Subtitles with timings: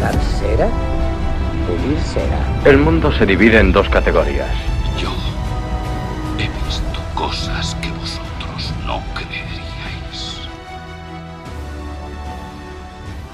[0.00, 0.66] ¿Dar cera?
[1.66, 2.62] Pulir cera.
[2.64, 4.48] El mundo se divide en dos categorías.
[4.98, 5.12] Yo
[6.38, 10.40] he visto cosas que vosotros no creeríais.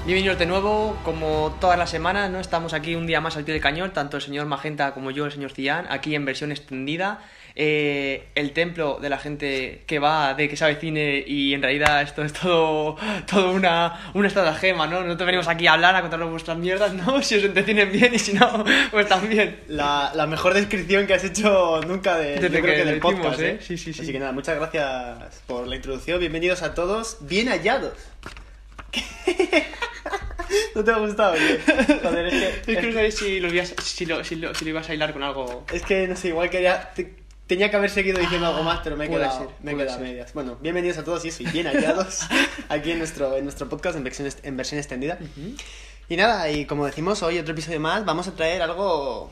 [0.05, 2.41] Bienvenidos de nuevo, como todas las semanas, ¿no?
[2.41, 5.25] Estamos aquí un día más al pie del cañón, tanto el señor Magenta como yo,
[5.25, 7.21] el señor Cillán, aquí en versión extendida.
[7.59, 12.03] Eh, el templo de la gente que va, de que sabe cine y en realidad
[12.03, 12.97] esto es todo,
[13.27, 15.01] todo una, una estratagema, ¿no?
[15.01, 17.19] Nosotros venimos aquí a hablar, a contaros vuestras mierdas, ¿no?
[17.27, 19.61] Si os entretienen bien y si no, pues también.
[19.69, 22.99] La, la mejor descripción que has hecho nunca de, Desde yo creo que que del
[22.99, 23.49] podcast, ¿eh?
[23.53, 23.59] ¿eh?
[23.59, 24.03] Sí, sí, sí.
[24.03, 26.19] Así que nada, muchas gracias por la introducción.
[26.19, 27.17] Bienvenidos a todos.
[27.21, 27.93] Bien hallados.
[30.75, 31.33] ¿No te ha gustado?
[31.33, 31.97] tío?
[32.03, 32.33] Joder, es
[32.65, 32.71] que...
[32.73, 34.93] Es que no sabéis si lo, ibas- si, lo, si, lo, si lo ibas a
[34.93, 35.65] hilar con algo...
[35.73, 36.91] Es que, no sé, igual quería...
[36.93, 39.71] te- tenía que haber seguido diciendo algo más, pero me he Puede quedado, ser, me
[39.71, 40.33] he quedado a medias.
[40.33, 42.21] Bueno, bienvenidos a todos y eso, y bien hallados
[42.69, 45.17] aquí en nuestro, en nuestro podcast en versión, en versión extendida.
[46.09, 49.31] Y nada, y como decimos hoy, otro episodio más, vamos a traer algo,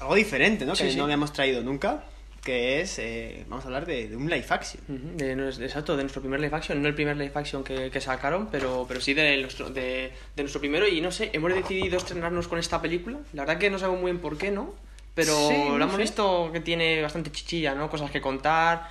[0.00, 0.74] algo diferente, ¿no?
[0.76, 0.96] Sí, que sí.
[0.96, 2.02] no habíamos traído nunca,
[2.42, 4.82] que es, eh, vamos a hablar de, de un live action.
[4.88, 7.90] Ujú, de, nues- exacto, de nuestro primer live action, no el primer live action que,
[7.90, 10.86] que sacaron, pero, pero sí de nuestro, de, de nuestro primero.
[10.86, 13.18] Y no sé, hemos decidido estrenarnos con esta película.
[13.32, 14.72] La verdad que no sabemos muy bien por qué, ¿no?
[15.16, 16.02] Pero Sí, lo hemos sé.
[16.02, 17.90] visto que tiene bastante chichilla, ¿no?
[17.90, 18.88] Cosas que contar,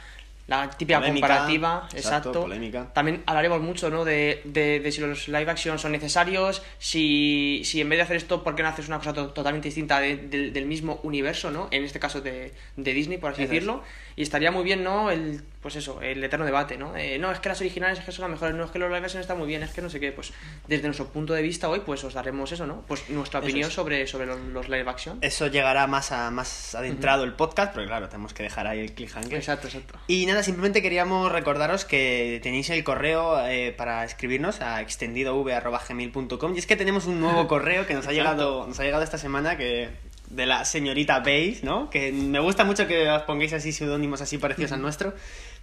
[0.47, 2.41] la típica Polémica, comparativa, exacto, exacto.
[2.41, 2.91] polémica.
[2.93, 4.03] También hablaremos mucho, ¿no?
[4.05, 8.17] De, de, de si los live action son necesarios, si, si en vez de hacer
[8.17, 11.49] esto, ¿por qué no haces una cosa to- totalmente distinta de- del- del mismo universo,
[11.51, 11.67] ¿no?
[11.71, 13.81] En este caso de, de Disney, por así decirlo.
[14.15, 15.11] Y estaría muy bien, ¿no?
[15.11, 16.95] El, pues eso, el eterno debate, ¿no?
[16.95, 18.89] Eh, no, es que las originales es que son las mejores, no, es que los
[18.89, 20.11] live action están muy bien, es que no sé qué.
[20.13, 20.31] Pues
[20.67, 22.83] desde nuestro punto de vista hoy, pues os daremos eso, ¿no?
[22.87, 23.73] Pues nuestra opinión es.
[23.73, 25.17] sobre, sobre los, los live action.
[25.21, 28.93] Eso llegará más, a, más adentrado el podcast, pero claro, tenemos que dejar ahí el
[28.93, 29.33] cliffhanger.
[29.33, 29.99] Exacto, exacto.
[30.07, 36.59] Y nada, simplemente queríamos recordaros que tenéis el correo eh, para escribirnos a extendidov.gmail.com y
[36.59, 39.57] es que tenemos un nuevo correo que nos ha llegado, nos ha llegado esta semana
[39.57, 39.89] que
[40.35, 41.89] de la señorita Base, ¿no?
[41.89, 45.13] Que me gusta mucho que os pongáis así seudónimos así parecidos al nuestro.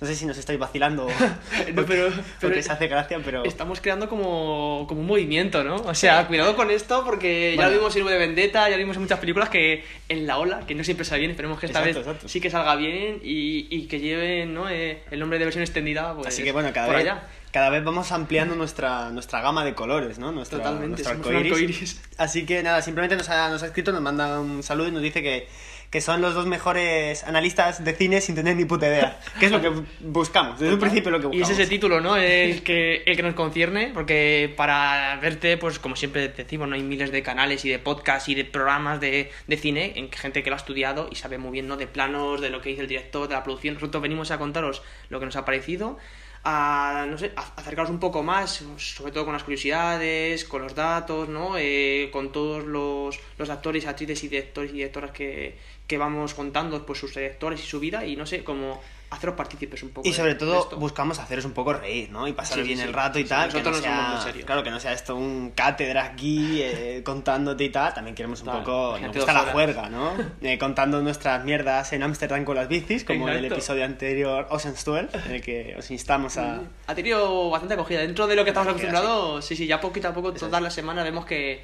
[0.00, 1.10] No sé si nos estáis vacilando o
[1.75, 2.10] No, pero-
[2.41, 3.44] pero- se hace gracia, pero...
[3.44, 5.77] Estamos creando como, como un movimiento, ¿no?
[5.77, 7.71] O sea, cuidado con esto porque ya Bueno.
[7.71, 10.38] lo vimos en V de Vendetta, ya lo vimos en muchas películas que en la
[10.38, 12.28] ola, que no siempre sale bien, esperemos que esta Exacto, vez exacto.
[12.28, 14.69] sí que salga bien y, y que lleven ¿no?
[14.69, 17.22] Eh, el nombre de versión extendida pues, Así que bueno, cada por vez, allá.
[17.53, 20.33] Cada vez vamos ampliando nuestra, nuestra gama de colores, ¿no?
[20.33, 22.01] Nuestra, Totalmente, nuestro arcoiris.
[22.17, 25.03] Así que nada, simplemente nos ha, nos ha escrito, nos manda un saludo y nos
[25.03, 25.49] dice que,
[25.91, 29.21] que son los dos mejores analistas de cine sin tener ni puta idea.
[29.39, 29.71] Que es lo que
[30.01, 31.51] buscamos, desde un principio lo que Y buscamos.
[31.51, 32.17] es ese título, ¿no?
[32.17, 36.75] El que, el que nos concierne, porque para verte, pues como siempre decimos, ¿no?
[36.75, 40.17] Hay miles de canales y de podcasts y de programas de, de cine en que
[40.17, 41.77] gente que lo ha estudiado y sabe muy bien, ¿no?
[41.77, 43.75] De planos, de lo que dice el director, de la producción.
[43.75, 45.99] Nosotros venimos a contaros lo que nos ha parecido,
[46.44, 50.75] a, no sé, a acercaros un poco más, sobre todo con las curiosidades, con los
[50.75, 51.56] datos, ¿no?
[51.56, 56.84] Eh, con todos los, los actores, actrices y directores y directoras que, que vamos contando,
[56.84, 58.80] pues sus trayectorias y su vida, y no sé, como
[59.12, 60.09] haceros partícipes un poco.
[60.09, 60.77] Y sobre todo esto.
[60.77, 62.27] buscamos haceros un poco reír, ¿no?
[62.27, 62.84] Y pasar Sí, bien sí.
[62.84, 63.49] el rato y Sí, tal.
[63.50, 64.45] que nosotros no somos sea, muy serios.
[64.47, 67.95] Claro, que no sea esto un cátedra aquí eh, contándote y tal.
[67.95, 68.99] También queremos un Claro, poco...
[68.99, 70.12] Nos gusta la juerga, ¿no?
[70.43, 73.55] Eh, contando nuestras mierdas en Ámsterdam con las bicis, como en el Exacto.
[73.55, 76.61] episodio anterior Ocean's 12, en el que os instamos a...
[76.87, 78.01] Ha tenido bastante acogida.
[78.01, 81.05] Dentro de lo que estamos acostumbrados, sí, sí, ya poquito a poco, todas las semanas
[81.05, 81.62] vemos que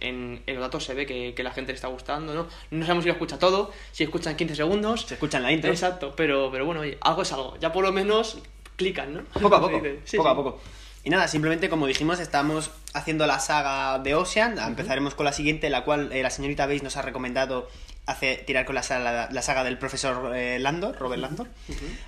[0.00, 2.46] en, en los datos se ve que, que la gente le está gustando, ¿no?
[2.70, 5.02] No sabemos si lo escucha todo, si escuchan 15 segundos.
[5.06, 5.70] Se escucha en la intro.
[5.70, 7.56] Exacto, pero, pero bueno, oye, algo es algo.
[7.60, 8.38] Ya por lo menos
[8.76, 9.24] clican, ¿no?
[9.40, 9.80] Poco a poco.
[10.04, 10.32] Sí, poco sí.
[10.32, 10.60] a poco.
[11.02, 14.58] Y nada, simplemente como dijimos, estamos haciendo la saga de Ocean.
[14.58, 17.68] Empezaremos con la siguiente, la cual eh, la señorita Base nos ha recomendado
[18.04, 21.48] hace, tirar con la saga, la saga del profesor eh, Landor, Robert Landor.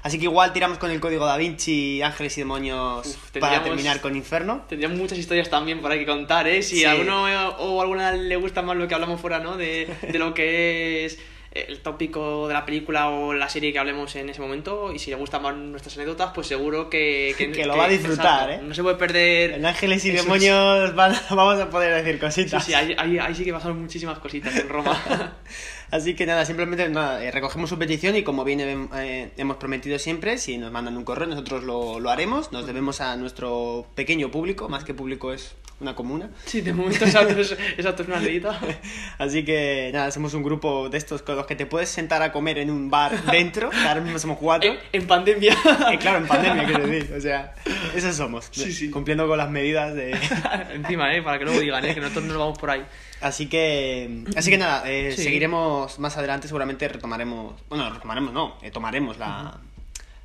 [0.02, 3.30] Así que igual tiramos con el código da Vinci, Ángeles y Demonios Uf, para
[3.62, 4.64] tendríamos- terminar con Inferno.
[4.68, 6.62] Tendrían muchas historias también por ahí que contar, ¿eh?
[6.62, 6.84] Si Sí.
[6.84, 9.56] a alguno eh, o alguna le gusta más lo que hablamos fuera, ¿no?
[9.56, 11.18] De, de lo que es
[11.54, 15.10] el tópico de la película o la serie que hablemos en ese momento y si
[15.10, 17.34] le gustan más nuestras anécdotas, pues seguro que...
[17.52, 18.68] Que lo va a disfrutar, exacto, ¿eh?
[18.68, 19.52] No se puede perder...
[19.52, 20.10] En Ángeles y.
[20.12, 22.64] Demonios van- vamos a poder decir Sí, cositas.
[22.64, 24.98] sí, ahí, ahí, ahí sí que pasaron muchísimas cositas en Roma.
[25.90, 29.98] Así que nada, simplemente nada, eh, recogemos su petición y como bien eh, hemos prometido
[29.98, 32.50] siempre, si nos mandan un correo nosotros lo, lo haremos.
[32.50, 36.30] Nos debemos a nuestro pequeño público, más que público es una comuna.
[36.46, 38.58] Sí, de momento exacto es, exacto, es una aldeita.
[39.18, 42.32] Así que nada, somos un grupo de estos con los que te puedes sentar a
[42.32, 44.70] comer en un bar dentro, que ahora mismo somos cuatro.
[44.70, 45.52] En, en pandemia.
[45.92, 47.14] Eh, claro, en pandemia, quiero decir.
[47.16, 47.54] O sea,
[47.94, 48.48] esos somos.
[48.50, 48.90] Sí, sí.
[48.90, 50.12] Cumpliendo con las medidas de...
[50.74, 51.22] Encima, ¿eh?
[51.22, 51.94] Para que luego digan, ¿eh?
[51.94, 52.84] Que nosotros nos vamos por ahí.
[53.20, 55.22] Así que, así que nada, eh, Sí.
[55.22, 59.60] seguiremos más adelante, seguramente retomaremos, bueno, retomaremos no, eh, tomaremos la,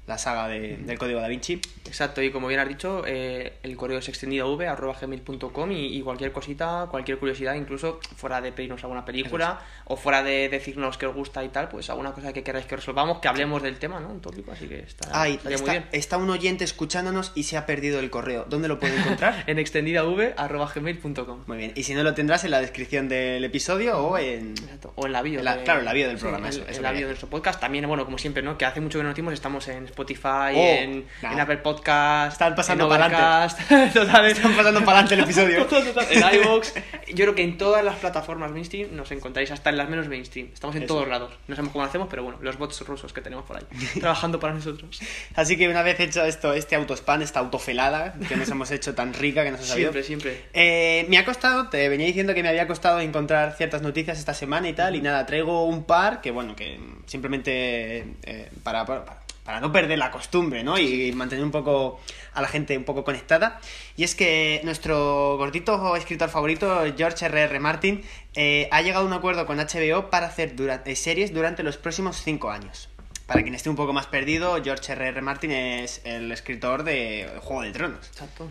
[0.08, 1.62] la saga de- del código da Vinci.
[1.86, 6.88] Exacto, y como bien has dicho, eh, el correo es extendidov.gmail.com y, y cualquier cosita,
[6.90, 11.44] cualquier curiosidad, incluso fuera de pedirnos alguna película o fuera de decirnos que os gusta
[11.44, 14.10] y tal, pues alguna cosa que queráis que resolvamos, que hablemos del tema, ¿no?
[14.10, 15.86] Un tópico, así que está, Ay, estaría muy está, bien.
[15.92, 18.46] está un oyente escuchándonos y se ha perdido el correo.
[18.50, 19.44] ¿Dónde lo puede encontrar?
[19.48, 24.18] En extendidav.gmail.com Muy bien, y si no lo tendrás en la descripción del episodio o
[24.18, 24.52] en...
[24.52, 25.40] Exacto, O en la bio.
[25.40, 26.92] En la- de- claro, en la bio del Sí, programa, en- eso- En, eso la
[26.92, 27.60] bio de nuestro podcast.
[27.60, 28.58] También, bueno, como siempre, ¿no?
[28.58, 31.34] Que hace mucho que no nos estamos en Spotify, Oh, en, nah.
[31.34, 32.34] en Apple Podcast.
[32.34, 32.86] Están pasando.
[32.88, 33.60] Overcast,
[33.94, 35.66] total, Están pasando para adelante el episodio.
[35.68, 36.74] Total, total, en iVoox.
[37.10, 40.50] Yo creo que en todas las plataformas mainstream nos encontráis, hasta en las menos mainstream.
[40.54, 40.94] Estamos en Eso.
[40.94, 41.34] todos lados.
[41.48, 43.64] No sabemos cómo lo hacemos, pero bueno, los bots rusos que tenemos por ahí,
[44.00, 45.00] trabajando para nosotros.
[45.36, 49.14] Así que una vez hecho esto, este autospam, esta autofelada que nos hemos hecho tan
[49.14, 49.92] rica que nos ha sabido...
[49.92, 50.46] Siempre, siempre.
[50.54, 54.34] Eh, me ha costado, te venía diciendo que me había costado encontrar ciertas noticias esta
[54.34, 59.06] semana y tal, y nada, traigo un par que, bueno, que simplemente eh, para, para,
[59.06, 59.27] para
[59.62, 60.78] no perder la costumbre, ¿no?
[60.78, 62.00] Y mantener un poco
[62.34, 63.60] a la gente un poco conectada.
[63.96, 67.60] Y es que nuestro gordito escritor favorito, George R.R.
[67.60, 68.04] Martin,
[68.36, 71.78] eh, ha llegado a un acuerdo con HBO para hacer dura- eh, series durante los
[71.78, 72.90] próximos cinco años.
[73.26, 75.22] Para quien esté un poco más perdido, George R.R.
[75.22, 78.48] Martin es el escritor de Juego de Tronos Exacto.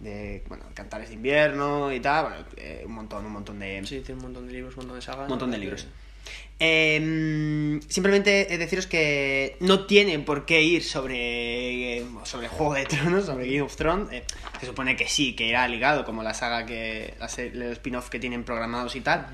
[0.00, 4.00] de bueno, Cantares de invierno y tal, bueno, eh, un montón, un montón de Sí,
[4.00, 5.24] tiene un montón de libros, un montón de sagas.
[5.24, 5.86] un montón de libros.
[6.58, 12.86] Eh, simplemente eh, deciros que no tiene por qué ir sobre eh, sobre Juego de
[12.86, 14.08] Tronos, sobre Game of Thrones.
[14.12, 14.24] Eh,
[14.60, 17.38] se supone que sí, que irá ligado como la saga que los
[17.72, 19.26] spin-off que tienen programados y tal.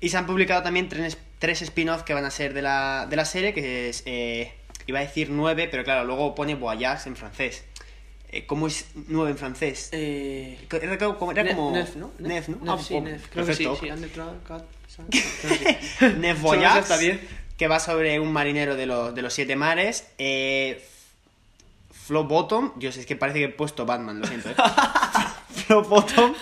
[0.00, 3.16] Y se han publicado también tres, tres spin-off que van a ser de la, de
[3.16, 4.52] la serie, que es eh,
[4.86, 7.64] iba a decir nueve, pero claro, luego pone Voyage en francés.
[8.46, 9.90] ¿Cómo es nueve en francés?
[9.92, 11.70] Era como, Nef, ¿no?
[11.70, 12.12] Nef, ¿no?
[12.18, 13.28] Nef, Ah, sí, oh, Nef.
[13.28, 13.86] Creo que sí, perfecto.
[13.86, 13.90] sí.
[16.40, 17.20] Voyage, está bien.
[17.56, 20.06] que va sobre un marinero de los, de los siete mares.
[20.18, 20.84] Eh,
[21.90, 24.50] Flo Bottom, Dios, es que parece que he puesto Batman, lo siento.
[24.50, 24.54] ¿eh?
[25.66, 26.34] Flo Bottom,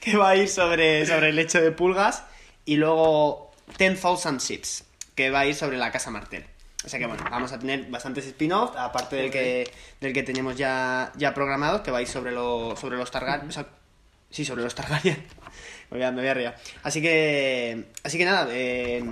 [0.00, 2.24] que va a ir sobre, sobre el lecho de pulgas.
[2.64, 4.84] Y luego 10,000 Ships,
[5.14, 6.44] que va a ir sobre la casa Martel.
[6.84, 10.56] O sea que bueno, vamos a tener bastantes spin-offs, aparte del que, del que tenemos
[10.56, 13.48] ya, ya programados, que va a ir sobre, lo- sobre los Targaryen.
[13.48, 13.66] o sea,
[14.30, 15.24] sí, sobre los Targaryen.
[15.92, 16.52] Me voy a, me voy a reír.
[16.82, 19.02] Así que, así que nada, eh,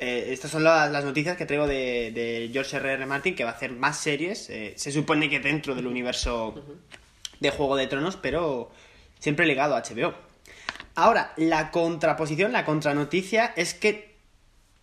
[0.00, 3.04] eh, estas son las, las noticias que traigo de, de George R.R.
[3.06, 4.50] Martin, que va a hacer más series.
[4.50, 6.62] eh, se supone que dentro del universo
[7.40, 8.70] de Juego de Tronos, pero
[9.18, 10.14] siempre ligado a HBO.
[10.94, 14.16] Ahora, la contraposición, la contranoticia es que,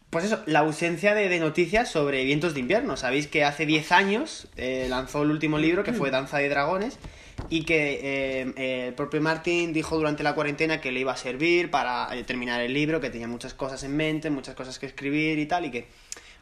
[0.10, 2.98] pues eso, la ausencia de, de noticias sobre vientos de invierno.
[2.98, 6.98] Sabéis que hace 10 años eh, lanzó el último libro, que fue Danza de Dragones,
[7.50, 11.18] y que eh, eh, el propio Martin dijo durante la cuarentena que le iba a
[11.18, 14.86] servir para eh, terminar el libro, que tenía muchas cosas en mente, muchas cosas que
[14.86, 15.88] escribir y tal, y que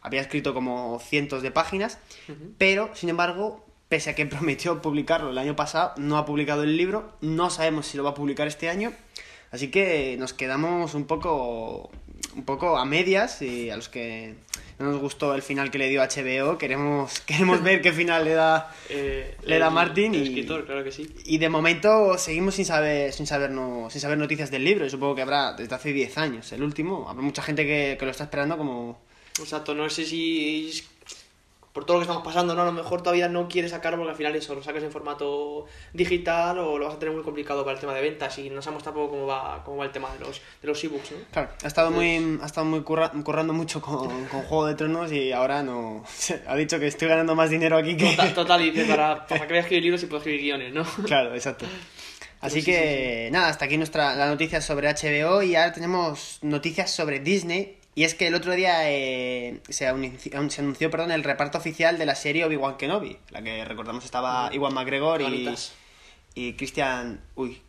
[0.01, 1.97] había escrito como cientos de páginas,
[2.57, 6.77] pero, sin embargo, pese a que prometió publicarlo el año pasado, no ha publicado el
[6.77, 8.93] libro, no sabemos si lo va a publicar este año,
[9.51, 11.91] así que nos quedamos un poco,
[12.35, 14.35] un poco a medias y a los que
[14.83, 18.33] no nos gustó el final que le dio HBO, queremos, queremos ver qué final le
[18.33, 21.07] da Eh, Le da el- Martin el y- escritor, claro que sí.
[21.25, 24.85] y de momento seguimos sin saber, sin saber, no, sin saber noticias del libro.
[24.85, 26.51] Y supongo que habrá desde hace 10 años.
[26.51, 29.01] El último, habrá mucha gente que, que lo está esperando como...
[29.39, 30.83] Exacto, no sé si es-
[31.73, 32.61] por todo lo que estamos pasando, ¿no?
[32.61, 35.65] A lo mejor todavía no quieres sacarlo porque al final eso, lo sacas en formato
[35.91, 38.61] digital o lo vas a tener muy complicado para el tema de ventas y no
[38.61, 41.17] sabemos tampoco cómo va, cómo va el tema de los, de los ebooks, ¿no?
[41.31, 45.11] Claro, ha estado muy, ha estado muy curra- currando mucho con, con Juego de Tronos
[45.11, 46.03] y ahora no...
[46.47, 48.11] Ha dicho que estoy ganando más dinero aquí que...
[48.11, 50.83] Total, total, y dice, para, para que escribir libros y puedo escribir guiones, ¿no?
[51.05, 51.65] Claro, exacto.
[52.41, 56.91] Así sí, que nada, hasta aquí nuestra la noticia sobre HBO y ahora tenemos noticias
[56.91, 57.77] sobre Disney.
[57.95, 61.97] Y es que el otro día eh, se, anunció, se anunció perdón, el reparto oficial
[61.99, 65.25] de la serie Obi-Wan Kenobi, la que recordamos estaba Iwan McGregor y,
[66.35, 67.21] y Christian...
[67.35, 67.61] Uy,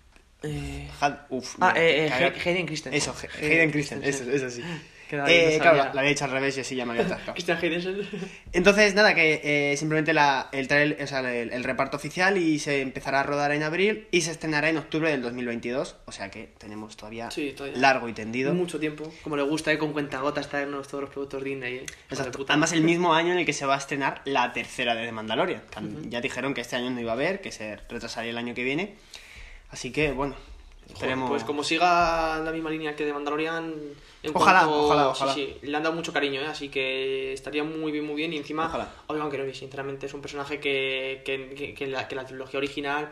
[0.43, 2.11] Eh, Had- uf, Ah, no, eh, eh,
[2.45, 2.95] Hayden Christensen.
[2.95, 4.62] Eso, Hayden Christensen, eso, eso sí.
[5.11, 7.35] Eh, claro, la, la había hecho al revés y así ya me había atascado.
[8.53, 9.41] Entonces, nada, que
[9.73, 13.23] eh, simplemente la, el, trail- o sea, el, el reparto oficial y se empezará a
[13.23, 15.97] rodar en abril y se estrenará en octubre del 2022.
[16.07, 17.79] O sea que tenemos todavía, Sí, todavía.
[17.79, 18.55] largo y tendido.
[18.55, 19.13] Mucho tiempo.
[19.23, 21.75] Como le gusta, eh, con cuentagotas traernos todos los productos Disney.
[21.77, 21.87] Eh.
[22.11, 22.45] Exacto.
[22.49, 25.13] Además, el mismo año en el que se va a estrenar la tercera de The
[25.13, 25.63] Mandalorian.
[26.09, 28.65] Ya dijeron que este año no iba a haber, que se retrasaría el año que
[28.65, 28.95] viene.
[29.71, 30.37] Así que, bueno,
[30.95, 31.19] Joder.
[31.29, 33.75] Pues como siga la misma línea que de Mandalorian,
[34.23, 35.35] en Ojalá, cuanto- ojalá, ojalá.
[35.35, 36.47] Sí, sí, le han dado mucho cariño, ¿eh?
[36.47, 38.33] así que estaría muy bien, muy bien.
[38.33, 38.89] Y encima, Ojalá.
[39.09, 43.11] Obi-Wan Kenobi, sinceramente, es un personaje que, que, que, que la, que la trilogía original,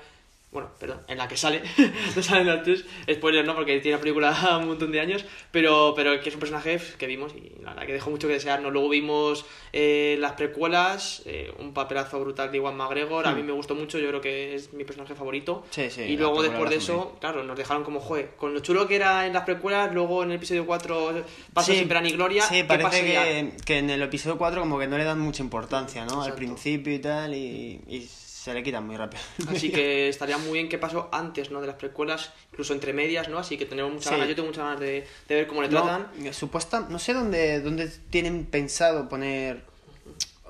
[0.52, 1.62] bueno, perdón, en la que sale,
[2.16, 5.24] no sale en las tres, spoiler no, porque tiene la película un montón de años,
[5.50, 8.34] pero, pero que es un personaje que vimos y la verdad que dejó mucho que
[8.34, 8.60] desear.
[8.60, 8.70] ¿no?
[8.70, 13.52] Luego vimos eh, las precuelas, eh, un papelazo brutal de Iwan McGregor, a mí me
[13.52, 15.62] gustó mucho, yo creo que es mi personaje favorito.
[15.64, 15.70] Hmm.
[15.70, 18.86] Sí, sí, y luego después de eso, claro, nos dejaron como, joder, con lo chulo
[18.86, 22.10] que era en las precuelas, luego en el episodio 4 pasa Sí, sin pena ni
[22.12, 22.42] gloria.
[22.42, 25.42] Sí, ¿qué parece que, que en el episodio 4 como que no le dan mucha
[25.42, 26.20] importancia, ¿no?
[26.20, 26.36] Al Exacto.
[26.36, 28.06] principio y tal, y, y
[28.42, 29.22] se le quitan muy rápido.
[29.48, 31.60] Así que estaría muy bien qué pasó antes, ¿no?
[31.60, 33.38] De las precuelas, incluso entre medias, ¿no?
[33.38, 34.14] Así que tenemos muchas Sí.
[34.14, 36.34] ganas, yo tengo muchas ganas de, de ver cómo le No, tratan.
[36.34, 39.62] supuesta, no sé dónde, dónde tienen pensado poner.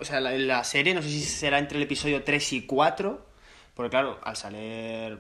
[0.01, 3.27] O sea, la, la serie, no sé si será entre el episodio 3 y 4.
[3.75, 5.19] Porque, claro, al salir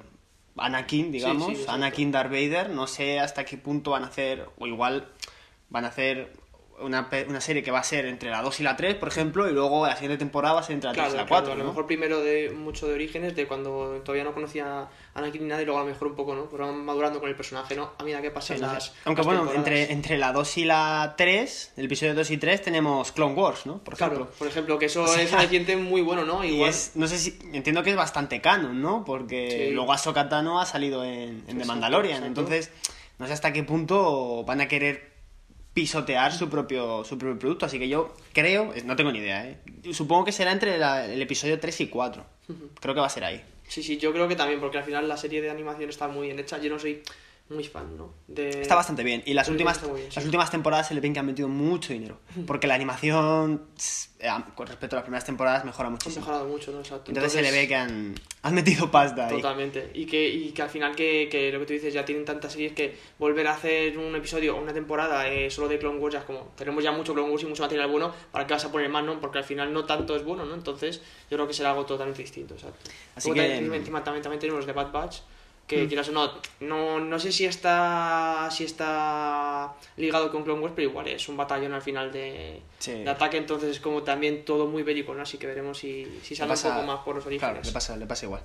[0.56, 1.64] Anakin, digamos, sí.
[1.68, 4.46] Anakin Darth Vader, no sé hasta qué punto van a hacer.
[4.58, 5.08] O igual
[5.68, 6.32] van a hacer
[6.84, 9.48] una, una serie que va a ser entre la 2 y la 3, por ejemplo,
[9.48, 11.44] y luego la siguiente temporada va a ser entre la 3 Claro, y la claro,
[11.46, 11.52] 4.
[11.52, 11.68] a lo ¿no?
[11.70, 15.62] mejor primero de mucho de orígenes, de cuando todavía no conocía a Anakin ni nada,
[15.62, 16.44] y luego a lo mejor un poco, ¿no?
[16.46, 17.92] Pues van madurando con el personaje, ¿no?
[17.98, 18.74] A medida que Sí, pasan no sé.
[18.74, 18.94] las.
[19.04, 22.62] Aunque las bueno, entre, entre la 2 y la 3, el episodio 2 y 3,
[22.62, 23.78] tenemos Clone Wars, ¿no?
[23.78, 24.18] Por ejemplo.
[24.18, 26.44] Claro, por ejemplo, que eso O sea, es un aliciente muy bueno, ¿no?
[26.44, 26.70] Y Igual.
[26.70, 29.04] es, no sé si, entiendo que es bastante canon, ¿no?
[29.04, 29.74] Porque Sí.
[29.74, 32.70] luego Ahsoka Tano ha salido en, en The Exacto, Mandalorian, entonces
[33.18, 35.11] no sé hasta qué punto van a querer
[35.74, 39.58] pisotear su propio, su propio producto, así que yo creo, no tengo ni idea, ¿eh?
[39.92, 42.24] Supongo que será entre la- el episodio 3 y 4,
[42.80, 43.42] creo que va a ser ahí.
[43.66, 46.26] Sí, sí, yo creo que también, porque al final la serie de animación está muy
[46.26, 46.58] bien hecha.
[46.58, 47.02] Yo no soy
[47.48, 48.14] muy fan, ¿no?
[48.28, 48.62] De...
[48.62, 49.22] Está bastante bien.
[49.26, 50.24] Y las últimas, bien, las sí.
[50.24, 52.18] últimas temporadas se le ven que han metido mucho dinero.
[52.46, 53.62] Porque la animación,
[54.54, 56.24] con respecto a las primeras temporadas, mejora muchísimo.
[56.24, 56.78] mejorado mucho, ¿no?
[56.78, 57.10] Exacto.
[57.10, 59.36] Entonces, se le ve que han, han metido pasta ahí.
[59.36, 59.90] Totalmente.
[59.94, 62.52] Y que, y que al final que, que lo que tú dices ya tienen tantas
[62.52, 66.14] series que volver a hacer un episodio o una temporada eh, solo de Clone Wars
[66.14, 68.64] ya es como tenemos ya mucho Clone Wars y mucho material bueno, ¿para qué vas
[68.64, 69.20] a poner más, no?
[69.20, 70.54] Porque al final no tanto es bueno, ¿no?
[70.54, 72.90] Entonces yo creo que será algo totalmente distinto, exacto.
[73.14, 75.18] Así que- también, encima también, también tenemos los de Bad Batch
[75.64, 75.66] Mm.
[75.68, 80.74] que quieras o no, no, no sé si está si está ligado con Clone Wars,
[80.76, 82.92] pero igual es un batallón al final de, Sí.
[82.92, 85.22] de ataque, entonces es como también todo muy bélico, ¿no?
[85.22, 87.50] Así que veremos si, si Le sale pasa- un poco más por los orígenes.
[87.52, 88.42] Claro, le pasa, le pasa igual.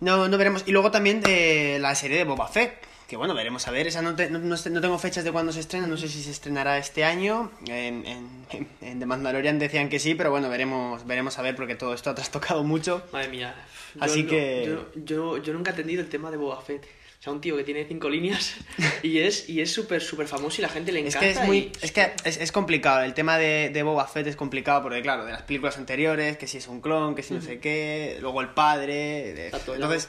[0.00, 0.62] No, no veremos.
[0.66, 2.74] Y luego también de la serie de Boba Fett.
[3.08, 3.86] Que bueno, veremos a ver.
[3.86, 5.86] Esa no, te- no, no tengo fechas de cuándo se estrena.
[5.86, 7.52] No sé si se estrenará este año.
[7.68, 8.28] En, en,
[8.80, 12.10] en- The Mandalorian decían que sí, pero bueno, veremos, veremos a ver porque todo esto
[12.10, 13.02] ha trastocado mucho.
[13.12, 13.54] Madre mía.
[13.94, 16.84] Yo Así no- que- Yo, yo, yo nunca he entendido el tema de Boba Fett.
[17.18, 18.54] O sea, un tío que tiene cinco líneas
[19.02, 21.20] y es y es súper, súper famoso y la gente le Es encanta.
[21.26, 21.56] que es muy.
[21.58, 23.02] y- Es que es, es complicado.
[23.04, 26.46] El tema de, de Boba Fett es complicado porque, claro, de las películas anteriores, que
[26.48, 29.32] si es un clon, que si no sé qué, luego el padre.
[29.32, 30.08] de- entonces.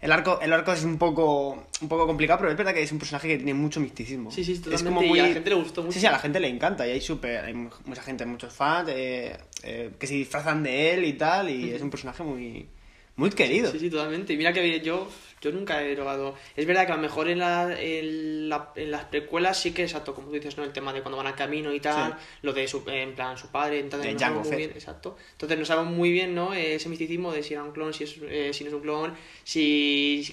[0.00, 2.92] El arco, el arco es un poco, un poco complicado, pero es verdad que es
[2.92, 4.30] un personaje que tiene mucho misticismo.
[4.30, 5.18] Sí, sí, es totalmente, como y muy...
[5.20, 5.92] a la gente le gustó mucho.
[5.94, 8.52] Sí, sí, a la gente le encanta y hay súper, hay mu- mucha gente, muchos
[8.52, 12.66] fans eh, eh, que se disfrazan de él y tal y es un personaje muy,
[13.16, 13.72] muy querido.
[13.72, 14.32] Sí, sí, totalmente.
[14.32, 15.08] Y mira que yo,
[15.40, 16.34] yo nunca he drogado.
[16.56, 19.82] Es verdad que a lo mejor en, la, en, la- en las precuelas sí que,
[19.82, 20.64] exacto, como tú dices, ¿no?
[20.64, 22.26] El tema de cuando van al camino y tal, Sí.
[22.42, 25.16] lo de su, en plan su padre, entonces De no muy bien, exacto.
[25.32, 26.54] Entonces no sabemos muy bien, ¿no?
[26.54, 29.14] Ese misticismo de si era un clon, si, es, eh, si no es un clon,
[29.44, 30.32] si,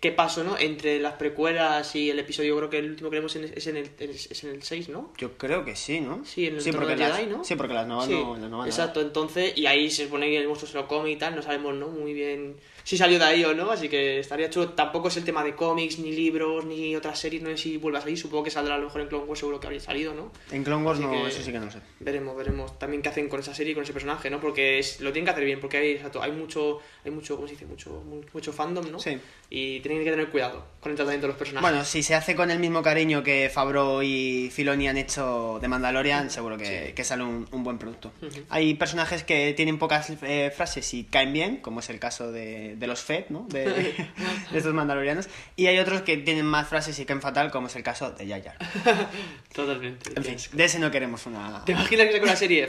[0.00, 0.56] qué, pasó, ¿no?
[0.58, 3.76] Entre las precuelas y el episodio, creo que el último que vemos en- es en
[3.76, 5.12] el, es, es en el 6, ¿no?
[5.18, 6.24] Yo creo que sí, ¿no?
[6.24, 7.44] Sí, en el sí, porque las, Jedi, ¿no?
[7.44, 10.46] Sí, porque las nuevas Sí, no, las exacto, entonces, y ahí se supone que el
[10.48, 11.88] monstruo se lo come y tal, no sabemos, ¿no?
[11.88, 14.68] Muy bien si salió de ahí o no, así que estaría chulo.
[14.70, 17.98] Tampoco es el tema de cómics, ni libros, ni otras series, no sé si vuelva
[17.98, 20.14] a salir, supongo que saldrá a lo mejor en Clone Wars, seguro que habría salido,
[20.14, 20.30] ¿no?
[20.52, 21.78] En Clone Wars Así no, eso sí que no sé.
[22.00, 24.38] Veremos, veremos también qué hacen con esa serie y con ese personaje, ¿no?
[24.40, 27.48] Porque es- lo tienen que hacer bien, porque hay, exacto, hay mucho, hay mucho, ¿cómo
[27.48, 27.66] se dice?
[27.66, 29.00] Mucho, mu- mucho fandom, ¿no?
[29.00, 29.18] Sí.
[29.50, 31.68] Y tienen que tener cuidado con el tratamiento de los personajes.
[31.70, 35.68] Bueno, si se hace con el mismo cariño que Fabro y Filoni han hecho de
[35.68, 38.12] Mandalorian, seguro que, que sale un, un buen producto.
[38.50, 42.73] Hay personajes que tienen pocas eh, frases y caen bien, como es el caso de,
[42.74, 43.46] de los Fed, ¿no?
[43.48, 43.64] De,
[44.50, 45.28] de estos mandalorianos.
[45.56, 48.26] Y hay otros que tienen más frases y caen fatal, como es el caso de
[48.28, 48.56] Jar.
[49.52, 50.10] Totalmente.
[50.16, 51.64] En fin, de ese no queremos una...
[51.64, 52.68] ¿Te imaginas que saca una serie?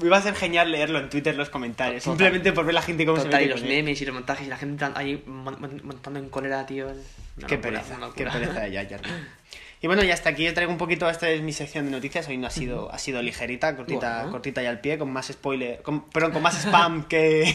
[0.00, 2.18] Me iba a ser genial leerlo en Twitter los comentarios, Total.
[2.18, 3.76] simplemente por ver la gente cómo Total, se y mete los con él.
[3.76, 6.88] memes y los montajes y la gente ahí mon- mon- montando en cólera, tío.
[7.46, 9.00] Qué pereza, una qué pereza de Jar.
[9.82, 12.28] Y bueno, y hasta aquí yo traigo un poquito, esta es mi sección de noticias,
[12.28, 14.30] hoy no ha sido, ha sido ligerita, cortita, Bueno.
[14.30, 17.52] cortita y al pie, con más spoiler, con, perdón, con más spam que,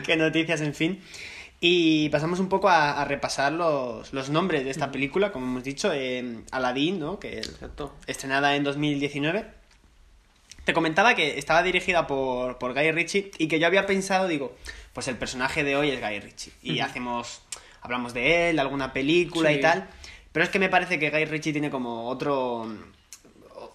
[0.06, 1.02] que noticias, en fin.
[1.60, 5.64] Y pasamos un poco a, a repasar los, los nombres de esta película, como hemos
[5.64, 7.18] dicho, eh, Aladdin, ¿no?
[7.18, 7.94] Que Exacto.
[8.06, 9.44] estrenada en 2019.
[10.64, 14.56] Te comentaba que estaba dirigida por, por Guy Ritchie y que yo había pensado, digo,
[14.92, 16.52] pues el personaje de hoy es Guy Ritchie.
[16.62, 17.40] Y hacemos,
[17.82, 19.56] hablamos de él, de alguna película Sí.
[19.56, 19.88] y tal.
[20.36, 22.66] Pero es que me parece que Guy Ritchie tiene como otro...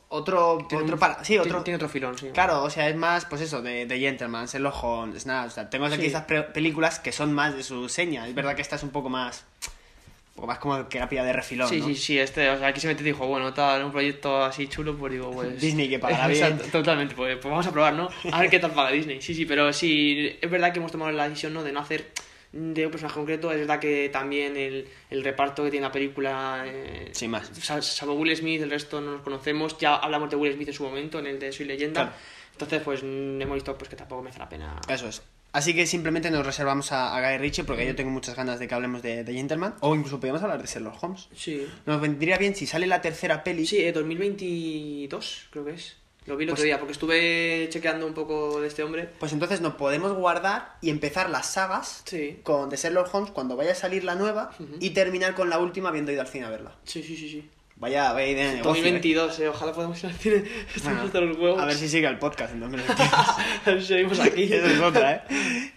[0.10, 0.64] Otro...
[0.70, 1.64] Tiene otro para, sí, otro...
[1.64, 2.28] Tiene otro filón, sí.
[2.32, 5.72] Claro, o sea, es más, pues eso, de, de Gentleman, Sherlock Holmes, nada, o sea,
[5.72, 6.16] tengo aquí Sí.
[6.28, 8.28] pre- películas que son más de su seña.
[8.28, 9.44] Es verdad que esta es un poco más...
[9.64, 11.88] Un poco más como que la pilla de refilón, Sí, ¿no?
[11.88, 14.68] sí, sí, este, o sea, aquí se mete y dijo, bueno, tal, un proyecto así
[14.68, 15.60] chulo, pues digo, pues...
[15.60, 16.60] Disney que pagará bien.
[16.72, 18.08] Totalmente, pues, pues vamos a probar, ¿no?
[18.32, 19.20] A ver qué tal paga Disney.
[19.20, 21.64] Sí, sí, pero sí, es verdad que hemos tomado la decisión, ¿no?
[21.64, 22.12] De no hacer
[22.54, 26.64] de un personaje concreto, es verdad que también el, el reparto que tiene la película...
[26.68, 27.50] Eh, Sin más.
[27.62, 30.74] sal- Salvo Will Smith, el resto no nos conocemos, ya hablamos de Will Smith en
[30.74, 32.02] su momento, en el de Soy Leyenda.
[32.04, 32.18] Claro.
[32.54, 34.80] Entonces, pues hemos visto pues que tampoco merece la pena.
[34.90, 35.22] Eso es.
[35.54, 38.68] Así que simplemente nos reservamos a, a Guy Ritchie porque yo tengo muchas ganas de
[38.70, 39.76] que hablemos de, de Gentleman.
[39.82, 41.28] O incluso podríamos hablar de Sherlock Holmes.
[41.36, 41.68] Sí.
[41.86, 43.66] Nos vendría bien si sale la tercera peli.
[43.66, 45.98] Sí, eh, 2022 creo que es.
[46.28, 49.10] Lo vi el Pues- otro día porque estuve chequeando un poco de este hombre.
[49.20, 52.40] Pues entonces nos podemos guardar y empezar las sagas Sí.
[52.44, 55.90] con de Sherlock Holmes cuando vaya a salir la nueva y terminar con la última
[55.90, 56.74] habiendo ido al cine a verla.
[56.84, 57.50] Sí, sí, sí, sí.
[57.78, 58.70] Vaya, vaya idea de negocio.
[58.84, 58.92] ¿eh?
[58.92, 60.44] 2022, eh, ojalá podamos ir al cine.
[60.76, 61.60] Estamos hasta los huevos.
[61.60, 63.10] a ver si sigue el podcast en 2022.
[63.10, 64.44] A ver si seguimos aquí.
[64.54, 65.22] Esa es otra, ¿eh?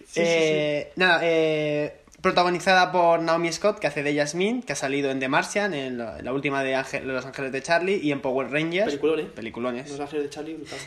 [0.07, 5.13] sí, Eh, Nada, eh, protagonizada por Naomi Scott, que hace de Jasmine, que ha salido
[5.13, 8.11] en The Martian, en la, en la última de Ángel- Los Ángeles de Charlie y
[8.11, 8.87] en Power Rangers.
[8.87, 9.27] Peliculones.
[9.27, 9.91] Peliculones.
[9.91, 10.79] Los ángeles de Charlie, brutal.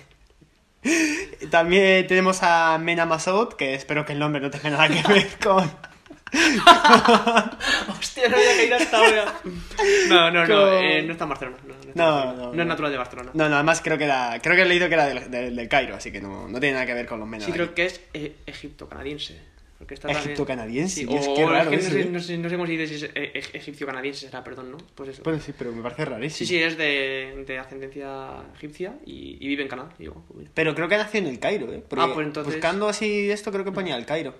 [1.51, 5.27] También tenemos a Mena Masoud, que espero que el nombre no tenga nada que ver
[5.43, 5.71] con...
[7.99, 9.33] Hostia, no había caído hasta ahora.
[10.09, 10.47] No, no, no.
[10.47, 11.57] Con- eh, no está en Barcelona.
[11.63, 12.33] No, no, No, Barcelona.
[12.35, 12.61] no, No no.
[12.61, 13.31] es natural de Barcelona.
[13.33, 14.39] No, no, además creo que era...
[14.41, 16.73] Creo que he leído que era del, del, del Cairo, así que no, no tiene
[16.73, 17.45] nada que ver con los Mena.
[17.45, 19.39] Sí, creo que es eh, Egipto canadiense.
[19.77, 22.37] Porque está Egipto-canadiense, Sí, o raro es que no, sé, ¿eh?
[22.39, 24.77] no, sé, cómo se dice si es eh, eg- egipcio-canadiense, será, perdón, ¿no?
[24.95, 25.21] Pues eso.
[25.23, 26.37] Bueno, sí, pero me parece rarísimo.
[26.37, 29.89] Sí, sí, es de, de ascendencia egipcia y, y vive en Canadá.
[29.99, 30.51] Digo, pues, mira.
[30.53, 31.83] Pero creo que nació en el Cairo, ¿eh?
[31.87, 34.33] Porque Ah, pues entonces- buscando así esto creo que ponía el Cairo.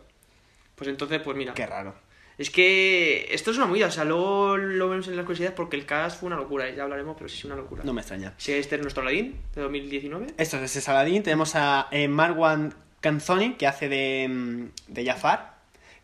[0.76, 1.54] Pues entonces, pues mira.
[1.54, 1.94] Qué raro.
[2.40, 5.76] Es que esto es una movida, o sea, luego lo vemos en las curiosidades porque
[5.76, 7.84] el cast fue una locura, ya hablaremos, pero sí es una locura.
[7.84, 8.34] No me extraña.
[8.38, 10.28] Sí, este es nuestro Aladdin de 2019.
[10.38, 11.24] Esto es ese Saladín.
[11.24, 12.76] Tenemos a eh, Marwan
[13.08, 15.54] Canzoni, que hace de, mm, de Jafar.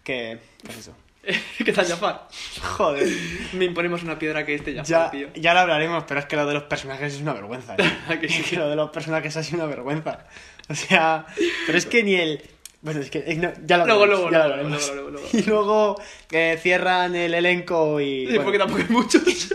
[0.06, 0.40] Que.
[0.66, 0.96] Pues eso.
[1.66, 2.28] ¿Qué tal, Jafar?
[2.62, 3.08] Joder.
[3.54, 5.28] Me imponemos una piedra que este Jafar, Ya, tío.
[5.36, 7.76] ya lo hablaremos, pero es que lo de los personajes es una vergüenza.
[7.78, 7.98] ¿eh?
[8.08, 8.42] ¿A que sí?
[8.42, 10.26] Es que lo de los personajes ha sido una vergüenza.
[10.70, 11.26] O sea,
[11.66, 12.42] pero es que ni el.
[12.82, 15.22] Bueno, es que eh, no, ya lo ya luego, luego.
[15.34, 18.22] Y luego eh, cierran el elenco y.
[18.22, 19.54] Sí, bueno, porque tampoco hay muchos.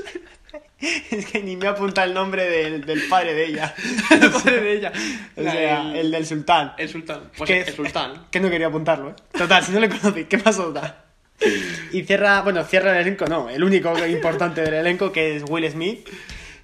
[1.10, 3.74] es que ni me apunta el nombre del, del padre de ella.
[4.10, 4.92] el padre de ella.
[5.36, 6.74] O sea, el del sultán.
[6.78, 7.30] el sultán.
[7.36, 8.26] Pues que, el sultán.
[8.30, 9.14] Que no quería apuntarlo, ¿eh?
[9.36, 10.72] Total, si no le conocéis, ¿qué pasó?
[10.72, 11.04] Da?
[11.92, 15.70] Y cierra, bueno, cierra el elenco, no, el único importante del elenco que es Will
[15.70, 16.08] Smith,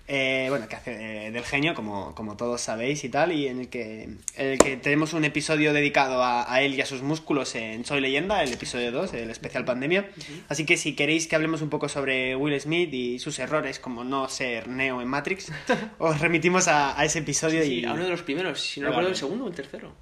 [0.07, 3.61] eh, bueno, que hace de- del genio, como, como todos sabéis y tal, y en
[3.61, 7.01] el que, en el que tenemos un episodio dedicado a, a él y a sus
[7.03, 10.09] músculos en Soy Leyenda, el episodio 2, el especial pandemia.
[10.49, 14.05] Así que si queréis que hablemos un poco sobre Will Smith y sus errores, como
[14.05, 15.51] no ser Neo en Matrix,
[15.99, 17.85] os remitimos a, a ese episodio Sí, y...
[17.87, 19.93] a uno de los primeros, si no recuerdo el segundo o el tercero.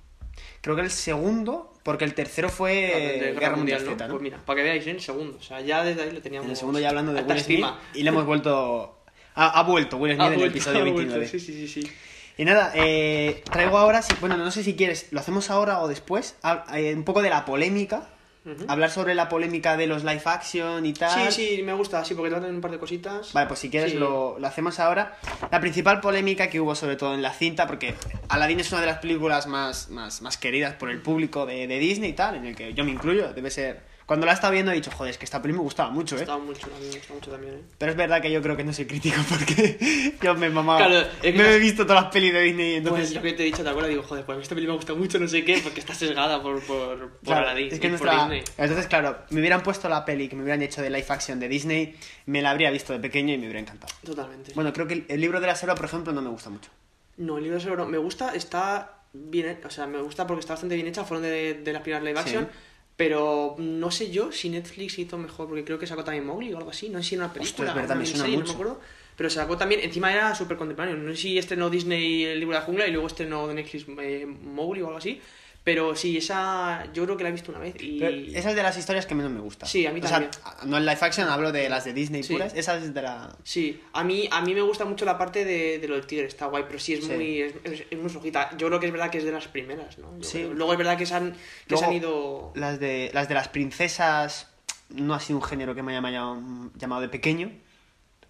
[0.62, 4.12] Creo que el segundo, porque el tercero fue Claro, de Eh, Guerra, Mundial, Z, ¿no?
[4.14, 5.38] Pues mira, para que veáis, en el segundo.
[5.38, 6.46] O sea, ya desde ahí lo teníamos.
[6.46, 7.80] en el segundo ya hablando de Will Smith estima.
[7.94, 9.01] y le hemos vuelto...
[9.34, 11.28] Ha, ha vuelto Will Smith Ha en el vuelto, episodio ha vuelto, 29.
[11.28, 11.90] Sí, sí, sí.
[12.38, 15.88] Y nada, eh, traigo ahora, si- bueno, no sé si quieres, lo hacemos ahora o
[15.88, 18.08] después, a- eh, un poco de la polémica,
[18.44, 18.64] Ujú.
[18.68, 21.30] hablar sobre la polémica de los live action y tal.
[21.32, 23.32] Sí, sí, me gusta, sí, porque tratan un par de cositas.
[23.32, 23.98] Vale, pues si quieres Sí.
[23.98, 25.16] lo, lo hacemos ahora.
[25.50, 27.94] La principal polémica que hubo sobre todo en la cinta, porque
[28.28, 31.78] Aladdin es una de las películas más, más, más queridas por el público de, de
[31.78, 33.91] Disney y tal, en el que yo me incluyo, debe ser...
[34.12, 36.20] Cuando la estaba viendo he dicho, joder, es que esta peli me gustaba mucho, Me
[36.20, 36.24] ¿eh?
[36.26, 37.62] gustaba mucho me gustaba mucho también, ¿eh?
[37.78, 40.86] Pero es verdad que yo creo que no soy crítico porque yo me mamaba.
[40.86, 43.06] Claro, es que me las- he visto todas las pelis de Disney y entonces.
[43.06, 43.88] Pues lo que te he dicho, ¿te acuerdas?
[43.88, 45.94] Digo, joder, pues a mí esta película me gusta mucho, no sé qué, porque está
[45.94, 48.44] sesgada por, por, por Claro, Aladdin es que por nuestra- Disney.
[48.58, 51.48] Entonces, claro, me hubieran puesto la peli que me hubieran hecho de live action de
[51.48, 51.96] Disney,
[52.26, 53.94] me la habría visto de pequeño y me hubiera encantado.
[54.04, 54.52] Totalmente.
[54.54, 56.68] Bueno, creo que el, libro de la selva, por ejemplo, no me gusta mucho.
[57.16, 60.52] No, el libro de Seguro me gusta, está bien, o sea, me gusta porque está
[60.52, 62.58] bastante bien hecha, fueron de, de las primeras live action, Sí.
[63.02, 66.58] Pero no sé yo si Netflix hizo mejor, porque creo que sacó también Mowgli o
[66.58, 68.52] algo así, no sé si era una película, es verdad, una me suena miniserie, mucho.
[68.52, 68.80] no me acuerdo,
[69.16, 72.60] pero sacó también, encima era súper contemporáneo, no sé si estrenó Disney el libro de
[72.60, 75.20] la jungla y luego estrenó de Netflix eh, Mowgli o algo así,
[75.64, 78.00] Pero sí, esa yo creo que la he visto una vez y...
[78.00, 79.64] Pero esa es de las historias que menos me gusta.
[79.64, 80.28] Sí, a mí O sea,
[80.64, 82.32] no en live action, hablo de las de Disney Sí.
[82.32, 82.52] puras.
[82.56, 83.36] Esa es de la.
[83.44, 86.26] Sí, a mí, a mí me gusta mucho la parte de, de lo del tigre,
[86.26, 87.12] está guay, pero sí es Sí.
[87.12, 88.50] muy es, muy flojita.
[88.56, 90.08] Yo creo que es verdad que es de las primeras, ¿no?
[90.18, 90.38] Yo Sí.
[90.38, 90.54] creo.
[90.54, 91.36] Luego es verdad que se han,
[91.68, 92.52] que se han ido...
[92.56, 94.48] Las de, las de las princesas
[94.88, 97.52] no ha sido un género que me haya llamado, llamado de pequeño.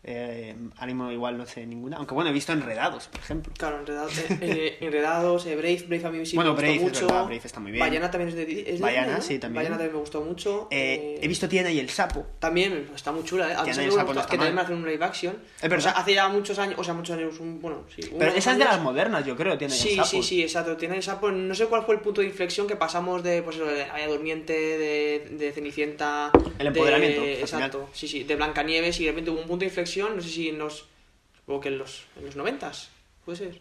[0.05, 1.97] Eh, ánimo igual no sé ninguna.
[1.99, 3.53] Aunque bueno, he visto enredados, por ejemplo.
[3.57, 6.83] Claro, enredados, eh, eh, enredados eh, Brave, Brave a mí sí Bueno, me Brave, es
[6.83, 7.07] gustó mucho.
[7.07, 7.81] verdad, Brave está muy bien.
[7.87, 9.23] Bayana también es de, es de Bayana, ¿no?
[9.23, 9.61] sí, también.
[9.62, 10.67] Bayana también me gustó mucho.
[10.73, 12.27] Eh, eh, he visto Tiana y el sapo.
[12.41, 13.55] También está muy chula, ¿eh?
[13.57, 14.65] A Tiana sí y el sapo no que también mal.
[14.65, 15.37] hacen un live action.
[15.62, 18.03] O sea, hace ya muchos años, o sea, muchos años, un, bueno, sí.
[18.19, 20.09] Pero esa es de las modernas, yo creo, Tiana y Sí, el sapo.
[20.09, 20.77] sí, sí, exacto.
[20.77, 23.57] Tiene esa, pues, no sé cuál fue el punto de inflexión que pasamos de, pues,
[23.57, 26.33] de Bella Durmiente, de, de Cenicienta.
[26.59, 29.92] El empoderamiento, exacto, sí, sí, de Blancanieves y de repente hubo un punto de inflexión,
[29.97, 30.87] no sé si en los.
[31.37, 32.73] Supongo que en los, en los 90
[33.25, 33.61] puede ser.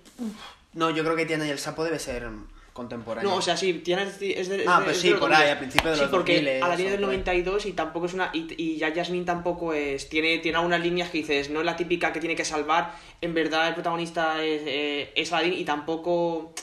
[0.73, 2.27] No, yo creo que Tiana y el sapo debe ser
[2.73, 3.29] contemporáneo.
[3.29, 5.11] No, o sea, sí, tiene es de, es de- Ah, es pues es sí, de
[5.15, 5.45] los por 2000.
[5.45, 7.17] ahí, a principios de Sí, los porque 2000 a la línea del por ahí.
[7.17, 8.29] 92 y tampoco es una.
[8.33, 10.07] Y, y ya Jasmine tampoco es.
[10.09, 12.95] Tiene, tiene algunas líneas que dices, no es la típica que tiene que salvar.
[13.19, 16.53] En verdad, el protagonista es, eh, es Aladdin y tampoco.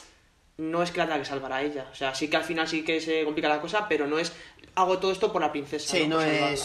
[0.57, 1.87] No es que la tenga que salvar a ella.
[1.93, 4.33] O sea, sí que al final sí que se complica la cosa, pero no es.
[4.77, 5.95] Hago todo esto por la princesa.
[5.97, 6.57] Sí, no salvarla.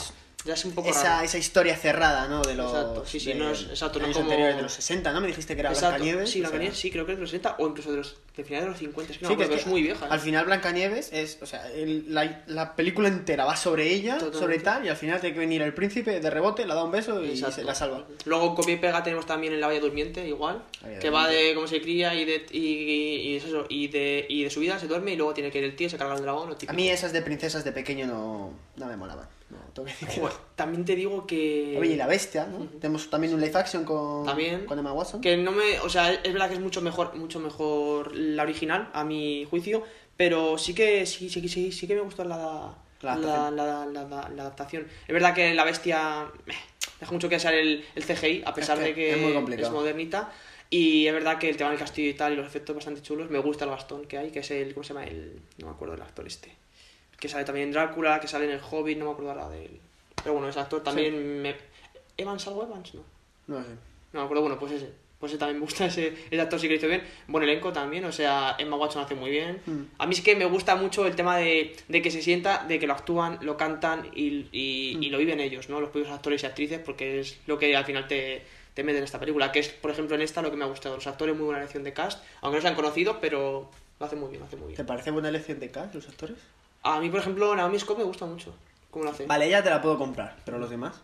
[0.43, 1.25] Es- Ya es un poco esa, raro.
[1.25, 2.41] esa historia cerrada, ¿no?
[2.41, 2.71] De los.
[2.71, 5.21] Exacto, sí, sí, de- no es- exacto, no años como- anteriores, de los 60, ¿no?
[5.21, 6.29] Me dijiste que era Exacto, Blancanieves.
[6.29, 8.15] Sí, o sea, Blancanieves, sí, creo que es de los 60 o incluso de los.
[8.35, 9.11] De finales de los 50.
[9.13, 10.05] Es que no, Sí, que es, es, muy vieja.
[10.05, 10.09] ¿eh?
[10.11, 14.39] Al final Blancanieves es, o sea, el- la, la película entera va sobre ella, Totalmente.
[14.39, 16.89] sobre tal, y al final tiene que venir el príncipe de rebote, le da un
[16.91, 17.57] beso y Exacto.
[17.57, 18.05] se la salva.
[18.25, 21.27] Luego copia y pega tenemos también en la Bella Durmiente, igual, La Bella que va
[21.27, 22.57] de cómo se cría y de, y,
[23.33, 25.59] y es eso, y de, y de su vida se duerme y luego tiene que
[25.59, 26.49] ir el tío, se carga el dragón.
[26.49, 29.27] Lo A mí esas de princesas de pequeño no, no me molaban.
[29.53, 31.77] No, también te digo que...
[31.79, 32.65] Oye, y la bestia, ¿no?
[32.79, 34.65] Tenemos también un live action con, También.
[34.65, 35.21] con Emma Watson.
[35.21, 35.79] Que no me...
[35.81, 39.83] O sea, es verdad que es mucho mejor, mucho mejor la original, a mi juicio,
[40.17, 43.55] pero sí que, sí, sí, sí, sí que me gustó la, La la, adaptación.
[43.55, 44.87] la, la- adaptación.
[45.07, 46.51] Es verdad que la bestia eh,
[46.99, 49.71] deja mucho que desear el, el CGI, a pesar que de que es muy complicado.
[49.71, 50.31] modernita.
[50.69, 53.29] Y es verdad que el tema del castillo y tal y los efectos bastante chulos.
[53.29, 54.73] Me gusta el bastón que hay, que es el.
[54.73, 55.05] ¿Cómo se llama?
[55.05, 55.39] El.
[55.59, 56.55] No me acuerdo del actor este.
[57.23, 59.63] Que sale también en Drácula, que sale en el Hobbit, no me acuerdo ahora de
[59.63, 59.79] él.
[60.21, 61.55] Pero bueno, ese actor también me.
[62.17, 62.93] ¿Evans algo Evans?
[62.95, 63.01] No.
[63.47, 63.69] No sé.
[64.11, 64.89] No me acuerdo, bueno, pues ese.
[65.21, 67.01] Pues ese también me gusta, ese, ese actor sí que lo hizo bien.
[67.29, 69.61] Buen elenco también, o sea, Emma Watson hace muy bien.
[69.65, 69.81] Mm.
[69.99, 72.77] A mí es que me gusta mucho el tema de, de que se sienta, de
[72.77, 75.03] que lo actúan, lo cantan y, y, Mm.
[75.03, 75.79] y lo viven ellos, ¿no?
[75.79, 78.41] Los propios actores y actrices, porque es lo que al final te,
[78.73, 79.49] te mete en esta película.
[79.53, 80.95] Que es, por ejemplo, en esta lo que me ha gustado.
[80.95, 83.69] Los actores, muy buena elección de cast, aunque no sean conocidos, pero
[84.01, 84.75] lo hacen muy bien, lo hacen muy bien.
[84.77, 86.37] ¿Te parece buena elección de cast los actores?
[86.83, 88.53] A mí, por ejemplo, Naomi Scott me gusta mucho.
[88.91, 89.25] ¿Cómo lo hace?
[89.25, 91.01] Vale, ella te la puedo comprar, pero los demás.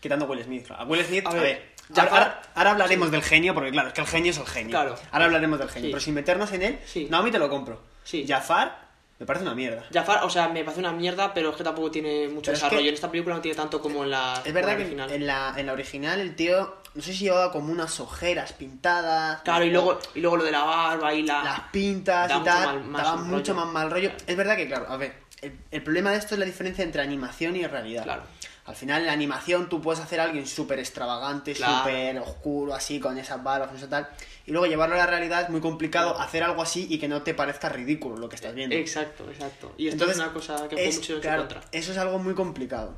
[0.00, 0.70] Quitando a Will Smith.
[0.70, 3.70] A Will Smith, A a ver, ya ahora, para- ahora- ahora hablaremos del genio, porque
[3.70, 4.70] claro, es que el genio es el genio.
[4.70, 4.94] Claro.
[5.10, 5.88] Ahora hablaremos del genio.
[5.88, 5.92] Sí.
[5.92, 7.06] Pero sin meternos en él, Sí.
[7.10, 7.80] Naomi te lo compro.
[8.04, 8.26] Sí.
[8.26, 9.84] Jafar, me parece una mierda.
[9.92, 12.58] Jafar, o sea, me parece una mierda, pero es que tampoco tiene mucho Pero es
[12.60, 12.82] desarrollo.
[12.82, 15.04] que- En esta película no tiene tanto como en la, Es verdad que en la
[15.04, 15.12] original.
[15.12, 19.40] en la, en la original el tío, no sé si llevaba como unas ojeras pintadas.
[19.42, 21.44] Claro, y luego, y luego lo de la barba y la...
[21.44, 24.10] las pintas y tal, daba mucho más mal rollo.
[24.26, 27.02] Es verdad que, claro, a ver, el, el problema de esto es la diferencia entre
[27.02, 28.04] animación y realidad.
[28.04, 28.22] Claro.
[28.64, 31.78] Al final, en la animación tú puedes hacer a alguien súper extravagante, Claro.
[31.78, 34.08] súper oscuro, así, con esas barbas, eso tal.
[34.46, 37.22] Y luego llevarlo a la realidad es muy complicado hacer algo así y que no
[37.22, 38.76] te parezca ridículo lo que estás viendo.
[38.76, 39.74] Exacto, exacto.
[39.76, 41.68] Y esto Entonces, es una cosa que fue es- mucho en claro, su contra.
[41.72, 42.96] Eso es algo muy complicado.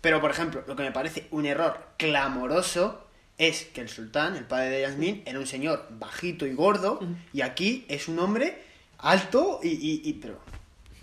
[0.00, 4.44] Pero, por ejemplo, lo que me parece un error clamoroso es que el sultán, el
[4.44, 7.00] padre de Yasmín, era un señor bajito y gordo,
[7.34, 8.62] y aquí es un hombre
[8.98, 9.68] alto y...
[9.68, 10.38] y- y- pero,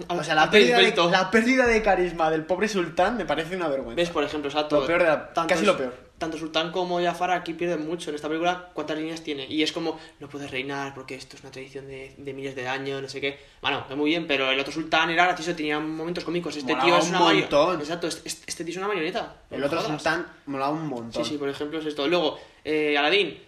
[0.07, 3.67] o sea, la pérdida, de, la pérdida de carisma del pobre sultán me parece una
[3.67, 3.95] vergüenza.
[3.95, 4.09] ¿Ves?
[4.09, 4.79] Por ejemplo, exacto.
[4.81, 6.09] Lo peor de la- casi lo peor.
[6.19, 8.09] Tanto Sultán como Jafar aquí pierden mucho.
[8.09, 9.45] En esta película, ¿cuántas líneas tiene?
[9.47, 12.67] Y es como, no puedes reinar porque esto es una tradición de, de miles de
[12.67, 13.39] años, no sé qué.
[13.61, 16.57] Bueno, es muy bien, pero el otro Sultán era gracioso, tenía momentos cómicos.
[16.57, 17.79] Este Molaba tío es un una mario- montón.
[17.79, 19.35] Exacto, este, este tío es una marioneta.
[19.49, 19.93] El otro jodas.
[19.93, 21.23] sultán molaba un montón.
[21.23, 22.05] Sí, sí, por ejemplo, es esto.
[22.05, 23.39] Luego, eh, Aladín.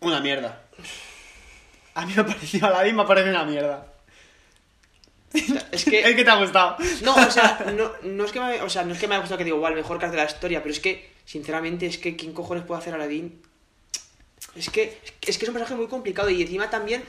[0.00, 0.62] Una mierda.
[1.94, 3.86] A mí me ha parecido Aladdin, me parece una mierda.
[5.32, 6.00] Es que...
[6.10, 6.76] Es que te ha gustado.
[7.02, 9.20] No, o sea, no, no es que me, o sea, no es que me haya
[9.20, 12.16] gustado que digo, igual, mejor que de la historia, pero es que, sinceramente, es que
[12.16, 13.40] ¿quién cojones puede hacer Aladdin?
[14.56, 17.04] Es que, es que es un personaje muy complicado y encima también,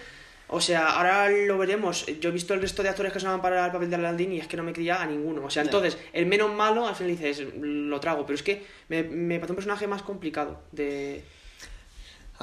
[0.48, 2.06] o sea, ahora lo veremos.
[2.20, 4.34] Yo he visto el resto de actores que se llaman para el papel de Aladdin
[4.34, 5.46] y es que no me creía a ninguno.
[5.46, 9.04] O sea, entonces, el menos malo al final dices, lo trago, pero es que me,
[9.04, 11.24] me parece un personaje más complicado de...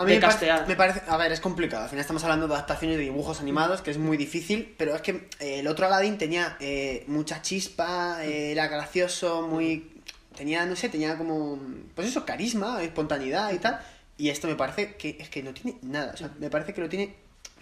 [0.00, 0.68] A mí de me, parece- castear.
[0.68, 1.84] me parece, a ver, es complicado.
[1.84, 5.02] Al final estamos hablando de adaptaciones de dibujos animados, que es muy difícil, pero es
[5.02, 9.92] que eh, el otro Aladdin tenía eh, mucha chispa, eh, era gracioso, muy...
[10.37, 11.58] Tenía, no sé, tenía como...
[11.94, 13.80] Pues eso, carisma, espontaneidad y tal.
[14.16, 16.12] Y esto me parece que es que no tiene nada.
[16.14, 17.14] O sea, me parece que lo tiene...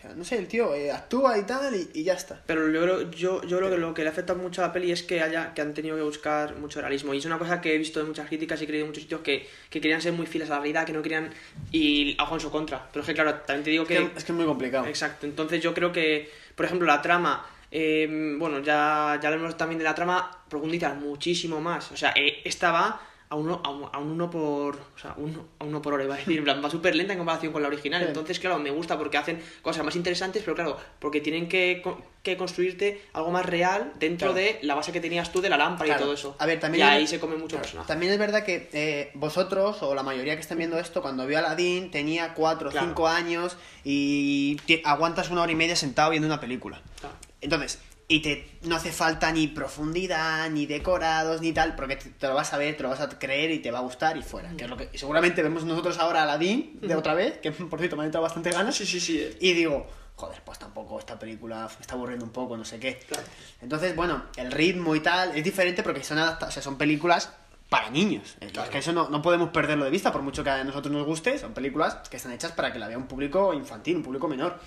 [0.06, 2.40] sea, no sé, el tío eh, actúa y tal y, y ya está.
[2.46, 4.92] Pero yo creo, yo, yo creo que lo que le afecta mucho a la peli
[4.92, 7.12] es que haya que han tenido que buscar mucho realismo.
[7.14, 9.02] Y es una cosa que he visto en muchas críticas y he creído en muchos
[9.02, 11.30] sitios que, que querían ser muy fieles a la realidad, que no querían.
[11.72, 12.88] Y algo en su contra.
[12.92, 13.94] Pero es que, claro, también te digo Es que.
[13.96, 14.86] que, es que es muy complicado.
[14.86, 15.26] Exacto.
[15.26, 17.46] Entonces yo creo que, por ejemplo, la trama.
[17.70, 18.06] eh,
[18.38, 21.90] bueno, ya, ya hablamos también de la trama, profundizar muchísimo más.
[21.92, 24.76] O sea, eh, esta va a uno, a, un, a un uno por.
[24.76, 26.38] O sea, uno, a uno por hora, iba a decir.
[26.38, 28.00] En plan, va súper lenta en comparación con la original.
[28.02, 28.08] Sí.
[28.08, 32.00] Entonces, claro, me gusta porque hacen cosas más interesantes, pero claro, porque tienen que, co-
[32.22, 34.34] que construirte algo más real dentro Claro.
[34.46, 36.00] de la base que tenías tú de la lámpara Claro.
[36.00, 36.36] y todo eso.
[36.38, 37.88] A ver, también y es- ahí se come mucho Claro, personaje.
[37.88, 41.36] También es verdad que eh, vosotros, o la mayoría que están viendo esto, cuando vio
[41.38, 42.86] a Aladdin tenía 4 o Claro.
[42.86, 46.80] 5 años y aguantas una hora y media sentado viendo una película.
[47.00, 47.14] Claro.
[47.40, 52.28] Entonces, y te no hace falta ni profundidad, ni decorados, ni tal, porque te, te
[52.28, 54.22] lo vas a ver, te lo vas a creer y te va a gustar y
[54.22, 54.50] fuera.
[54.56, 57.78] Que es lo que seguramente vemos nosotros ahora a Aladdin de otra vez, que por
[57.78, 58.76] cierto me ha entrado bastante ganas.
[58.76, 59.18] Sí, sí, sí.
[59.20, 59.36] eh.
[59.40, 62.98] Y digo, joder, pues tampoco esta película me está aburriendo un poco, no sé qué.
[63.08, 63.26] Claro.
[63.60, 67.32] Entonces, bueno, el ritmo y tal es diferente porque son adaptadas, o sea, son películas
[67.68, 68.36] para niños.
[68.40, 71.04] Es que eso no, no podemos perderlo de vista, por mucho que a nosotros nos
[71.04, 74.28] guste, son películas que están hechas para que la vea un público infantil, un público
[74.28, 74.60] menor.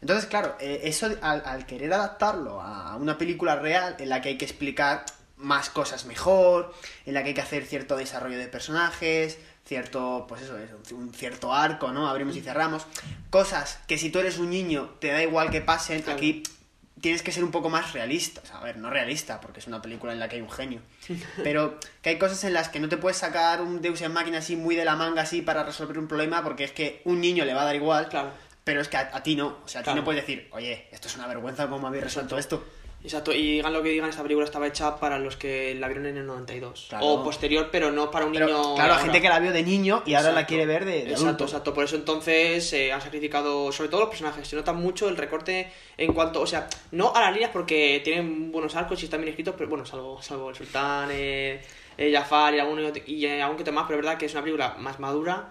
[0.00, 4.30] Entonces, claro, eh, eso al, al querer adaptarlo a una película real en la que
[4.30, 5.04] hay que explicar
[5.36, 6.72] más cosas mejor,
[7.06, 11.12] en la que hay que hacer cierto desarrollo de personajes, cierto, pues eso, es un
[11.12, 12.08] cierto arco, ¿no?
[12.08, 12.86] Abrimos y cerramos.
[13.30, 16.16] Cosas que si tú eres un niño te da igual que pasen, Claro.
[16.16, 16.42] aquí
[17.00, 18.40] tienes que ser un poco más realista.
[18.42, 20.50] O sea, a ver, no realista, porque es una película en la que hay un
[20.50, 20.80] genio.
[21.44, 24.38] Pero que hay cosas en las que no te puedes sacar un Deus en máquina
[24.38, 27.44] así muy de la manga así para resolver un problema, porque es que un niño
[27.44, 28.08] le va a dar igual.
[28.08, 28.30] Claro.
[28.68, 29.56] Pero es que a, a ti no.
[29.64, 32.36] O sea, a ti no puedes decir, oye, esto es una vergüenza, ¿cómo habéis resuelto
[32.36, 32.62] esto?
[33.02, 36.04] Exacto, y digan lo que digan, esta película estaba hecha para los que la vieron
[36.04, 36.86] en el 92.
[36.90, 37.06] Claro.
[37.06, 38.74] O posterior, pero no para un Pero, niño.
[38.74, 39.04] claro, ahora.
[39.04, 41.44] gente que la vio de niño y ahora la quiere ver de, de exacto, adulto.
[41.44, 41.74] exacto.
[41.74, 44.46] Por eso entonces eh, han sacrificado, sobre todo los personajes.
[44.46, 48.52] Se nota mucho el recorte en cuanto, o sea, no a las líneas porque tienen
[48.52, 51.62] buenos arcos y están bien escritos, pero bueno, salvo, salvo el sultán, eh,
[51.96, 54.42] eh, Jafar y algún, y eh, algún que más, pero es verdad que es una
[54.42, 55.48] película más madura.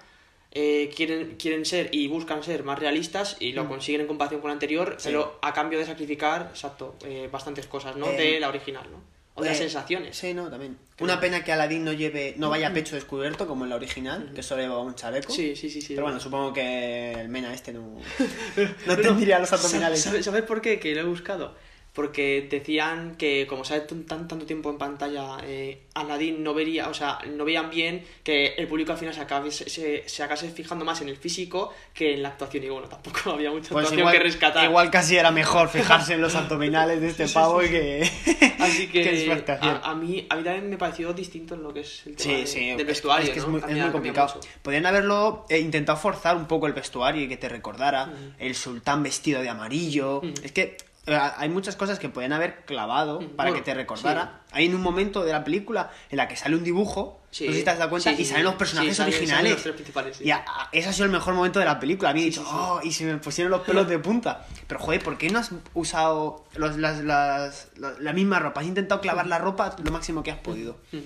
[0.59, 3.67] Eh, quieren, quieren ser y buscan ser más realistas y lo Mm.
[3.67, 5.09] consiguen en comparación con la anterior, Sí.
[5.09, 8.07] pero a cambio de sacrificar, exacto, eh, bastantes cosas, ¿no?
[8.09, 8.97] Eh, de la original, ¿no?
[9.35, 10.17] O de las Eh, sensaciones.
[10.17, 10.79] Sí, no, también.
[10.99, 14.31] Una pena que Aladdin no lleve, no vaya a pecho descubierto como en la original,
[14.33, 15.31] que solo llevaba un chaleco.
[15.31, 15.89] Sí, sí, sí, sí.
[15.93, 17.99] Pero bueno, supongo que el Mena este no,
[18.87, 20.01] no tendría los abdominales.
[20.01, 20.79] ¿Sabes, sabes por qué?
[20.79, 21.53] Que lo he buscado.
[21.97, 26.89] Porque decían que como sale tan, tan- tanto tiempo en pantalla, eh, Aladdin no vería,
[26.89, 30.21] o sea, no veían bien que el público al final se acabe, se, se, se
[30.21, 32.63] acabase fijando más en el físico que en la actuación.
[32.65, 34.63] Y bueno, tampoco había mucha Pues actuación igual, que rescatar.
[34.65, 38.03] igual casi era mejor fijarse en los abdominales de este pavo y que,
[38.59, 42.03] Así que, a, a mí, a mí también me pareció distinto en lo que es
[42.05, 43.25] el tema Sí, de- sí, del es- vestuario.
[43.25, 43.51] es que es ¿no?
[43.53, 44.39] muy, es muy complicado.
[44.61, 49.01] Podrían haberlo eh, intentado forzar un poco el vestuario y que te recordara el sultán
[49.01, 50.21] vestido de amarillo.
[50.23, 50.33] Mm.
[50.43, 54.41] Es que hay muchas cosas que podían haber clavado Mm, para bueno, que te recordara.
[54.51, 57.51] Hay en un momento de la película en la que sale un dibujo, Sí, no
[57.53, 59.65] sé si te has dado cuenta, sí, y salen los personajes originales.
[59.65, 60.21] los.
[60.21, 62.09] Y a- a- ese ha sido el mejor momento de la película.
[62.09, 64.45] A mí he dicho, oh, y se me pusieron los pelos de punta.
[64.67, 68.61] Pero joder, ¿por qué no has usado los- las, las- la, la misma ropa?
[68.61, 70.77] Has intentado clavar la ropa lo máximo que has podido.
[70.91, 70.97] Mm.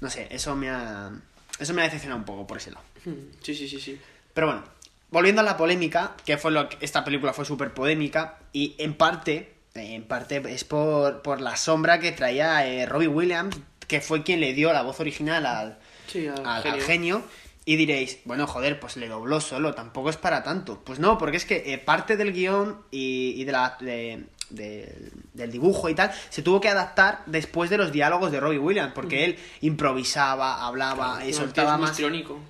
[0.00, 1.10] No sé, eso me ha.
[1.58, 2.84] Eso me ha decepcionado un poco por ese lado.
[3.04, 3.98] Mm, Sí, sí, sí, sí.
[4.34, 4.64] Pero bueno,
[5.10, 8.94] volviendo a la polémica, que fue lo que esta película fue súper polémica, y en
[8.94, 14.22] parte, en parte es por, por la sombra que traía eh, Robbie Williams, que fue
[14.22, 16.84] quien le dio la voz original al, Sí, al al- al genio.
[16.84, 17.22] genio.
[17.66, 20.82] Y diréis, bueno, joder, pues le dobló solo, tampoco es para tanto.
[20.84, 25.10] Pues no, porque es que eh, parte del guion y, y de la, de- de-
[25.32, 28.92] del dibujo y tal se tuvo que adaptar después de los diálogos de Robbie Williams,
[28.94, 31.96] porque él improvisaba, hablaba Claro, y es soltaba más.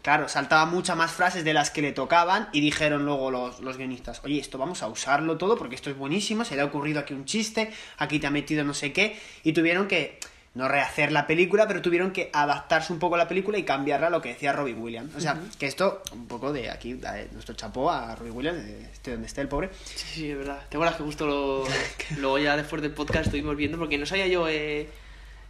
[0.03, 3.77] Claro, saltaba muchas más frases de las que le tocaban y dijeron luego los, los
[3.77, 7.01] guionistas, oye, esto vamos a usarlo todo porque esto es buenísimo, se le ha ocurrido
[7.01, 10.19] aquí un chiste, aquí te ha metido no sé qué, y tuvieron que
[10.55, 14.07] no rehacer la película, pero tuvieron que adaptarse un poco a la película y cambiarla
[14.07, 15.15] a lo que decía Robbie Williams.
[15.17, 16.99] O sea, que esto, un poco de aquí,
[17.33, 19.71] nuestro chapó a Robbie Williams, de este donde esté el pobre.
[19.85, 20.61] Sí, sí, es verdad.
[20.69, 21.65] ¿Te acuerdas que justo lo,
[22.19, 23.79] luego ya después del podcast estuvimos viendo?
[23.79, 24.89] Porque no sabía yo eh,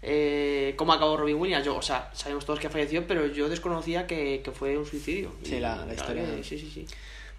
[0.02, 1.64] eh, cómo acabó Robin Williams.
[1.66, 5.32] Yo, o sea, sabemos todos que falleció, pero yo desconocía que, que fue un suicidio.
[5.42, 6.86] Sí, Y la- la historia- Sí, sí, sí.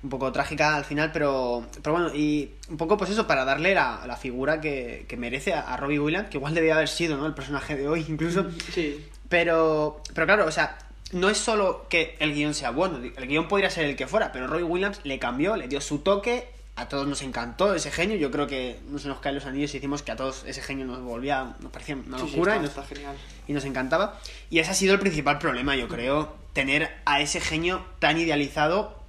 [0.05, 3.73] Un poco trágica al final, pero, pero bueno, y un poco pues eso, para darle
[3.73, 7.17] la, la figura que, que merece a, a Robbie Williams, que igual debía haber sido,
[7.17, 7.25] ¿no?
[7.25, 8.45] El personaje de hoy incluso.
[8.71, 10.77] Sí, Pero, pero claro, o sea,
[11.11, 14.31] no es solo que el guion sea bueno, el guion podría ser el que fuera,
[14.31, 18.15] pero Robbie Williams le cambió, le dio su toque, a todos nos encantó ese genio,
[18.15, 20.61] yo creo que no se nos caen los anillos y decimos que a todos ese
[20.61, 23.15] genio nos volvía, nos parecía una sí, sí, locura está, y, nos, está genial.
[23.47, 24.19] y nos encantaba.
[24.51, 29.04] Y ese ha sido el principal problema, yo creo, tener a ese genio tan idealizado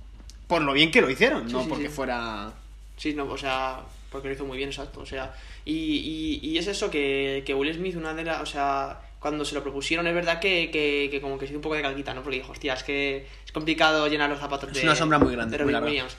[0.46, 1.94] por lo bien que lo hicieron, Sí, no sí, porque sí.
[1.94, 2.52] fuera
[2.96, 3.80] Sí, no, o sea,
[4.10, 5.00] porque lo hizo muy bien, exacto.
[5.00, 8.40] O sea, y, y, y es eso que, que Will Smith, una de las.
[8.40, 11.58] O sea, cuando se lo propusieron, es verdad que, que, que como que se hizo
[11.58, 12.22] un poco de calquita, ¿no?
[12.22, 14.82] Porque dijo, hostia, es que es complicado llenar los zapatos Es de.
[14.84, 15.74] una sombra muy grande, muy.
[15.74, 16.16] Williams.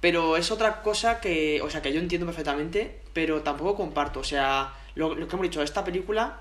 [0.00, 4.20] Pero es otra cosa que, o sea, que yo entiendo perfectamente, pero tampoco comparto.
[4.20, 6.38] O sea, lo, lo que hemos dicho, esta película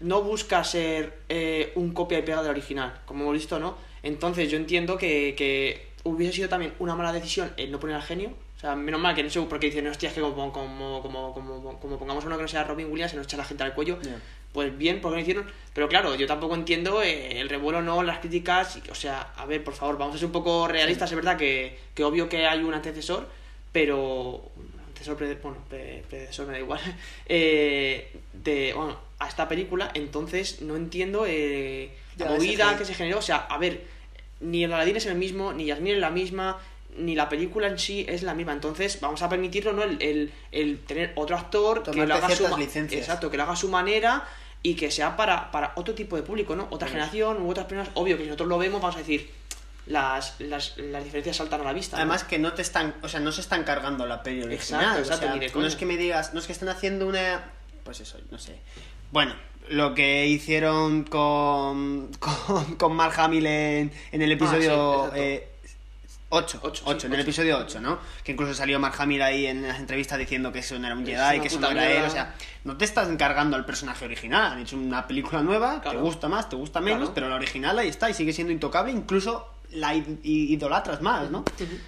[0.00, 3.76] no busca ser eh, un copia y pega del original, como hemos visto, ¿no?
[4.02, 8.02] Entonces yo entiendo que, que hubiese sido también una mala decisión el no poner al
[8.02, 8.30] genio.
[8.56, 11.32] O sea, menos mal que no sé, porque dicen, hostia, es que como, como, como,
[11.32, 13.72] como, como pongamos uno que no sea Robin Williams, se nos echa la gente al
[13.74, 13.98] cuello.
[14.52, 15.46] Pues bien, porque lo hicieron.
[15.72, 18.80] Pero claro, yo tampoco entiendo eh, el revuelo, no, las críticas.
[18.90, 21.10] O sea, a ver, por favor, vamos a ser un poco realistas.
[21.10, 23.28] Es verdad que, que obvio que hay un antecesor,
[23.72, 24.42] pero.
[24.88, 26.80] Antecesor, pre- bueno, pre- predecesor me da igual.
[27.26, 33.18] Eh, de, bueno, a esta película, entonces no entiendo eh, la movida que se generó.
[33.18, 33.84] O sea, a ver,
[34.40, 36.58] ni el Aladdin es el mismo, ni Yasmín es la misma,
[36.96, 38.52] ni la película en sí es la misma.
[38.52, 39.82] Entonces, vamos a permitirlo, ¿no?
[39.82, 43.02] El, el, el tener otro actor que lo haga su licencias.
[43.02, 44.24] Exacto, que lo haga a su manera
[44.62, 46.68] y que sea para, para otro tipo de público, ¿no?
[46.70, 47.90] Otra generación u otras personas.
[47.94, 49.30] Obvio que si nosotros lo vemos, vamos a decir,
[49.86, 51.96] las, las, las diferencias saltan a la vista.
[51.96, 52.02] ¿no?
[52.02, 54.82] Además que no te están, o sea, no se están cargando la peli original.
[54.82, 56.68] Exacto, exacto, o sea, ni de no es que me digas, no es que estén
[56.68, 57.52] haciendo una,
[57.84, 58.58] pues eso, no sé.
[59.10, 59.34] Bueno,
[59.70, 65.46] lo que hicieron con con, con Mark Hamill en, en el episodio Ah, sí, exacto.
[66.32, 67.98] 8, Ocho, 8, sí, en el episodio 8, ¿no?
[68.22, 71.02] Que incluso salió Mark Hamill ahí en las entrevistas diciendo que eso no era un
[71.02, 73.64] Es Jedi, una que eso no era él, o sea, no te estás encargando al
[73.64, 75.98] personaje original, han hecho una película nueva, Claro.
[75.98, 77.14] te gusta más, te gusta menos, Claro.
[77.14, 81.44] pero la original ahí está y sigue siendo intocable, incluso la idolatras más, ¿no?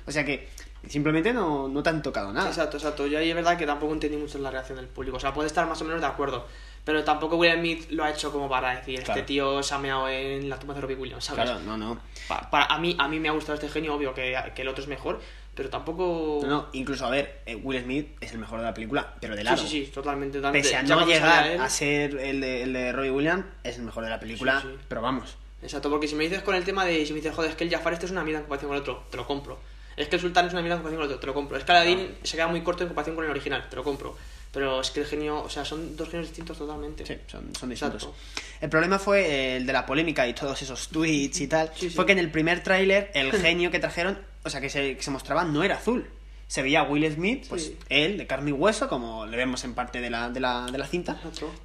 [0.07, 0.49] O sea que
[0.89, 2.49] simplemente no, no te han tocado nada.
[2.49, 3.07] Exacto, exacto.
[3.07, 5.17] Yo ahí es verdad que tampoco entendí mucho la reacción del público.
[5.19, 6.47] O sea, puede estar más o menos de acuerdo.
[6.85, 9.21] Pero tampoco Will Smith lo ha hecho como para decir, Claro.
[9.21, 11.45] este tío se ha meado en la tumba de Robbie Williams, ¿sabes?
[11.45, 12.01] Claro, no, no.
[12.27, 14.69] Pa- para, a, mí, a mí me ha gustado este genio, obvio que, que el
[14.69, 15.21] otro es mejor,
[15.55, 16.41] pero tampoco...
[16.43, 19.35] No, no, incluso, a ver, eh, Will Smith es el mejor de la película, pero
[19.35, 19.63] de Sí, largo.
[19.63, 20.39] sí, sí, totalmente.
[20.39, 20.67] totalmente.
[20.69, 24.03] Pese a no llegar a ser el de, el de Robbie Williams, es el mejor
[24.03, 24.79] de la película, Sí, sí.
[24.89, 25.37] pero vamos.
[25.63, 27.63] Exacto, porque si me dices con el tema de, si me dices, joder, es que
[27.63, 29.61] el Jafar este es una mierda en comparación con el otro, te lo compro.
[29.97, 31.57] Es que el Sultán es una mierda en comparación con el otro, te lo compro.
[31.59, 34.17] Es que Aladdin se queda muy corto en comparación con el original, te lo compro.
[34.53, 37.07] Pero es que el genio, o sea, son dos genios distintos totalmente.
[37.07, 38.03] Sí, son, son distintos.
[38.03, 38.19] Exacto.
[38.61, 41.71] El problema fue eh, el de la polémica y todos esos tweets y tal.
[41.75, 41.97] Sí, sí.
[41.97, 45.03] Fue que en el primer tráiler el genio que trajeron, o sea, que se, que
[45.03, 46.07] se mostraba no era azul.
[46.53, 47.79] Se veía a Will Smith, pues Sí.
[47.89, 50.77] él, de carne y hueso, como le vemos en parte de la, de la, de
[50.77, 51.19] la cinta.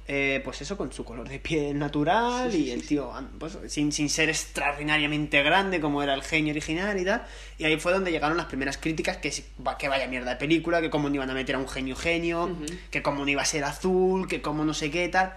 [0.06, 3.92] Eh, pues eso, con su color de piel natural Sí, y el tío, pues, sin,
[3.92, 7.22] sin ser extraordinariamente grande como era el genio original y tal.
[7.58, 9.30] Y ahí fue donde llegaron las primeras críticas, que,
[9.78, 12.56] que vaya mierda de película, que cómo no iban a meter a un genio genio,
[12.90, 15.34] que cómo no iba a ser azul, que cómo no sé qué tal.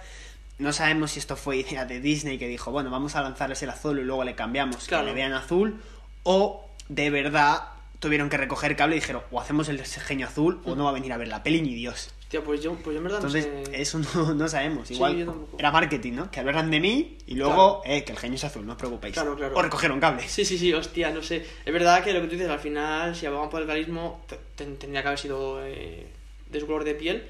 [0.59, 3.69] No sabemos si esto fue idea de Disney que dijo, bueno, vamos a lanzarles el
[3.71, 5.03] azul y luego le cambiamos Claro.
[5.03, 5.81] que le vean azul,
[6.23, 7.63] o de verdad
[8.01, 10.93] tuvieron que recoger cable y dijeron, o hacemos el genio azul o no va a
[10.93, 12.09] venir a ver la peli ni Dios.
[12.23, 13.81] Hostia, pues yo, pues yo en verdad Entonces, no sé...
[13.81, 14.87] eso no, no sabemos.
[14.87, 15.57] Sí, Igual yo tampoco.
[15.59, 16.31] era marketing, ¿no?
[16.31, 19.13] Que hablaran de mí y luego, eh, que el genio es azul, no os preocupéis.
[19.13, 19.55] Claro, claro.
[19.55, 20.27] O recogieron cable.
[20.27, 21.45] Sí, sí, sí, hostia, no sé.
[21.65, 24.39] Es verdad que lo que tú dices, al final, si abogaban por el realismo, te-
[24.55, 26.07] te- tendría que haber sido eh,
[26.49, 27.23] de su color de piel,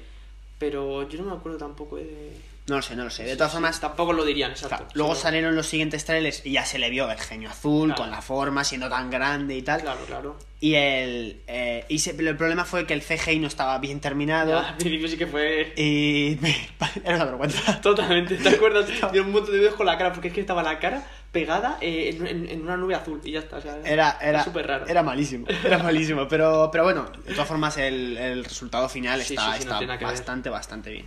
[0.58, 2.51] pero yo no me acuerdo tampoco eh, de...
[2.68, 3.24] No lo sé, no lo sé.
[3.24, 4.86] De Sí, todas sí, formas, Tampoco lo dirían, exacto.
[4.94, 8.02] luego Sí, salieron los siguientes trailers y ya se le vio el genio azul, Claro.
[8.02, 9.80] con la forma, siendo tan grande y tal.
[9.80, 10.38] Claro, claro.
[10.60, 14.52] Y el, eh, y se- el problema fue que el CGI no estaba bien terminado.
[14.52, 15.72] Ya, al principio sí que fue...
[15.76, 16.38] Y
[17.04, 17.80] era una vergüenza.
[17.80, 18.86] Totalmente, ¿te acuerdas?
[19.12, 21.78] De un montón de videos con la cara, porque es que estaba la cara pegada
[21.80, 23.56] eh, en, en- en una nube azul y ya está.
[23.56, 24.86] O sea, Era, era, súper raro.
[24.86, 29.48] era malísimo, era malísimo, pero, pero bueno, de todas formas el, el resultado final está,
[29.48, 31.06] no está bastante, bastante bien.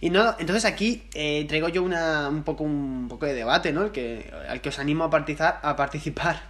[0.00, 3.82] Y no, entonces aquí eh, traigo yo una, un, poco, un poco de debate, ¿no?
[3.84, 6.40] El que, al que os animo a participar, a participar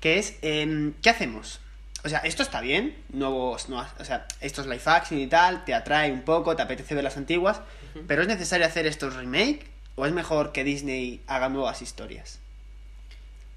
[0.00, 1.60] que es, em, ¿qué hacemos?
[2.04, 5.64] O sea, esto está bien, nuevos, nuevas- o sea, esto es live action y tal,
[5.64, 7.60] te atrae un poco, te apetece ver las antiguas,
[8.06, 12.40] pero ¿es necesario hacer estos remake o es mejor que Disney haga nuevas historias?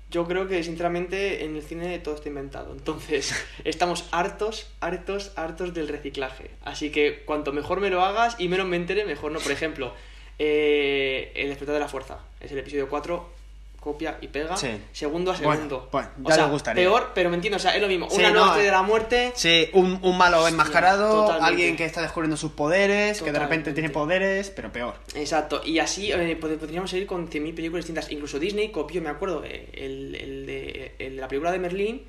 [0.10, 2.72] Yo creo que, sinceramente, en el cine todo está inventado.
[2.72, 6.52] Entonces, estamos hartos, hartos, hartos del reciclaje.
[6.64, 9.40] Así que cuanto mejor me lo hagas y menos me entere, mejor no.
[9.40, 9.94] Por ejemplo,
[10.40, 12.20] eh, El despertar de la fuerza.
[12.40, 13.37] Es el episodio 4,
[13.80, 14.58] copia y pega.
[14.58, 14.70] Sí.
[14.92, 15.88] Segundo a segundo.
[15.92, 16.84] bueno, ya sea, le gustaría.
[16.84, 17.58] peor, pero me entiendo.
[17.58, 18.10] O sea, es lo mismo.
[18.10, 18.72] Sí, Una no, nueva estrella eh.
[18.72, 19.32] de la muerte.
[19.36, 21.46] Sí, un, un malo enmascarado, totalmente.
[21.48, 24.96] alguien que está descubriendo sus poderes, que de repente tiene poderes, pero peor.
[25.16, 28.12] Exacto, y así eh, pod- podríamos seguir con 100.000 películas distintas.
[28.12, 32.08] Incluso Disney copió, me acuerdo, eh, el, el de, el de la película de Merlín,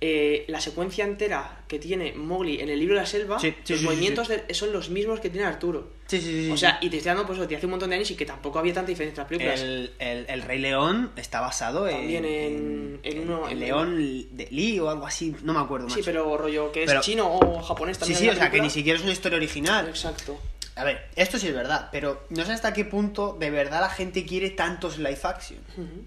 [0.00, 3.72] eh, la secuencia entera que tiene Mowgli en el libro de la selva, Sí, sí,
[3.72, 5.90] los sí, movimientos de- son los mismos que tiene Arturo.
[6.06, 6.50] Sí, sí, sí.
[6.52, 8.14] O sea, y te estoy dando por eso, te hace un montón de años y
[8.14, 9.60] que tampoco había tanta diferencia entre las películas.
[9.60, 13.96] el, el, el Rey León está basado También en, en- en uno- el en- León
[14.36, 15.88] de Lee o algo así, no me acuerdo.
[15.90, 16.04] Sí, macho.
[16.06, 18.18] pero rollo que es Pero- chino o japonés Sí, también.
[18.20, 19.88] sí, en o sea, que ni siquiera es una historia original.
[19.88, 20.40] Exacto.
[20.76, 23.90] A ver, esto sí es verdad, pero no sé hasta qué punto de verdad la
[23.90, 25.58] gente quiere tantos live action.
[25.76, 26.06] En-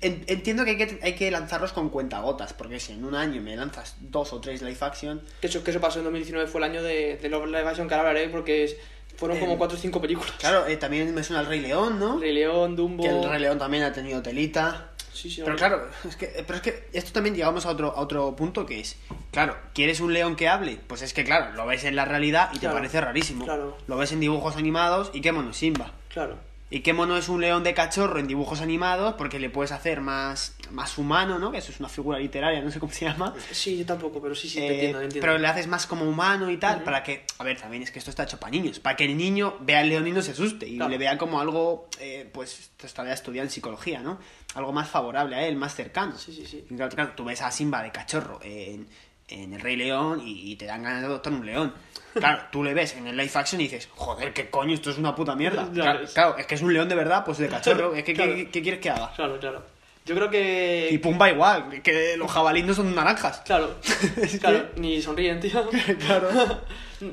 [0.00, 3.56] Entiendo que hay, que hay que lanzarlos con cuentagotas, porque si en un año me
[3.56, 6.64] lanzas dos o tres live action, Que eso, que eso pasó en 2019, fue el
[6.70, 8.76] año de, de los live action que ahora hablaré porque es-
[9.16, 10.30] fueron como Eh, cuatro o cinco películas.
[10.38, 12.18] claro, eh, también me suena el Rey León, ¿no?
[12.18, 13.02] Rey León, Dumbo.
[13.02, 14.90] Que el Rey León también ha tenido telita.
[15.12, 18.00] Sí, sí, Pero claro, es que, pero es que esto también llegamos a otro, a
[18.02, 18.98] otro punto que es,
[19.30, 20.78] claro, ¿quieres un león que hable?
[20.86, 23.46] Pues es que claro, lo ves en la realidad y te Claro, parece rarísimo.
[23.46, 23.78] claro.
[23.86, 25.92] Lo ves en dibujos animados y qué mono Simba.
[26.10, 26.36] Claro.
[26.68, 30.00] Y qué mono es un león de cachorro en dibujos animados porque le puedes hacer
[30.00, 31.52] más, más humano, ¿no?
[31.52, 33.32] Que eso es una figura literaria, no sé cómo se llama.
[33.52, 35.24] Sí, yo tampoco, pero sí, sí, Eh, te entiendo, te entiendo.
[35.26, 38.00] Pero le haces más como humano y tal, para que, a ver, también es que
[38.00, 40.32] esto está hecho para niños, para que el niño vea al león y no se
[40.32, 40.90] asuste y Claro.
[40.90, 44.18] le vea como algo, eh, pues, estaría estudiado en psicología, ¿no?
[44.54, 46.18] Algo más favorable a él, más cercano.
[46.18, 46.64] Sí, sí, sí.
[46.74, 48.88] Claro, tú ves a Simba de cachorro en,
[49.28, 51.72] en El Rey León y, y te dan ganas de adoptar un león.
[52.14, 54.98] Claro, tú le ves en el live action y dices, joder, qué coño, esto es
[54.98, 55.68] una puta mierda.
[55.72, 57.94] Claro, es que es un león de verdad, pues de cachorro.
[57.94, 58.34] Es que, Claro.
[58.34, 59.12] ¿qué, qué quieres que haga?
[59.14, 59.62] Claro, claro.
[60.06, 60.88] Yo creo que.
[60.92, 63.40] Y Pumba igual, que los jabalíes no son naranjas.
[63.44, 63.74] Claro,
[64.40, 65.68] claro, ni sonríen, tío.
[66.06, 66.28] Claro.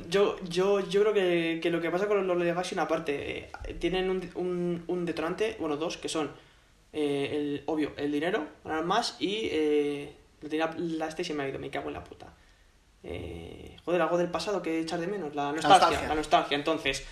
[0.08, 3.74] Yo, yo, yo creo que, que lo que pasa con los live action, aparte, eh,
[3.78, 6.30] tienen un, un, un detonante, bueno, dos, que son,
[6.94, 10.10] eh, el obvio, el dinero, ganar más, y eh,
[10.48, 12.32] tenía la este y se me ha ido, me cago en la puta.
[13.02, 16.08] Eh, joder, algo del pasado que echar de menos, la nostalgia, nostalgia.
[16.08, 16.56] la nostalgia.
[16.56, 17.04] Entonces,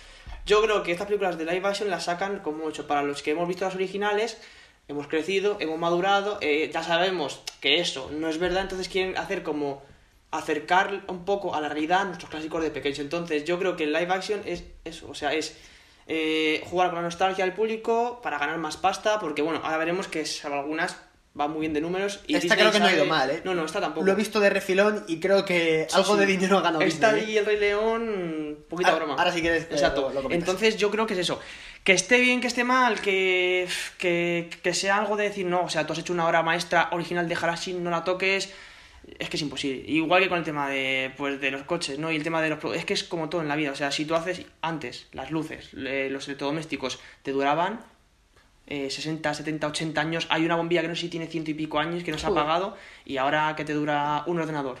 [0.45, 3.31] yo creo que estas películas de live action las sacan como hecho para los que
[3.31, 4.41] hemos visto las originales,
[4.87, 9.43] hemos crecido, hemos madurado, eh, ya sabemos que eso no es verdad, entonces quieren hacer
[9.43, 9.83] como
[10.31, 12.99] acercar un poco a la realidad nuestros clásicos de pequeños.
[12.99, 15.55] Entonces, yo creo que el live action es eso, o sea, es
[16.07, 20.07] eh, jugar con la nostalgia del público para ganar más pasta, porque bueno, ahora veremos
[20.07, 20.97] que algunas
[21.35, 22.19] van muy bien de números.
[22.27, 23.41] Y Esta Disney creo que no ha ido mal, ¿eh?
[23.43, 24.05] No, no, esta tampoco.
[24.05, 26.19] Lo he visto de refilón y creo que Sí, algo sí.
[26.19, 27.33] de dinero ha ganado Esta Disney, ¿eh?
[27.33, 29.19] y el Rey León, poquita Ahora- broma.
[29.19, 30.01] ahora si quieres, eh, Exacto.
[30.01, 30.47] lo- lo comentas.
[30.47, 31.39] Entonces yo creo que es eso.
[31.83, 33.67] Que esté bien, que esté mal, que,
[33.97, 36.89] que, que sea algo de decir, no, o sea, tú has hecho una obra maestra
[36.91, 38.53] original de así, no la toques.
[39.19, 39.83] Es que es imposible.
[39.91, 42.09] Igual que con el tema de, pues, de los coches, ¿no?
[42.09, 42.59] Y el tema de los...
[42.73, 43.71] Es que es como todo en la vida.
[43.71, 47.81] O sea, si tú haces antes las luces, los electrodomésticos, te duraban
[48.67, 50.27] eh, 60, 70, 80 años.
[50.29, 52.25] Hay una bombilla que no sé si tiene ciento y pico años que no se
[52.25, 52.43] ha Joder.
[52.43, 54.77] apagado y ahora que te dura un ordenador.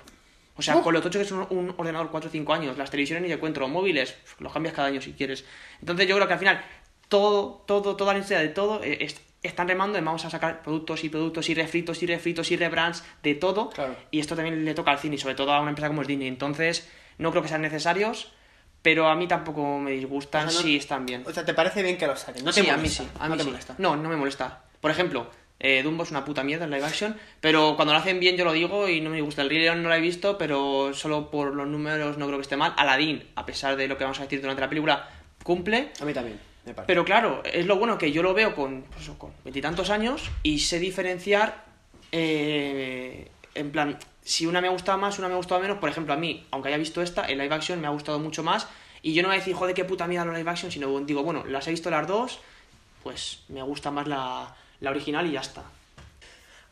[0.55, 0.83] O sea, Uf.
[0.83, 3.29] con lo tocho que es un, un ordenador 4 o 5 años, las televisiones ni
[3.29, 5.45] te cuento, los móviles, los cambias cada año si quieres.
[5.79, 6.63] Entonces yo creo que al final
[7.09, 10.61] todo, todo, toda la industria de todo eh, es- están remando en vamos a sacar
[10.61, 13.69] productos y productos y refritos y refritos y rebrands de todo.
[13.71, 13.95] Claro.
[14.09, 16.07] Y esto también le toca al cine y sobre todo a una empresa como es
[16.07, 16.27] Disney.
[16.29, 18.31] Entonces no creo que sean necesarios,
[18.83, 21.23] pero a mí tampoco me disgustan O sea, no- si están bien.
[21.25, 22.45] O sea, ¿te parece bien que lo saquen?
[22.45, 23.49] No te Sí, a mí molesta, sí, a no mí te sí.
[23.49, 23.75] molesta.
[23.79, 24.61] No, no me molesta.
[24.79, 25.27] Por ejemplo,
[25.59, 28.43] eh, Dumbo es una puta mierda en live action, pero cuando lo hacen bien yo
[28.45, 29.41] lo digo y no me gusta.
[29.41, 32.43] El Rey León no lo he visto, pero solo por los números no creo que
[32.43, 32.73] esté mal.
[32.77, 35.09] Aladdin, a pesar de lo que vamos a decir durante la película,
[35.43, 35.91] cumple.
[36.01, 36.87] A mí también, me parece.
[36.87, 40.59] Pero claro, es lo bueno que yo lo veo con pues, con veintitantos años y
[40.59, 41.63] sé diferenciar
[42.11, 45.77] eh, en plan, si una me gusta más, una me ha gustado menos.
[45.77, 48.43] Por ejemplo, a mí, aunque haya visto esta, el live action me ha gustado mucho
[48.43, 48.67] más.
[49.01, 51.23] Y yo no voy a decir, joder, qué puta mierda los live action, sino digo,
[51.23, 52.39] bueno, las he visto las dos,
[53.03, 55.63] pues me gusta más la, la original y ya está.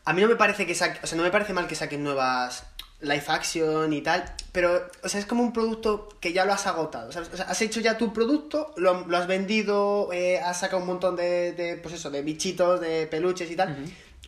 [0.04, 2.02] A mí no me parece que saque, o sea, no me parece mal que saquen
[2.02, 2.64] nuevas
[3.02, 6.66] live action y tal, pero, o sea, es como un producto que ya lo has
[6.66, 7.30] agotado, ¿sabes?
[7.32, 10.86] O sea, has hecho ya tu producto, lo, lo has vendido, eh, has sacado un
[10.86, 13.76] montón de, de, pues eso, de bichitos, de peluches y tal,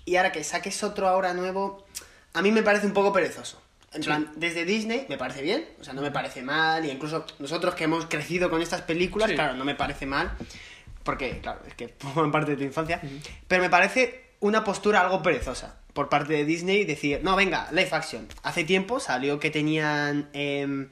[0.05, 1.87] y ahora que saques otro ahora nuevo,
[2.35, 3.63] a mí me parece un poco perezoso.
[3.93, 4.09] En Sí.
[4.09, 7.75] plan, desde Disney me parece bien, o sea, no me parece mal, y incluso nosotros
[7.77, 9.37] que hemos crecido con estas películas, Sí.
[9.37, 10.33] claro, no me parece mal,
[11.05, 13.01] porque, claro, es que forman parte de tu infancia,
[13.47, 17.89] pero me parece una postura algo perezosa por parte de Disney decir, no, venga, live
[17.93, 18.27] action.
[18.43, 20.89] Hace tiempo salió que tenían, em,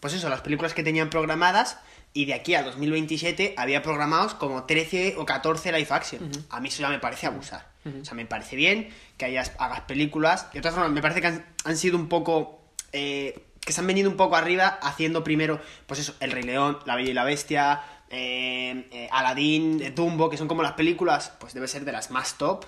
[0.00, 1.76] pues eso, las películas que tenían programadas
[2.14, 6.30] y de aquí a 2027 había programados como 13 o 14 live action.
[6.48, 7.67] A mí eso ya me parece abusar.
[8.02, 10.52] O sea, me parece bien que hayas, hagas películas.
[10.52, 12.60] De todas formas, me parece que han, han sido un poco...
[12.92, 16.78] eh, que se han venido un poco arriba haciendo primero, pues eso, El Rey León,
[16.86, 21.32] La Bella y la Bestia, eh, eh, Aladdin, eh, Dumbo, que son como las películas,
[21.38, 22.64] pues debe ser de las más top.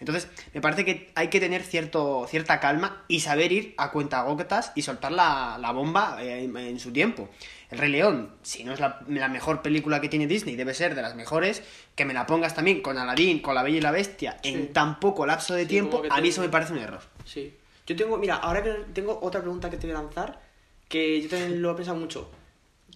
[0.00, 4.72] Entonces, me parece que hay que tener cierto, cierta calma y saber ir a cuentagotas
[4.74, 7.28] y soltar la, la bomba eh, en, en su tiempo.
[7.70, 10.94] El Rey León, si no es la, la mejor película que tiene Disney, debe ser
[10.94, 11.62] de las mejores.
[11.94, 14.48] Que me la pongas también con Aladdin, con La Bella y la Bestia, Sí.
[14.50, 17.00] en tan poco lapso de Sí, tiempo, a mí eso me parece un error.
[17.24, 17.54] Sí.
[17.86, 20.40] Yo tengo, mira, ahora que tengo otra pregunta que te voy a lanzar,
[20.88, 22.28] que yo también lo he pensado mucho.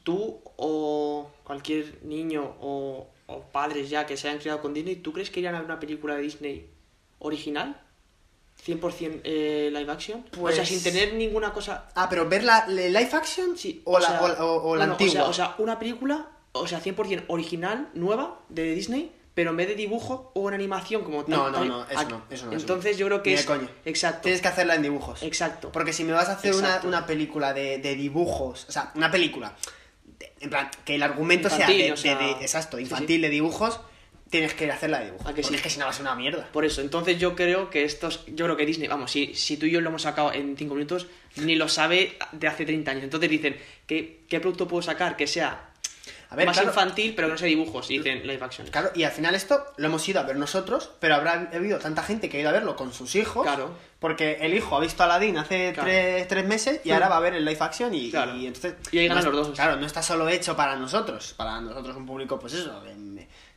[0.03, 5.12] Tú o cualquier niño o, o padres ya que se hayan criado con Disney, ¿tú
[5.12, 6.68] crees que irían a ver una película de Disney
[7.20, 7.81] original?
[8.66, 10.24] 100% eh, live action.
[10.36, 11.86] o Pues- sea, sin tener ninguna cosa...
[11.94, 14.76] Ah, pero ver la la live action Sí, o, la, sea, o, la- o- o
[14.76, 15.24] la no, antigua.
[15.24, 19.56] O sea, o sea, una película, o sea, 100% original, nueva, de Disney, pero en
[19.56, 21.30] vez de dibujo o en animación como tal.
[21.36, 23.00] No, no, no, eso no, eso no, eso Entonces no.
[23.00, 23.44] yo creo que es...
[23.44, 23.68] coña.
[23.84, 24.20] Exacto.
[24.22, 25.22] Tienes que hacerla en dibujos.
[25.24, 25.72] Exacto.
[25.72, 29.10] Porque si me vas a hacer una, una película de, de dibujos, o sea, una
[29.10, 29.54] película,
[30.40, 33.20] en plan, que el argumento Infantil, sea, de, o sea, de- de- exacto, sí, infantil
[33.22, 33.80] de dibujos,
[34.31, 35.27] tienes que hacerla de dibujos.
[35.27, 35.55] ¿A que sí?
[35.55, 36.49] es que si no va a ser una mierda.
[36.53, 39.66] Por eso, entonces yo creo que estos, yo creo que Disney, vamos, si, si tú
[39.66, 41.07] y yo lo hemos sacado en 5 minutos,
[41.37, 43.05] ni lo sabe de hace 30 años.
[43.05, 43.57] Entonces dicen,
[43.87, 45.70] ¿qué, qué producto puedo sacar que sea
[46.31, 47.89] A ver, más claro, infantil, pero que no sea dibujos?
[47.91, 48.66] Y dicen live action.
[48.68, 52.03] Claro, y al final esto lo hemos ido a ver nosotros, pero habrá habido tanta
[52.03, 53.45] gente que ha ido a verlo con sus hijos.
[53.45, 53.72] Claro.
[54.01, 55.89] Porque el hijo ha visto Aladdin hace Claro.
[55.89, 56.91] tres, tres meses y Sí.
[56.91, 58.37] ahora va a ver el live action y, Claro.
[58.37, 58.75] y entonces...
[58.91, 59.55] Y ahí ganan no los dos.
[59.57, 62.95] Claro, no está solo hecho para nosotros, para nosotros un público, pues eso, de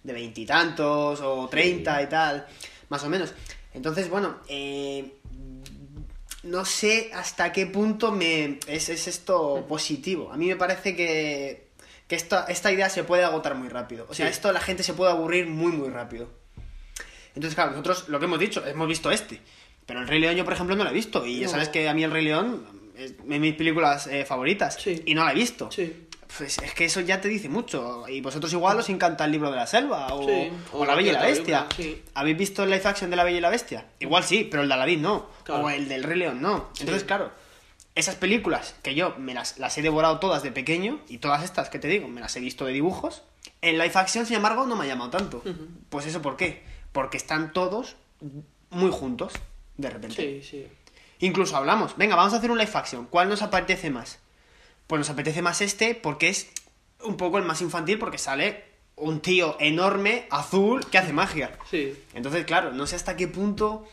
[0.07, 2.47] de veintitantos o treinta y tal,
[2.89, 3.33] más o menos.
[3.73, 5.11] Entonces, bueno, eh,
[6.43, 10.31] no sé hasta qué punto me es, es esto positivo.
[10.31, 11.67] A mí me parece que,
[12.07, 14.07] que esta, esta idea se puede agotar muy rápido.
[14.09, 14.31] O sea, Sí.
[14.31, 16.29] esto la gente se puede aburrir muy, muy rápido.
[17.35, 19.41] Entonces, claro, nosotros lo que hemos dicho, hemos visto este.
[19.85, 21.25] Pero el Rey León yo, por ejemplo, no lo he visto.
[21.25, 22.65] Y ya sabes que a mí el Rey León
[22.97, 24.75] es de mis películas eh, favoritas.
[24.81, 25.03] Sí.
[25.05, 25.69] Y no la he visto.
[25.71, 26.06] Sí.
[26.37, 28.05] Pues es que eso ya te dice mucho.
[28.07, 30.95] Y vosotros igual os encanta el libro de la selva o, Sí, o o La
[30.95, 31.67] Bella y la Bestia.
[31.75, 32.03] sí.
[32.15, 33.85] ¿Habéis visto el live action de La Bella y la Bestia?
[33.99, 35.27] Igual sí, pero el de Aladdin no.
[35.43, 35.63] Claro.
[35.65, 36.69] O el del Rey León no.
[36.79, 37.31] Entonces, claro,
[37.95, 41.69] esas películas que yo me las, las he devorado todas de pequeño y todas estas
[41.69, 43.23] que te digo, me las he visto de dibujos.
[43.61, 45.41] En live action, sin embargo, no me ha llamado tanto.
[45.89, 46.63] Pues eso, ¿por qué?
[46.91, 47.95] Porque están todos
[48.69, 49.33] muy juntos,
[49.77, 50.41] de repente.
[50.41, 50.67] Sí, sí.
[51.19, 53.07] Incluso hablamos, venga, vamos a hacer un live action.
[53.07, 54.19] ¿Cuál nos apetece más?
[54.87, 56.49] Pues nos apetece más este porque es
[57.03, 58.63] un poco el más infantil porque sale
[58.95, 61.51] un tío enorme, azul, que hace magia.
[61.69, 61.95] Sí.
[62.13, 63.85] Entonces, claro, no sé hasta qué punto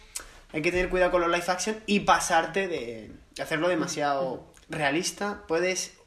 [0.52, 5.42] hay que tener cuidado con los live action y pasarte de, hacerlo demasiado realista.
[5.46, 5.98] Puedes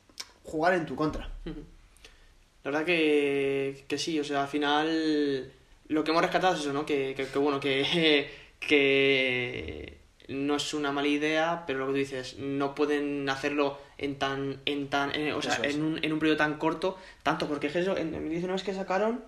[0.44, 1.30] jugar en tu contra.
[1.46, 5.52] La verdad que, que sí, o sea, al final
[5.90, 6.86] lo que hemos rescatado es eso, ¿no?
[6.86, 8.30] Que, que, que bueno, que,
[8.60, 9.97] que
[10.28, 14.60] no es una mala idea, pero lo que tú dices, no pueden hacerlo en tan,
[14.66, 15.76] en tan, en- o sea, es.
[15.76, 18.74] en un, en un periodo tan corto, tanto porque es eso, en 2019 es que
[18.74, 19.24] sacaron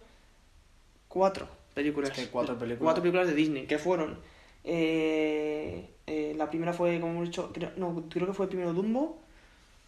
[1.07, 2.11] cuatro películas.
[2.11, 2.83] Es que cuatro películas.
[2.83, 4.17] Cuatro películas de Disney, que fueron,
[4.63, 9.19] eh, eh, la primera fue, como hemos dicho, creo, no, creo que fue primero Dumbo,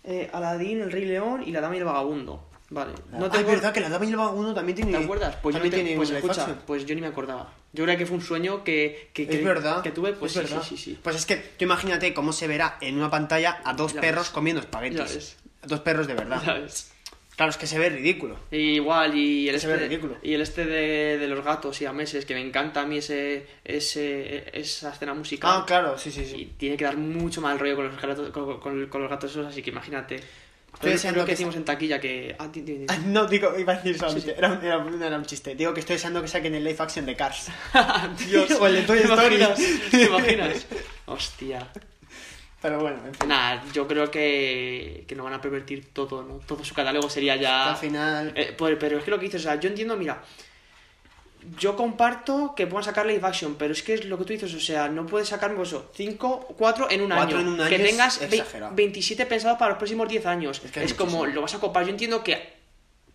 [0.03, 2.43] eh, Aladdin, El Rey León y La Dama y el Vagabundo.
[2.71, 2.93] Vale.
[3.11, 4.91] No te es acuer- verdad que la Dama y el Vagabundo también tiene.
[4.97, 5.35] ¿Te acuerdas?
[5.41, 6.59] Pues, yo no te- tiene pues escucha, action.
[6.65, 7.53] pues yo ni me acordaba.
[7.73, 9.81] Yo creo que fue un sueño que, que, que- es verdad.
[9.83, 10.65] que tuve, pues es sí, verdad.
[10.67, 10.99] sí, sí, sí.
[11.03, 14.23] Pues es que tú imagínate cómo se verá en una pantalla a dos Ya perros
[14.27, 14.31] ves.
[14.31, 15.37] comiendo espaguetis.
[15.63, 16.41] A dos perros de verdad.
[17.35, 18.37] Claro, es que se ve ridículo.
[18.51, 20.17] Y igual, y el Se ve este, ridículo.
[20.21, 22.97] y el este de, de los gatos y a meses, que me encanta a mí
[22.99, 25.51] ese, ese, esa escena musical.
[25.53, 26.53] Ah, claro, sí, sí, Y sí.
[26.57, 29.47] tiene que dar mucho mal rollo con los gatos, con, con- con los gatos esos,
[29.47, 30.19] así que imagínate.
[30.73, 32.35] Estoy deseando que que decimos en taquilla que...
[32.39, 32.49] Ah.
[32.89, 34.35] Ah, No, digo, iba a decir solamente.
[34.37, 35.53] Era, un, era, un, era un chiste.
[35.55, 37.49] Digo que estoy deseando que saquen el live action de Cars.
[38.27, 38.49] Dios.
[38.59, 39.35] o el de Toy ¿Te Story.
[39.35, 39.59] imaginas?
[39.91, 40.67] ¿Te imaginas?
[41.05, 41.67] Hostia.
[42.61, 43.27] Pero bueno, en fin.
[43.29, 46.35] Nada, yo creo que, que no van a pervertir todo, ¿no?
[46.45, 47.71] Todo su catálogo sería ya...
[47.71, 48.33] Al final.
[48.35, 50.21] Eh, pues, pero es que lo que dices, o sea, yo entiendo, mira,
[51.57, 54.53] yo comparto que puedan sacar live action, pero es que es lo que tú dices,
[54.53, 57.39] o sea, no puedes sacar eso, 5, 4 en un año.
[57.39, 58.75] en un que año tengas ve- exagerado.
[58.75, 60.57] 27 pensados para los próximos 10 años.
[60.59, 61.83] Es Es, que es como, lo vas a copar.
[61.85, 62.53] Yo entiendo que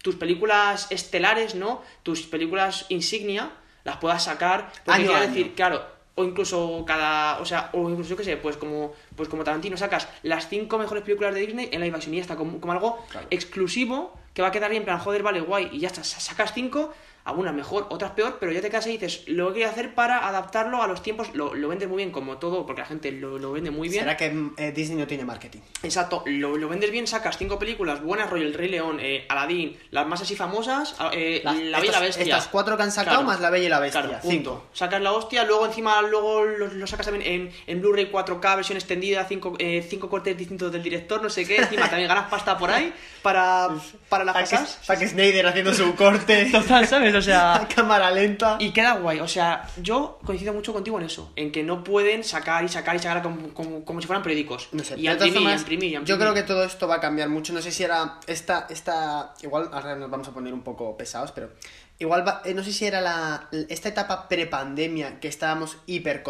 [0.02, 1.82] tus películas estelares, ¿no?
[2.02, 3.50] Tus películas insignia,
[3.84, 4.70] las puedas sacar.
[4.84, 5.26] Porque Año año.
[5.28, 5.84] decir, claro,
[6.16, 7.38] o incluso cada.
[7.40, 10.78] O sea, o incluso yo qué sé, pues como, pues como Tarantino sacas las 5
[10.78, 13.26] mejores películas de Disney en live action y ya está, como, como algo Claro.
[13.30, 16.20] exclusivo que va a quedar bien, en plan, joder, vale, guay, y ya está, sa-
[16.20, 16.92] sacas 5,
[17.26, 19.70] algunas mejor, otras peor, pero ya te quedas ahí y dices, lo que voy a
[19.70, 22.86] hacer para adaptarlo a los tiempos, lo, lo vendes muy bien, como todo, porque la
[22.86, 24.02] gente lo, lo vende muy bien.
[24.04, 25.60] ¿Será que eh, Disney no tiene marketing?
[25.82, 29.76] Exacto, lo, lo vendes bien, sacas cinco películas buenas, rollo El Rey León, eh, Aladdin,
[29.90, 32.22] las más así famosas, eh, Las- La Bella y la Bestia.
[32.24, 34.02] Estas cuatro que han sacado más La Bella y la Bestia.
[34.02, 34.66] Claro, cinco.
[34.72, 38.76] Sacas la hostia, luego encima luego lo, lo sacas también en, en Blu-ray 4K, versión
[38.78, 42.56] extendida, cinco, eh, cinco cortes distintos del director, no sé qué, encima también ganas pasta
[42.56, 43.68] por ahí para,
[44.08, 44.78] para las cosas.
[44.84, 46.46] Zack Snyder haciendo su corte.
[46.52, 47.15] Total, ¿sabes?
[47.16, 47.66] O sea...
[47.74, 48.56] cámara lenta.
[48.60, 52.24] Y queda guay, o sea, yo coincido mucho contigo en eso, en que no pueden
[52.24, 54.68] sacar y sacar y sacar como, como, como si fueran periódicos.
[54.72, 56.20] No sé, y imprimir, y a formas, imprimir, y a Yo imprimir.
[56.20, 57.52] creo que todo esto va a cambiar mucho.
[57.52, 59.34] No sé si era esta, esta.
[59.42, 61.50] Igual ahora nos vamos a poner un poco pesados, pero
[61.98, 65.78] Igual, va- eh, no sé si era la, esta etapa prepandemia que estábamos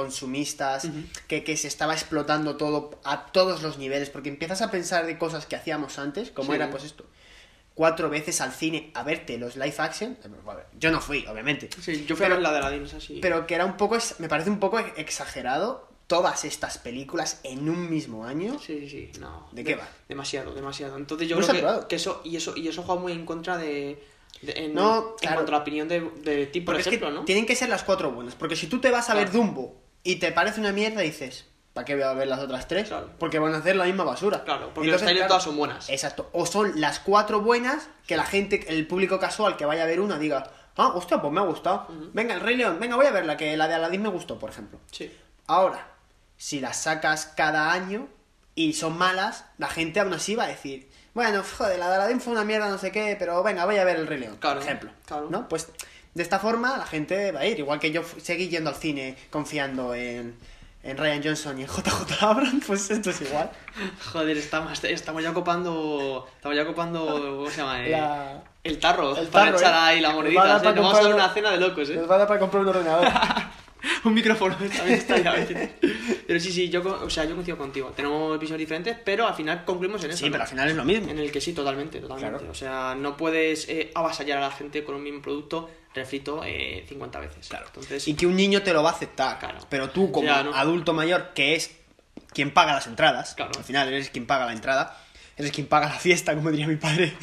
[0.07, 0.89] hiperconsumistas,
[1.27, 5.19] que, que se estaba explotando todo a todos los niveles, porque empiezas a pensar de
[5.19, 6.57] cosas que hacíamos antes, como Sí.
[6.57, 7.05] era pues esto,
[7.77, 10.19] cuatro veces al cine a verte los live action.
[10.25, 11.69] eh, bueno, Yo no fui, obviamente.
[11.81, 13.19] Sí, yo fui Pero- a ver la de Aladdin, es así.
[13.23, 17.89] Pero que era un poco, me parece un poco exagerado todas estas películas en un
[17.91, 18.59] mismo año.
[18.59, 19.49] Sí, sí, sí, no.
[19.53, 19.89] ¿De qué va?
[20.09, 20.97] Demasiado, demasiado.
[20.97, 24.03] Entonces yo creo que, que eso, y eso, y eso juega muy en contra de.
[24.43, 25.37] de- en, No, en claro.
[25.37, 27.25] cuanto a la opinión de, de ti, por Porque es ejemplo, que ¿no?
[27.25, 28.35] tienen que ser las cuatro buenas.
[28.37, 29.31] Porque si tú te vas a ver.
[29.31, 31.47] Dumbo y te parece una mierda, dices,
[31.77, 32.89] ¿para qué voy a ver las otras tres?
[32.89, 33.11] Claro.
[33.19, 34.43] Porque van a hacer la misma basura.
[34.45, 35.91] Claro, porque los trailers todas son buenas.
[35.91, 36.31] Exacto.
[36.33, 40.01] O son las cuatro buenas que la gente, el público casual que vaya a ver
[40.01, 41.87] una diga, ah, hostia, pues me ha gustado.
[42.15, 44.49] Venga, el Rey León, venga, voy a verla, que la de Aladdin me gustó, por
[44.49, 44.81] ejemplo.
[44.91, 45.15] Sí.
[45.47, 45.87] Ahora,
[46.39, 48.09] si las sacas cada año
[48.55, 52.23] y son malas, la gente aún así va a decir, bueno, joder, la de Aladdin
[52.23, 54.61] fue una mierda, no sé qué, pero venga, voy a ver el Rey León, Claro,
[54.61, 54.91] por ejemplo.
[55.05, 55.29] claro.
[55.29, 55.47] ¿No?
[55.47, 55.69] Pues
[56.15, 59.19] de esta forma la gente va a ir, igual que yo seguí yendo al cine
[59.29, 60.39] confiando en,
[60.91, 63.51] en Ryan Johnson y en JJ Abrams, pues esto es igual.
[64.13, 66.27] Joder, estamos, estamos ya copando.
[66.37, 67.07] Estamos ya copando.
[67.39, 67.85] ¿Cómo se llama?
[67.85, 69.17] Eh, La- El tarro.
[69.17, 69.77] El para tarro, echar ¿eh?
[69.79, 70.47] ahí la Nos va a monedita.
[70.47, 70.63] dar ¿eh?
[70.65, 71.95] para Nos vamos a dar una cena de locos, ¿eh?
[71.97, 73.09] Nos va a dar para comprar un ordenador.
[74.05, 75.73] un micrófono también estaría bien.
[76.27, 77.93] Pero sí, sí, yo, o sea, yo coincido contigo.
[77.95, 80.25] Tenemos visiones diferentes, pero al final concluimos en eso.
[80.25, 81.11] sí, pero al final es lo mismo.
[81.11, 82.39] En el que sí, totalmente, totalmente.
[82.39, 82.51] Claro.
[82.51, 86.85] O sea, no puedes eh, avasallar a la gente con un mismo producto refrito eh,
[86.89, 87.49] 50 veces.
[87.49, 87.67] Claro.
[87.69, 89.39] Entonces, Y que un niño te lo va a aceptar.
[89.39, 89.59] Claro.
[89.69, 90.55] Pero tú, como Ya, ¿no?
[90.55, 91.71] adulto mayor, que es
[92.33, 93.53] quien paga las entradas, Claro.
[93.57, 94.99] al final eres quien paga la entrada,
[95.39, 97.15] eres quien paga la fiesta, como diría mi padre,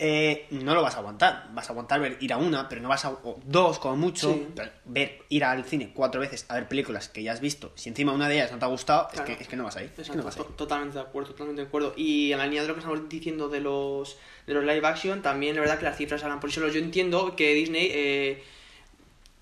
[0.00, 1.48] eh, no lo vas a aguantar.
[1.52, 3.10] Vas a aguantar ver ir a una, pero no vas a.
[3.10, 4.32] o dos, como mucho.
[4.32, 4.46] Sí.
[4.56, 7.70] pero ver ir al cine cuatro veces a ver películas que ya has visto.
[7.76, 9.30] Si encima una de ellas no te ha gustado, Claro.
[9.30, 9.88] es, que, es que no vas a ir.
[9.90, 10.46] Es que Exacto, no vas a ir.
[10.46, 11.92] to- totalmente de acuerdo, totalmente de acuerdo.
[11.96, 15.22] Y en la línea de lo que estamos diciendo de los, de los live action,
[15.22, 16.66] también es verdad que las cifras hablan por eso.
[16.68, 18.42] Yo entiendo que Disney eh,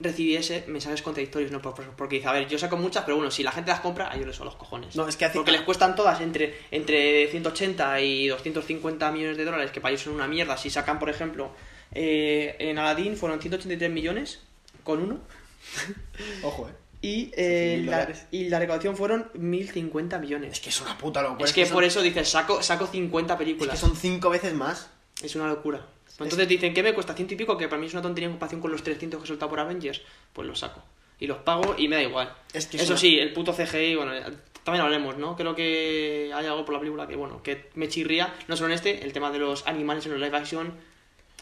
[0.01, 1.61] recibiese mensajes contradictorios, ¿no?
[1.61, 3.80] Por- por- Porque dice, a ver, yo saco muchas, pero bueno, si la gente las
[3.80, 4.94] compra, a ellos les son los cojones.
[4.94, 9.44] No, es que hace- Porque les cuestan todas entre, entre 180 y 250 millones de
[9.44, 10.57] dólares, que para ellos son una mierda.
[10.57, 11.51] Si sacan, por ejemplo,
[11.92, 14.40] eh, en Aladdin fueron 183 millones
[14.84, 15.18] con uno.
[16.42, 16.72] Ojo, eh.
[17.01, 20.53] Y, eh, la, y la recaudación fueron 1050 millones.
[20.55, 21.44] Es que es una puta locura.
[21.44, 23.74] Es que son- por eso dices, saco, saco 50 Es películas.
[23.74, 24.90] que son cinco veces más.
[25.22, 25.86] Es una locura.
[26.26, 27.14] Entonces dicen, ¿qué me cuesta?
[27.14, 29.24] Ciento y pico, que para mí es una tontería en comparación con los 300 que
[29.24, 30.02] he soltado por Avengers.
[30.32, 30.82] Pues los saco.
[31.20, 32.32] Y los pago y me da igual.
[32.52, 34.30] Es que es Eso una- sí, el puto CGI, bueno, ya-
[34.64, 35.36] también hablemos, ¿no?
[35.36, 38.34] Creo que hay algo por la película que, bueno, que me chirría.
[38.48, 40.74] No solo en este, el tema de los animales en los live action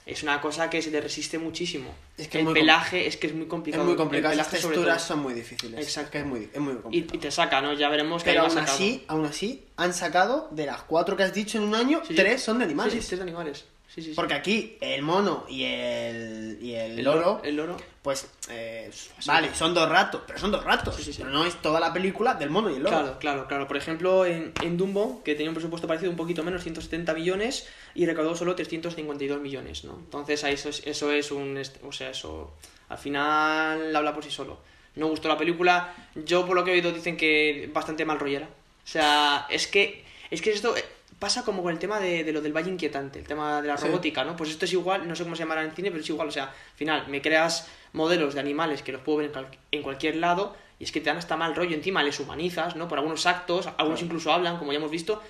[0.07, 1.93] es una cosa que se le resiste muchísimo.
[2.17, 3.85] Es que es el muy pelaje es que es muy Es complicado.
[3.85, 4.35] muy El complicado.
[4.37, 5.81] Las texturas son muy difíciles.
[5.81, 6.07] Exacto.
[6.07, 7.17] Es que es muy, es muy Y, complicado.
[7.17, 7.73] y te saca, ¿no?
[7.73, 11.35] Ya veremos que Pero aún así, aún así, han sacado de las cuatro que has
[11.35, 12.15] dicho en un año, Sí, sí.
[12.15, 12.95] tres son de animales.
[12.95, 13.65] Sí, sí, tres de animales.
[13.97, 14.15] Sí, sí, sí.
[14.15, 17.79] Porque aquí el mono y el, y el, el loro, El loro.
[18.03, 18.91] pues, eh,
[19.25, 20.97] vale, son dos ratos, pero son dos ratos.
[21.17, 22.95] Pero no es toda la película del mono y el loro.
[22.95, 23.67] Claro, claro, claro.
[23.67, 27.67] Por ejemplo, en, en Dumbo, que tenía un presupuesto parecido un poquito menos, 170 millones,
[27.95, 29.95] y recaudó solo 352 millones, ¿no?
[29.95, 31.59] Entonces, ahí eso es, eso es un...
[31.83, 32.53] O sea, eso
[32.91, 34.59] al final habla por sí solo.
[34.95, 35.95] No gustó la película.
[36.15, 38.47] Yo, por lo que he oído, dicen que bastante mal rollera.
[38.85, 40.05] O sea, es que...
[40.31, 40.75] Es que esto...
[41.19, 43.79] Pasa como con el tema de, de lo del valle inquietante, el tema de la
[43.79, 43.87] Sí.
[43.87, 44.37] robótica, ¿no?
[44.37, 46.31] Pues esto es igual, no sé cómo se llamará en cine, pero es igual, o
[46.31, 49.83] sea, al final, me creas modelos de animales que los puedo ver en, cual- en
[49.83, 52.87] cualquier lado y es que te dan hasta mal rollo, encima les humanizas, ¿no?
[52.87, 55.23] Por algunos actos, algunos incluso hablan, como ya hemos visto,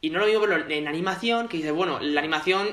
[0.00, 2.68] y no lo mismo verlo en animación, que dices, bueno, la animación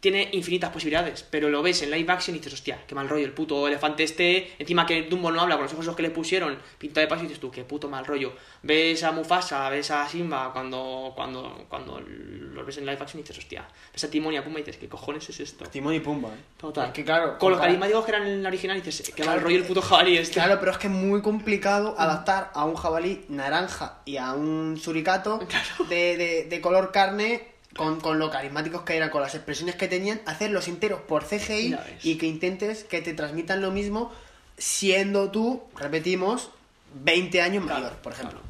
[0.00, 3.24] tiene infinitas posibilidades, pero lo ves en live action y dices, hostia, qué mal rollo,
[3.26, 6.08] el puto elefante este, encima que Dumbo no habla con los ojos esos que le
[6.10, 8.32] pusieron, pinta de paso y dices tú, qué puto mal rollo.
[8.62, 13.22] Ves a Mufasa, ves a Simba cuando, cuando, cuando los ves en live action y
[13.24, 15.66] dices, hostia, ves a Timón y a Pumba y dices, ¿qué cojones es esto?
[15.66, 16.38] Timón y Pumba, ¿eh?
[16.58, 16.86] Total.
[16.88, 19.40] Es que claro, Con los carismáticos que eran en la original y dices, qué mal
[19.42, 20.34] rollo el puto jabalí este.
[20.34, 24.78] Claro, pero es que es muy complicado adaptar a un jabalí naranja y a un
[24.80, 25.40] suricato
[25.90, 29.88] de, de- de color carne con, con lo carismáticos que eran, con las expresiones que
[29.88, 34.12] tenían, hacerlos enteros por CGI y que intentes que te transmitan lo mismo
[34.58, 36.50] siendo tú, repetimos,
[36.94, 38.40] 20 años Claro, mayor, por ejemplo.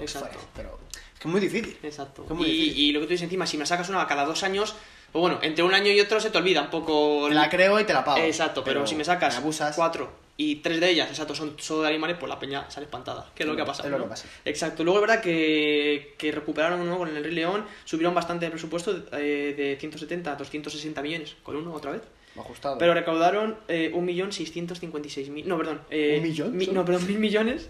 [0.00, 0.38] Exacto.
[0.56, 1.76] Pero es que es muy difícil.
[1.82, 2.24] Exacto.
[2.28, 2.78] Es muy Y, difícil.
[2.84, 4.74] y lo que tú dices encima, si me sacas una cada dos años,
[5.12, 7.26] pues bueno, entre un año y otro se te olvida un poco.
[7.28, 8.18] Te la creo y te la pago.
[8.18, 9.76] Exacto, pero, si me sacas abusas.
[9.76, 10.10] cuatro
[10.50, 13.30] y tres de ellas, exacto, son solo de animales, pues la peña sale espantada.
[13.34, 13.88] Que es lo que ha pasado.
[13.88, 14.04] Es lo ¿no?
[14.04, 14.26] que pasa.
[14.44, 14.82] Exacto.
[14.84, 16.98] Luego es verdad que, que recuperaron ¿no?
[16.98, 21.56] con el Rey León, subieron bastante el presupuesto eh, de 170 a 260 millones con
[21.56, 22.02] uno otra vez.
[22.38, 22.78] Ajustado.
[22.78, 25.44] Pero recaudaron eh, 1.656.000.
[25.44, 25.80] No, perdón.
[25.90, 27.68] eh, ¿Un millón mi- no, perdón, mil millones.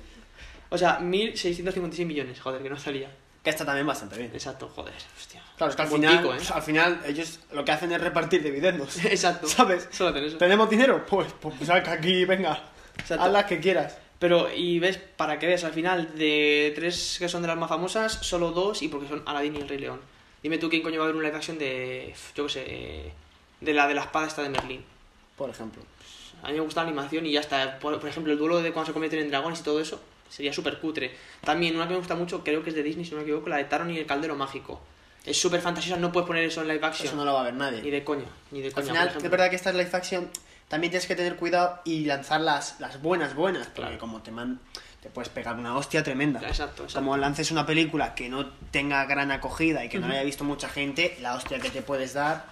[0.71, 3.11] O sea, 1.656 millones, joder, que no salía.
[3.43, 4.31] Que está también bastante bien.
[4.33, 5.32] Exacto, joder, hostia.
[5.63, 6.21] Claro, es que al final, ¿eh?
[6.25, 8.97] pues, al final ellos lo que hacen es repartir dividendos.
[9.05, 9.47] Exacto.
[9.47, 9.89] ¿Sabes?
[9.93, 10.39] Solo hacen eso.
[10.39, 11.07] ¿Tenemos dinero?
[11.07, 12.65] Pues, pues saca aquí, venga.
[12.99, 13.25] Exacto.
[13.25, 13.97] Haz las que quieras.
[14.19, 17.69] Pero, y ves, para que veas, al final, de tres que son de las más
[17.69, 20.01] famosas, solo dos, y porque son Aladdin y el Rey León.
[20.43, 23.13] Dime tú quién coño va a ver un live action de, yo qué sé, eh,
[23.61, 24.85] de la de la espada esta de Merlín.
[25.37, 25.83] Por ejemplo.
[26.43, 27.79] A mí me gusta la animación y ya está.
[27.79, 30.53] Por, por ejemplo, el duelo de cuando se convierten en dragones y todo eso sería
[30.53, 31.13] súper cutre.
[31.45, 33.49] También una que me gusta mucho, creo que es de Disney, si no me equivoco,
[33.49, 34.81] la de Taron y el Caldero Mágico.
[35.25, 37.07] Es súper fantasiosa, no puedes poner eso en live action.
[37.07, 37.81] Eso no lo va a ver nadie.
[37.83, 38.87] Ni de coña, ni de Al coña.
[38.87, 40.29] final, es verdad que esta es live action.
[40.69, 43.67] También tienes que tener cuidado y lanzar las, las buenas, buenas.
[43.67, 43.99] Porque Claro.
[43.99, 44.59] como te man,
[45.01, 46.41] te puedes pegar una hostia tremenda.
[46.41, 46.95] Exacto, exacto.
[46.95, 50.45] Como lances una película que no tenga gran acogida y que no la haya visto
[50.45, 52.47] mucha gente, la hostia que te puedes dar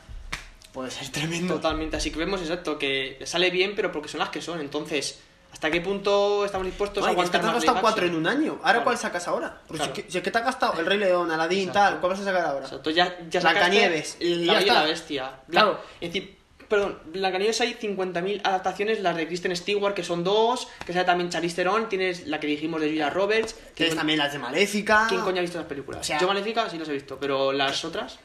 [0.73, 1.55] puede ser tremendo.
[1.55, 4.61] Totalmente, así que vemos exacto que sale bien, pero porque son las que son.
[4.61, 5.19] Entonces,
[5.53, 8.05] ¿hasta qué punto estamos dispuestos a Ay, es que aguantar te has gastado live cuatro
[8.07, 8.27] en action?
[8.27, 8.53] un año.
[8.59, 8.85] ¿Ahora Claro.
[8.85, 9.61] cuál sacas ahora?
[9.67, 9.95] Porque Claro.
[9.95, 11.79] si, es que, si es que te has gastado El Rey León, Aladdin, Exacto.
[11.81, 12.65] tal, ¿cuál vas a sacar ahora?
[12.67, 15.33] Exacto, ya, ya Blancanieves, La Bella y la Bestia.
[15.51, 15.81] Claro.
[16.01, 16.39] Es decir,
[16.69, 21.29] perdón, Blancanieves hay 50.000 adaptaciones, las de Kristen Stewart, que son dos, que sale también
[21.31, 23.55] Charlize Theron, tienes la que dijimos de Julia Roberts.
[23.55, 25.07] Tienes ¿Quién, también las de Maléfica.
[25.09, 26.01] ¿Quién coño ha visto las películas?
[26.03, 28.19] O sea- Yo Maléfica sí las he visto, pero las otras...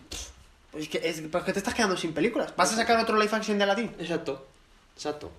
[0.73, 2.53] Es que, es, que te estás quedando sin películas.
[2.57, 3.95] ¿Vas a sacar otro live action de Aladdin?
[3.97, 4.45] Exacto,
[4.95, 5.31] exacto.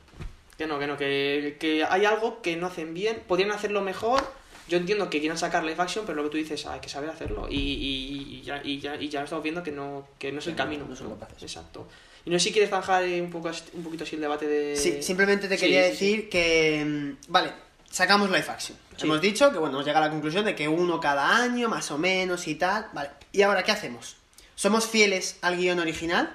[0.58, 4.22] Que no, que no, que, que hay algo que no hacen bien, podrían hacerlo mejor.
[4.68, 7.10] Yo entiendo que quieran sacar live action, pero lo que tú dices, hay que saber
[7.10, 7.46] hacerlo.
[7.48, 10.46] Y, y- y ya, y, ya, y ya estamos viendo que no, que no es
[10.46, 10.86] el no, camino.
[10.88, 11.42] no son capaces.
[11.42, 11.86] Exacto.
[12.24, 14.76] Y no sé si quieres zanjar un, poco, un poquito así el debate de...
[14.76, 16.84] Sí, simplemente te quería sí, decir que.
[16.84, 17.52] mm, Vale,
[17.90, 18.76] sacamos live action.
[18.96, 19.04] Sí.
[19.04, 21.90] Hemos dicho que, bueno, hemos llegado a la conclusión de que uno cada año, más
[21.92, 22.88] o menos y tal.
[22.92, 24.16] Vale, ¿y ahora qué hacemos?
[24.56, 26.34] ¿Somos fieles al guion original?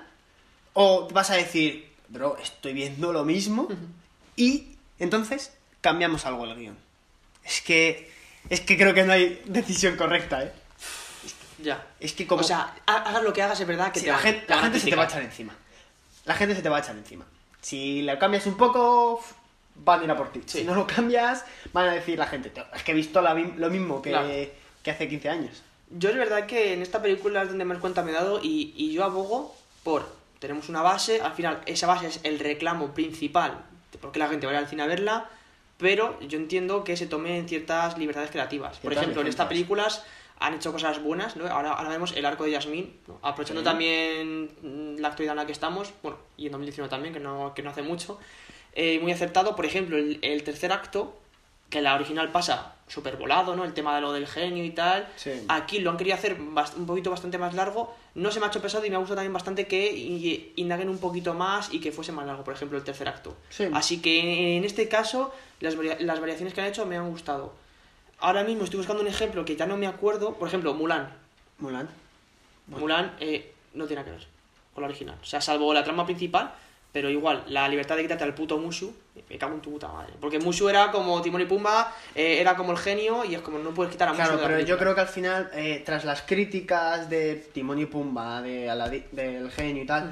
[0.73, 3.67] ¿O vas a decir, bro, estoy viendo lo mismo?
[4.41, 6.77] Y entonces cambiamos algo el guion.
[7.43, 8.11] Es que.
[8.49, 10.51] Es que creo que no hay decisión correcta, ¿eh?
[11.59, 11.85] Ya.
[11.99, 12.41] Es que como.
[12.41, 14.45] O sea, ha- hagas lo que hagas, es verdad que Sí, te la van- gente,
[14.47, 15.55] te la gente se te va a echar encima.
[16.25, 17.25] La gente se te va a echar encima.
[17.61, 19.23] Si lo cambias un poco,
[19.75, 20.41] van a ir a por ti.
[20.45, 20.59] Sí.
[20.59, 23.33] Si no lo cambias, van a decir la gente, "Tío, es que he visto la
[23.35, 24.27] lo mismo que, Claro.
[24.83, 25.61] que hace 15 años.
[25.91, 28.73] Yo es verdad que en esta película es donde más cuenta me he dado y,
[28.77, 30.19] y yo abogo por...
[30.39, 34.27] Tenemos una base, al final esa base es el reclamo principal de por qué la
[34.27, 35.29] gente vaya al cine a verla,
[35.77, 38.77] pero yo entiendo que se tomen ciertas libertades creativas.
[38.79, 40.05] Por ejemplo, en estas películas
[40.39, 41.47] han hecho cosas buenas, ¿no?
[41.47, 43.19] Ahora, ahora vemos el arco de Yasmín, ¿no?
[43.21, 43.65] aprovechando Sí.
[43.65, 47.53] también mm, la actualidad en la que estamos, bueno, y en 2019 también, que no,
[47.53, 48.19] que no hace mucho,
[48.73, 51.17] eh, muy acertado, por ejemplo, el, el tercer acto,
[51.69, 53.63] que la original pasa súper volado, ¿no?
[53.63, 55.07] El tema de lo del genio y tal.
[55.15, 55.31] Sí.
[55.47, 57.95] Aquí lo han querido hacer un poquito bastante más largo.
[58.15, 60.97] No se me ha hecho pesado y me ha gustado también bastante que indaguen un
[60.97, 63.37] poquito más y que fuese más largo, por ejemplo, el tercer acto.
[63.49, 63.69] Sí.
[63.73, 67.53] Así que en este caso, las, varia- las variaciones que han hecho me han gustado.
[68.19, 70.33] Ahora mismo estoy buscando un ejemplo que ya no me acuerdo.
[70.33, 71.13] Por ejemplo, Mulan.
[71.59, 71.87] Mulan.
[72.67, 74.27] Mulan eh, no tiene nada que ver
[74.73, 75.17] con la original.
[75.21, 76.53] O sea, salvo la trama principal,
[76.91, 78.93] pero igual, la libertad de quitarte al puto Mushu,
[79.29, 80.13] me cago en tu puta madre.
[80.19, 83.59] Porque Mushu era como Timón y Pumba, eh, era como el genio, y es como
[83.59, 85.81] no puedes quitar a Mushu Claro, de la pero yo creo que al final, eh,
[85.85, 90.11] tras las críticas de Timón y Pumba, de Aladi- del genio y tal,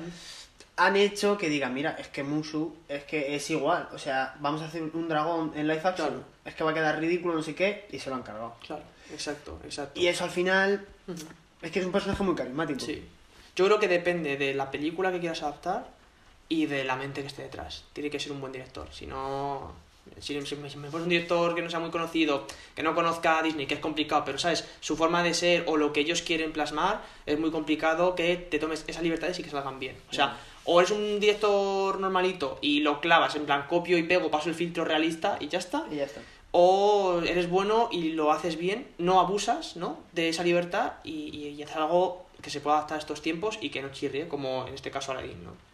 [0.78, 3.90] han hecho que digan, mira, es que Mushu es que es igual.
[3.94, 6.24] O sea, vamos a hacer un dragón en live action, Claro.
[6.46, 8.56] es que va a quedar ridículo, no sé qué, y se lo han cargado.
[8.66, 10.00] Claro, exacto, exacto.
[10.00, 10.86] Y eso al final
[11.62, 12.80] es que es un personaje muy carismático.
[12.80, 13.04] Sí.
[13.58, 15.99] Yo creo que depende de la película que quieras adaptar
[16.50, 17.84] y de la mente que esté detrás.
[17.94, 18.88] Tiene que ser un buen director.
[18.92, 19.72] Si no.
[20.20, 22.96] Si, si me, si me pones un director que no sea muy conocido, que no
[22.96, 26.00] conozca a Disney, que es complicado, pero sabes, su forma de ser o lo que
[26.00, 29.96] ellos quieren plasmar, es muy complicado que te tomes esas libertades y que salgan bien.
[30.10, 34.32] O sea, o eres un director normalito y lo clavas en plan copio y pego,
[34.32, 35.86] paso el filtro realista y ya está.
[35.92, 36.22] Y ya está.
[36.52, 40.00] O eres bueno y lo haces bien, no abusas, ¿no?
[40.14, 43.60] De esa libertad y, y, y haces algo que se pueda adaptar a estos tiempos
[43.62, 45.69] y que no chirrie, como en este caso Aladdin, ¿no?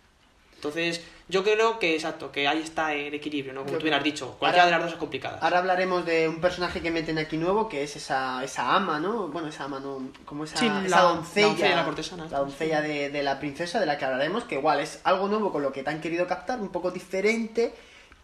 [0.67, 3.61] Entonces, yo creo que, exacto, que ahí está el equilibrio, ¿no?
[3.61, 5.39] Como Yo tú bien has dicho, cualquiera Ahora- de las dos es complicada.
[5.41, 9.27] Ahora hablaremos de un personaje que meten aquí nuevo, que es esa, esa ama, ¿no?
[9.29, 10.09] Bueno, esa ama, ¿no?
[10.25, 11.75] Como esa, Sí, esa la- la doncella.
[11.75, 12.27] la cortesana.
[12.29, 15.51] la doncella de, de la princesa, de la que hablaremos, que igual es algo nuevo
[15.51, 17.73] con lo que te han querido captar, un poco diferente,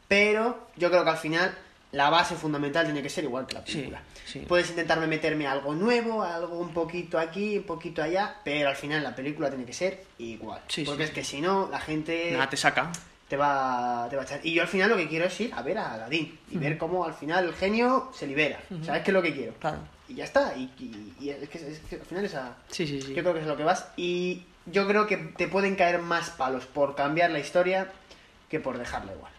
[0.07, 1.57] pero yo creo que al final
[1.91, 3.99] la base fundamental tiene que ser igual que la película.
[3.99, 4.10] sí.
[4.39, 9.03] Puedes intentarme meterme algo nuevo, algo un poquito aquí, un poquito allá, pero al final
[9.03, 10.61] la película tiene que ser igual.
[10.67, 12.91] Sí, porque sí, es que si no, la gente Nada, te saca.
[13.27, 14.39] te va, te va a echar.
[14.43, 16.77] Y yo al final lo que quiero es ir a ver a Aladdin y ver
[16.77, 18.59] cómo al final el genio se libera.
[18.85, 19.53] ¿Sabes qué es lo que quiero?
[19.53, 19.77] Claro.
[20.09, 20.53] Y ya está.
[20.57, 23.13] Y, y- y es, que, es que al final esa, Sí, sí, sí.
[23.13, 23.87] yo creo que es lo que vas.
[23.95, 27.89] Y yo creo que te pueden caer más palos por cambiar la historia
[28.49, 29.31] que por dejarla igual.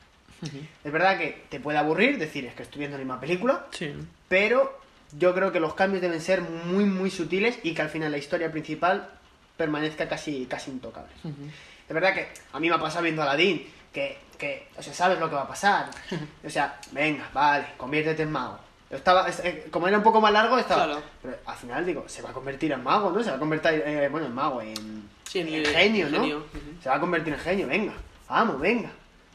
[0.83, 3.93] Es verdad que te puede aburrir decir es que estoy viendo la misma película, Sí.
[4.29, 4.81] pero
[5.19, 8.19] yo creo que los cambios deben ser muy, muy sutiles y que al final la
[8.19, 9.09] historia principal
[9.57, 11.11] permanezca casi, casi intocable.
[11.23, 15.19] De verdad que a mí me ha pasado viendo Aladdin, que, que, o sea, sabes
[15.19, 15.91] lo que va a pasar.
[16.47, 18.59] O sea, venga, vale, conviértete en mago.
[18.91, 20.85] Yo Estaba, es- eh, como era un poco más largo, estaba.
[20.85, 21.03] Claro.
[21.23, 23.23] Pero al final digo, se va a convertir en mago, ¿no?
[23.23, 26.21] Se va a convertir, eh, bueno, en mago, en, Sí, en- en genio, ¿no?
[26.21, 26.83] genio, ujú.
[26.83, 27.93] Se va a convertir en genio, venga,
[28.29, 28.91] vamos, venga.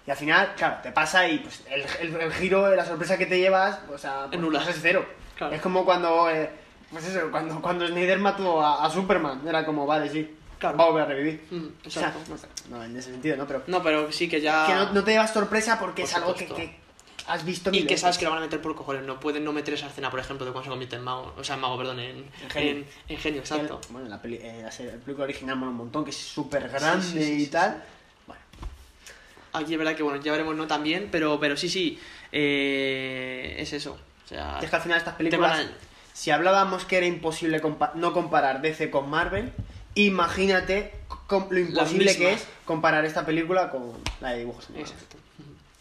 [0.05, 3.25] Y al final, claro, te pasa y pues el, el- el giro, la sorpresa que
[3.25, 4.63] te llevas, o sea, pues, Es nula.
[4.63, 5.05] pues es cero.
[5.37, 5.53] Claro.
[5.55, 6.49] Es como cuando, eh,
[6.91, 10.77] pues eso, cuando, cuando Snyder mató a, a Superman, era como, vale, sí, Claro.
[10.77, 11.45] va a volver a revivir.
[11.51, 12.37] Mm, O sea, exacto.
[12.69, 13.45] no, en ese sentido, ¿no?
[13.45, 14.65] Pero No, pero sí que ya.
[14.65, 16.75] que no, no te llevas sorpresa porque Por es algo que, que
[17.27, 18.01] has visto Y que veces.
[18.01, 19.03] sabes que lo van a meter por cojones.
[19.03, 21.33] No pueden no meter esa escena, por ejemplo, de cuando se convierte en mago.
[21.37, 22.71] O sea, en mago, perdón, en, En genio.
[22.71, 23.79] en- en genio, exacto.
[23.89, 26.67] Bueno, la, peli, eh, la serie- la película original mola un montón, que es súper
[26.69, 27.83] grande Sí, sí, sí, y tal.
[28.25, 28.41] Bueno,
[29.53, 31.99] Aquí es verdad que, bueno, ya veremos no también, pero, pero sí, sí.
[32.31, 33.97] eh, es eso.
[34.27, 35.69] O sea, es que al final estas películas, a-
[36.13, 39.51] si hablábamos que era imposible compa- no comparar DC con Marvel,
[39.95, 40.93] imagínate
[41.29, 44.91] lo imposible que es comparar esta película con la de dibujos animados.
[44.93, 45.17] Exacto.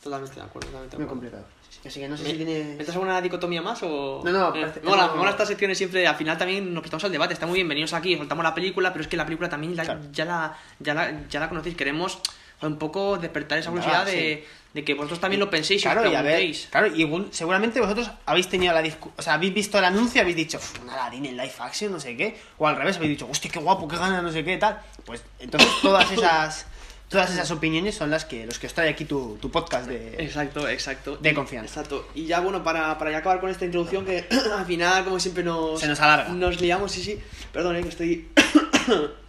[0.03, 0.69] Totalmente de acuerdo.
[0.69, 1.31] Totalmente de Muy acuerdo.
[1.31, 1.57] complicado.
[1.85, 2.75] Así que no sé ¿Me- si tiene...
[2.77, 4.23] ¿Metes alguna dicotomía más o...?
[4.25, 5.17] No, no, Eh, parece- mola, no.
[5.17, 7.93] mola estas secciones siempre, al final también nos prestamos al debate, está muy bien, venidos
[7.93, 10.01] aquí, soltamos la película, pero es que la película también la- Claro.
[10.11, 12.19] ya, la, ya, la, ya la conocéis, queremos
[12.63, 14.17] un poco despertar esa Ah, curiosidad sí.
[14.17, 14.47] de,
[14.77, 18.11] de que vosotros también lo penséis y Claro, os y ver, claro, y seguramente vosotros
[18.27, 18.85] habéis tenido la
[19.17, 21.91] o sea, habéis visto el anuncio y habéis dicho, "Uf, un Aladdin en live action,
[21.91, 24.45] no sé qué, o al revés, habéis dicho, hostia, qué guapo, qué gana, no sé
[24.45, 24.79] qué, tal.
[25.07, 26.67] Pues entonces todas esas
[27.09, 30.23] todas esas opiniones son las que los que os trae aquí tu, tu podcast de
[30.23, 31.17] Exacto, exacto.
[31.17, 31.81] De confianza.
[31.81, 32.07] Exacto.
[32.15, 34.27] Y ya bueno, para, para ya acabar con esta introducción que
[34.59, 35.81] al final, como siempre, nos...
[35.81, 36.29] Se nos alarga.
[36.35, 37.19] Nos liamos, sí, sí.
[37.51, 38.29] Perdón, eh, que estoy...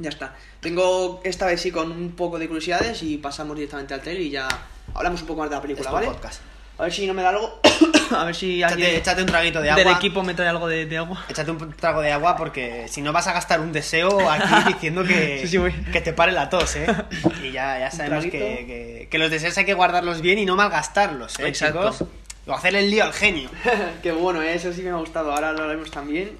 [0.00, 0.34] ya está.
[0.60, 4.30] Tengo esta vez sí con un poco de curiosidades y pasamos directamente al trailer y
[4.30, 4.48] ya
[4.94, 6.06] hablamos un poco más de la película, ¿vale?
[6.08, 6.40] podcast.
[6.78, 7.60] A ver si no me da algo.
[8.16, 9.92] a ver si Échate, alguien échate un traguito de del agua.
[9.98, 11.24] equipo me trae algo de, de agua.
[11.28, 15.04] Échate un trago de agua porque si no vas a gastar un deseo aquí diciendo
[15.04, 15.72] que, Sí, sí, voy.
[15.92, 16.86] que te pare la tos, ¿eh?
[17.44, 20.56] Y ya, ya sabemos que, que- que los deseos hay que guardarlos bien y no
[20.56, 21.90] malgastarlos, ¿eh, Exacto.
[21.90, 22.08] chicos?
[22.46, 23.50] O hacerle el lío al genio.
[24.02, 24.54] Qué bueno, ¿eh?
[24.54, 25.32] eso sí me ha gustado.
[25.32, 26.30] Ahora lo haremos también.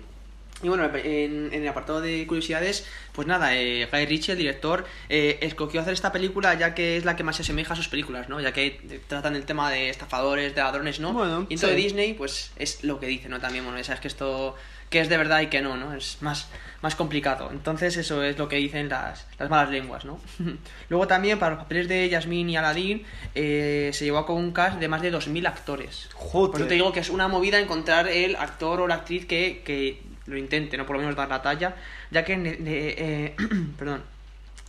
[0.62, 4.84] Y bueno, en, en el apartado de curiosidades, pues nada, eh, Guy Ritchie, el director,
[5.08, 7.88] eh, escogió hacer esta película ya que es la que más se asemeja a sus
[7.88, 8.40] películas, ¿no?
[8.40, 11.12] Ya que eh, tratan el tema de estafadores, de ladrones, ¿no?
[11.12, 11.82] Bueno, y entonces sí.
[11.82, 13.40] Disney, pues es lo que dice, ¿no?
[13.40, 14.54] También, bueno, ya sabes que esto,
[14.90, 15.94] que es de verdad y que no, ¿no?
[15.94, 16.48] Es más,
[16.82, 17.48] más complicado.
[17.52, 20.20] Entonces eso es lo que dicen las, las malas lenguas, ¿no?
[20.90, 23.04] Luego también para los papeles de Yasmín y Aladdin
[23.34, 26.10] eh, se llevó a cabo un cast de más de 2.000 actores.
[26.14, 26.50] Joder.
[26.50, 29.62] Por eso te digo que es una movida encontrar el actor o la actriz que,
[29.64, 31.74] que lo intente, no por lo menos dar la talla,
[32.10, 33.36] ya que ne- eh,
[33.78, 34.02] perdón,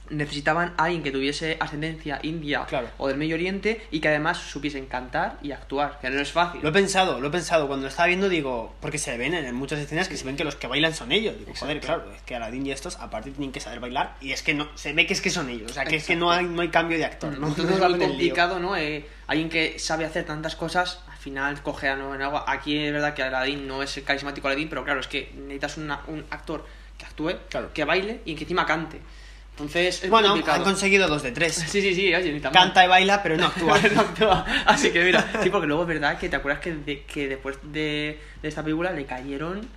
[0.09, 2.89] necesitaban a alguien que tuviese ascendencia india Claro.
[2.97, 6.59] o del Medio Oriente y que además supiesen cantar y actuar, que no es fácil.
[6.61, 7.67] Lo he pensado, lo he pensado.
[7.67, 10.43] Cuando lo estaba viendo, digo, porque se ven en muchas escenas que se ven que
[10.43, 11.37] los que bailan son ellos.
[11.39, 14.17] Digo, joder, claro, es que Aladdin y estos, aparte, tienen que saber bailar.
[14.19, 15.71] Y es que no, se ve que es que son ellos.
[15.71, 17.37] O sea, que es que no hay, no hay cambio de actor.
[17.37, 17.47] ¿no?
[17.47, 18.75] Entonces No es complicado, ¿no?
[18.75, 22.43] Eh, alguien que sabe hacer tantas cosas, final coge a no en agua.
[22.47, 25.77] Aquí es verdad que Aladdin no es el carismático Aladdin, pero claro, es que necesitas
[25.77, 26.65] una- un actor
[26.97, 27.71] que actúe, Claro.
[27.73, 28.99] que baile y que encima cante.
[29.51, 30.57] Entonces es Bueno, complicado.
[30.57, 31.53] han conseguido dos de tres.
[31.67, 32.63] Sí, sí, sí, oye, ni tan mal.
[32.63, 33.79] Canta y baila, pero no actúa.
[33.95, 34.45] No actúa.
[34.65, 37.57] Así que mira, sí, porque luego es verdad que te acuerdas que, de- que después
[37.63, 39.67] de, de esta película le cayeron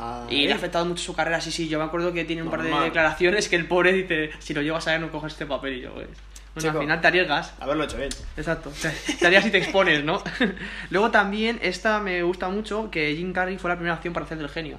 [0.00, 1.40] Ah, y le ha afectado mucho su carrera.
[1.40, 2.86] Sí, sí, yo me acuerdo que tiene un par de Normal.
[2.88, 5.74] declaraciones que el pobre dice: Si lo llevas a ver, no coges este papel.
[5.74, 6.06] Y yo, pues.
[6.54, 6.78] Bueno, Chico.
[6.78, 7.52] al final te arriesgas.
[7.60, 8.10] Haberlo hecho bien.
[8.36, 8.72] Exacto.
[9.20, 10.22] Te, harías si te expones, ¿no?
[10.90, 14.38] Luego también, esta me gusta mucho, que Jim Carrey fue la primera opción para hacer
[14.38, 14.78] del genio.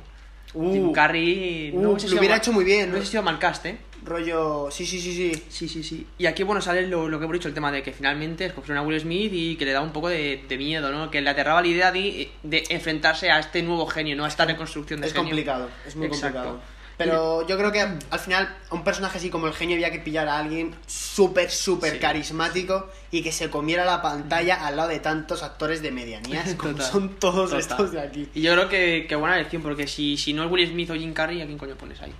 [0.53, 1.71] Uh, Jim Carrey...
[1.73, 3.77] uh, no lo hubiera hecho muy bien, No ha sido mal cast, ¿eh?
[4.03, 4.69] Rollo.
[4.71, 5.43] Sí, sí, sí, sí.
[5.49, 6.07] Sí, sí, sí.
[6.17, 8.77] Y aquí, bueno, sale lo, lo que hemos dicho, el tema de que finalmente escogieron
[8.77, 11.11] a Will Smith y que le da un poco de, de miedo, ¿no?
[11.11, 14.25] Que le aterraba la idea de, de enfrentarse a este nuevo genio, ¿no?
[14.25, 15.27] A esta reconstrucción de Es genio.
[15.29, 16.39] complicado, es muy Exacto.
[16.39, 16.61] complicado.
[16.99, 19.99] Pero yo creo que al final a un personaje así como el genio había que
[19.99, 21.99] pillar a alguien súper, súper Sí.
[21.99, 26.73] carismático y que se comiera la pantalla al lado de tantos actores de medianías como
[26.73, 26.91] Total.
[26.91, 27.59] son todos Total.
[27.61, 28.29] estos de aquí.
[28.35, 30.95] Y yo creo que, que buena elección, porque si, si no es Will Smith o
[30.95, 32.13] Jim Carrey, ¿a quién coño pones ahí?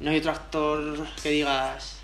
[0.00, 1.96] No hay otro actor que digas...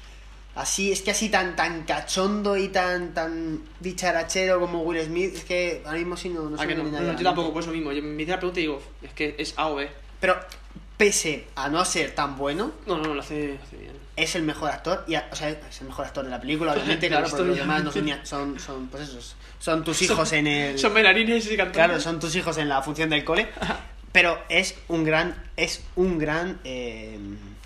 [0.54, 5.44] Así, es que así tan tan cachondo y tan tan dicharachero como Will Smith, es
[5.44, 6.84] que ahora mismo sí no, no ¿A se me no?
[6.84, 7.92] No, yo tampoco, por eso mismo.
[7.92, 9.90] Yo me hice la pregunta y digo, es que es A o B.
[10.18, 10.34] Pero
[10.96, 13.92] pese a no ser tan bueno, No, no, lo hace, hace bien.
[14.16, 16.72] es el mejor actor y a- o sea, es el mejor actor de la película,
[16.74, 20.32] obviamente, claro, porque los demás no son, ni- son, son pues esos, son tus hijos
[20.32, 21.72] en el Son bailarines y cantantes.
[21.74, 23.48] Claro, son tus hijos en la función del cole.
[24.12, 25.34] Pero es un gran.
[25.58, 26.58] Es un gran.
[26.64, 27.18] eh,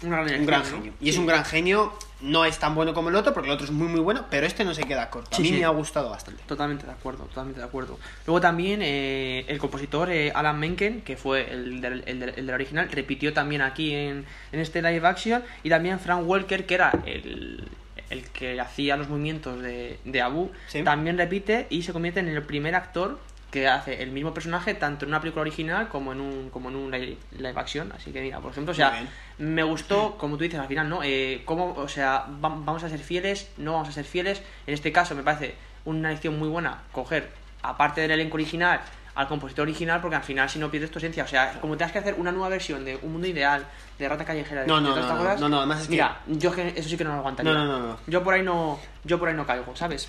[0.03, 0.83] Un gran, un gran elección, ¿no?
[0.83, 0.93] genio.
[1.01, 3.65] Y es un gran genio, no es tan bueno como el otro, porque el otro
[3.67, 5.31] es muy muy bueno, pero este no se queda corto.
[5.37, 5.55] Sí, a mí sí.
[5.59, 6.43] me ha gustado bastante.
[6.47, 7.99] Totalmente de acuerdo, totalmente de acuerdo.
[8.27, 12.47] Luego también eh, el compositor eh, Alan Menken, que fue el del, el del- el
[12.47, 15.43] del original, repitió también aquí en, en este live action.
[15.63, 17.65] Y también Frank Welker, que era el,
[18.11, 20.83] el que hacía los movimientos de, de Abu, Sí.
[20.83, 23.19] también repite y se convierte en el primer actor
[23.51, 26.77] que hace el mismo personaje tanto en una película original como en un como en
[26.77, 28.91] un live, live action así que mira por ejemplo o sea
[29.39, 31.01] me gustó, como tú dices al final, ¿no?
[31.03, 34.43] Eh, cómo, o sea, va- vamos a ser fieles, no vamos a ser fieles.
[34.67, 35.55] En este caso me parece
[35.87, 37.31] una elección muy buena coger,
[37.63, 38.83] aparte del elenco original,
[39.15, 41.91] al compositor original, porque al final si no pierdes tu esencia, o sea, como tengas
[41.93, 43.65] que hacer una nueva versión de Un Mundo Ideal,
[43.99, 45.87] de Rata Callejera, de, No, de no, todas no, estas cosas, no, no, además es
[45.87, 47.53] que- Mira, yo es que eso sí que no lo aguantaría.
[47.55, 47.99] No, no, no, no.
[48.07, 50.07] Yo por ahí no, yo por ahí no caigo, ¿sabes?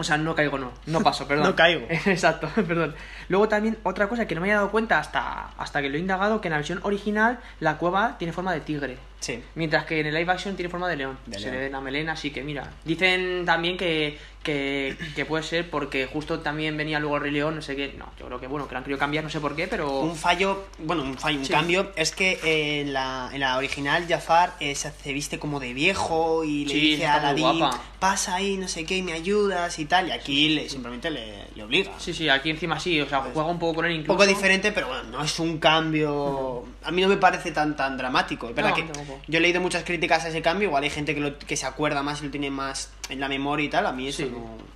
[0.00, 0.72] O sea, no caigo, no.
[0.86, 1.44] No paso, perdón.
[1.46, 1.86] No caigo.
[2.06, 2.94] Exacto, perdón.
[3.28, 6.00] Luego también otra cosa que no me había dado cuenta hasta, hasta que lo he
[6.00, 8.96] indagado, que en la versión original la cueva tiene forma de tigre.
[9.20, 9.42] Sí.
[9.56, 11.18] Mientras que en el live action tiene forma de león.
[11.26, 11.54] De Se león.
[11.56, 12.70] le ve la melena, así que mira.
[12.84, 14.16] Dicen también que,
[14.48, 17.94] que, que puede ser porque justo también venía luego el Rey León, no sé qué.
[17.98, 20.00] No, yo creo que bueno, que lo han querido cambiar, no sé por qué, pero.
[20.00, 21.52] Un fallo, bueno, un fallo, un Sí.
[21.52, 25.60] cambio, es que eh, en, la, en la original Jafar eh, se, se viste como
[25.60, 27.64] de viejo y le Sí, dice a Aladdin,
[28.00, 31.44] pasa ahí, no sé qué, y me ayudas y tal, y aquí le- simplemente le,
[31.54, 31.92] le obliga.
[31.98, 34.16] Sí, sí, aquí encima sí, o sea, juega un poco con él Un incluso.
[34.16, 36.64] poco diferente, pero bueno, no es un cambio.
[36.84, 38.48] A mí no me parece tan tan dramático.
[38.48, 39.20] Es verdad No, que tampoco.
[39.26, 40.68] yo he leído muchas críticas a ese cambio.
[40.68, 43.28] Igual hay gente que, lo- que se acuerda más y lo tiene más en la
[43.28, 43.86] memoria y tal.
[43.86, 44.30] A mí eso Sí.
[44.38, 44.68] No.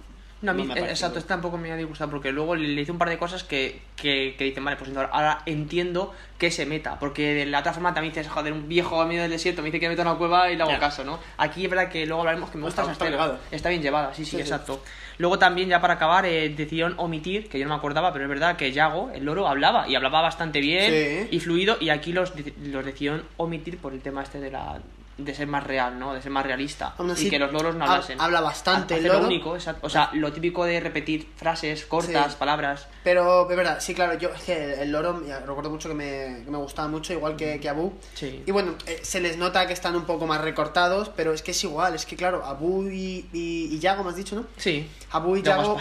[0.42, 2.98] No, a mí, eh, exacto, este tampoco me ha disgustado porque luego le hice un
[2.98, 6.98] par de cosas que, que, que dicen, vale, pues ahora- ahora entiendo que se meta.
[6.98, 9.66] Porque de la otra forma también dices, joder, un viejo a medio del desierto me
[9.68, 11.20] dice que me meto en una cueva y le hago caso, ¿no?
[11.38, 13.38] Aquí es verdad que luego hablaremos que me gusta Está- está.
[13.52, 14.42] Está bien llevada, sí, sí, Sí, sí.
[14.42, 14.82] exacto.
[15.18, 18.28] Luego también, ya para acabar, eh, decidieron omitir, que yo no me acordaba, pero es
[18.28, 21.28] verdad que Yago, el loro, hablaba y hablaba bastante bien Sí.
[21.30, 21.76] y fluido.
[21.78, 22.32] Y aquí los,
[22.64, 24.80] los decidieron omitir por el tema este de la
[25.18, 26.14] de ser más real, ¿no?
[26.14, 26.94] De ser más realista.
[26.98, 28.20] Así, y que los loros no ha- hablasen.
[28.20, 29.26] habla bastante el loro.
[29.26, 29.86] único, exacto.
[29.86, 32.36] O sea, lo típico de repetir frases cortas, Sí.
[32.38, 32.86] palabras.
[33.04, 36.42] Pero es verdad, sí, claro, yo es que el loro ya, recuerdo mucho que me,
[36.44, 37.92] que me gustaba mucho, igual que, que Abu.
[38.14, 38.42] Sí.
[38.46, 41.50] Y bueno, eh, se les nota que están un poco más recortados, pero es que
[41.50, 44.46] es igual, es que claro, Abu y, y, y Yago, me has dicho, ¿no?
[44.56, 44.88] Sí.
[45.10, 45.78] Abu y Ya Yago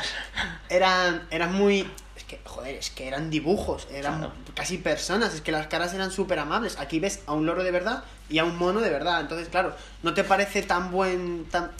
[0.70, 1.90] eran, eran muy...
[2.32, 4.34] Que, joder, es que eran dibujos, eran Claro.
[4.56, 6.80] casi personas, es que las caras eran súper amables.
[6.80, 9.20] Aquí ves a un loro de verdad y a un mono de verdad.
[9.20, 11.44] Entonces, claro, no te parece tan buen...
[11.52, 11.72] tan,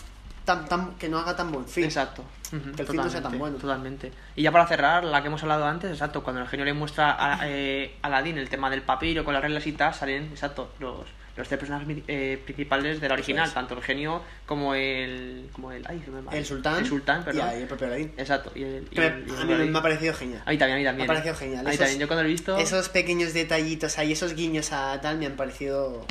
[0.43, 1.86] tan, tan que no haga tan buen fin.
[1.86, 2.24] Exacto.
[2.49, 3.56] Que el fin no sea tan bueno.
[3.58, 4.12] Totalmente.
[4.36, 7.16] Y ya para cerrar, la que hemos hablado antes, exacto, cuando el genio le muestra
[7.18, 10.70] a, eh, a Aladdin el tema del papiro con las reglas y tal, salen, exacto,
[10.80, 11.06] los,
[11.38, 13.53] los tres personajes eh, principales del original, es.
[13.53, 15.47] tanto el genio como el.
[15.53, 15.84] como el.
[15.88, 16.38] Ay, me.
[16.38, 16.77] El sultán.
[16.79, 17.47] El sultán, y perdón.
[17.47, 18.13] ahí el propio Aladdin.
[18.17, 18.51] Exacto.
[18.53, 19.09] Y el, y y a
[19.45, 20.41] mí me, ha parecido genial.
[20.45, 21.07] A mí también, a mí Me ha también.
[21.07, 21.59] parecido genial.
[21.65, 22.57] A mí Esos- también, yo cuando lo he visto.
[22.57, 26.05] Esos pequeños detallitos ahí, esos guiños a tal, me han parecido...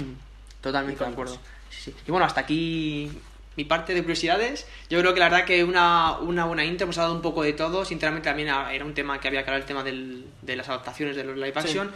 [0.61, 1.35] Totalmente de acuerdo.
[1.71, 1.95] Sí, sí.
[2.07, 3.11] Y bueno, hasta aquí
[3.57, 4.67] mi parte de curiosidades.
[4.89, 7.53] Yo creo que la verdad que una, una buena intro, hemos hablado un poco de
[7.53, 7.85] todo.
[7.85, 11.17] Sinceramente también era un tema que había que hablar, el tema del- de las adaptaciones
[11.17, 11.91] de los live action.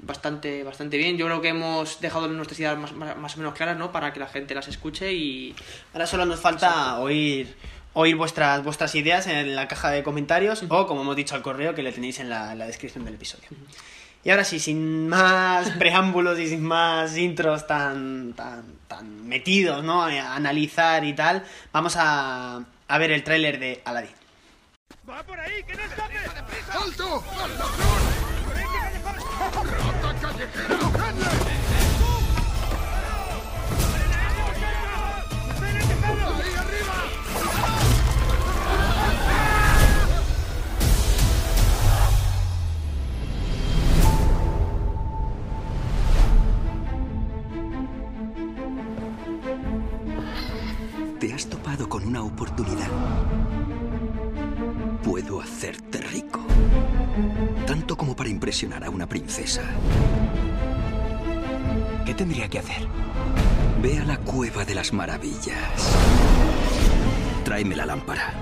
[0.00, 1.16] Bastante, bastante bien.
[1.16, 3.90] Yo creo que hemos dejado nuestras ideas más, más- más o menos claras, ¿no?
[3.90, 5.54] Para que la gente las escuche y...
[5.92, 7.56] Ahora solo nos falta oír
[7.94, 11.74] oír vuestras vuestras ideas en la caja de comentarios o como hemos dicho al correo
[11.74, 13.48] que le tenéis en la, en la descripción del episodio.
[14.22, 20.04] Y ahora sí, sin más preámbulos y sin más intros tan tan tan metidos, ¿no?
[20.04, 24.10] A analizar y tal, vamos a, a ver el tráiler de Aladdin.
[26.70, 27.24] ¡Alto!
[28.54, 29.14] ¡Ahí arriba!
[30.38, 30.44] Te
[51.34, 52.86] has topado con una oportunidad.
[55.02, 56.46] Puedo hacerte rico.
[58.18, 59.62] Para impresionar a una princesa.
[62.04, 62.88] ¿Qué tendría que hacer?
[63.80, 65.96] Ve a la cueva de las maravillas.
[67.44, 68.34] Tráeme la lámpara.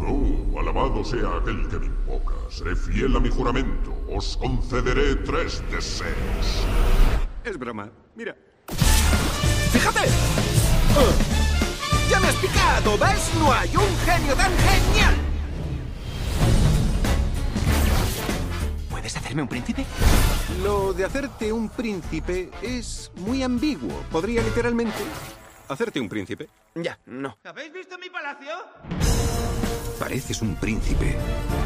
[0.00, 2.34] Oh, alabado sea aquel que me invoca.
[2.48, 3.94] Seré fiel a mi juramento.
[4.08, 6.64] Os concederé tres deseos.
[7.44, 7.90] Es broma.
[8.16, 8.47] Mira.
[9.78, 10.08] ¡Fíjate!
[12.10, 12.98] ¡Ya me has picado!
[12.98, 13.30] ¿Ves?
[13.38, 15.14] No hay un genio tan genial.
[18.90, 19.86] ¿Puedes hacerme un príncipe?
[20.64, 23.92] Lo de hacerte un príncipe es muy ambiguo.
[24.10, 24.98] Podría literalmente
[25.68, 26.48] hacerte un príncipe.
[26.74, 27.38] Ya, no.
[27.44, 28.50] ¿Habéis visto mi palacio?
[30.00, 31.16] Pareces un príncipe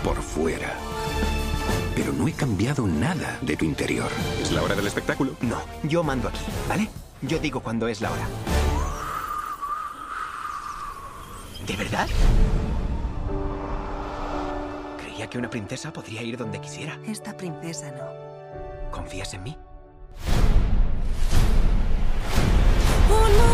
[0.05, 0.75] por fuera.
[1.97, 4.11] Pero no he cambiado nada de tu interior.
[4.43, 5.35] Es la hora del espectáculo.
[5.41, 6.91] No, yo mando aquí, ¿vale?
[7.23, 8.27] Yo digo cuando es la hora.
[11.67, 12.09] ¿De verdad?
[14.99, 16.99] Creía que una princesa podría ir donde quisiera.
[17.07, 18.91] Esta princesa no.
[18.91, 19.57] ¿Confías en mí?
[23.09, 23.52] Mira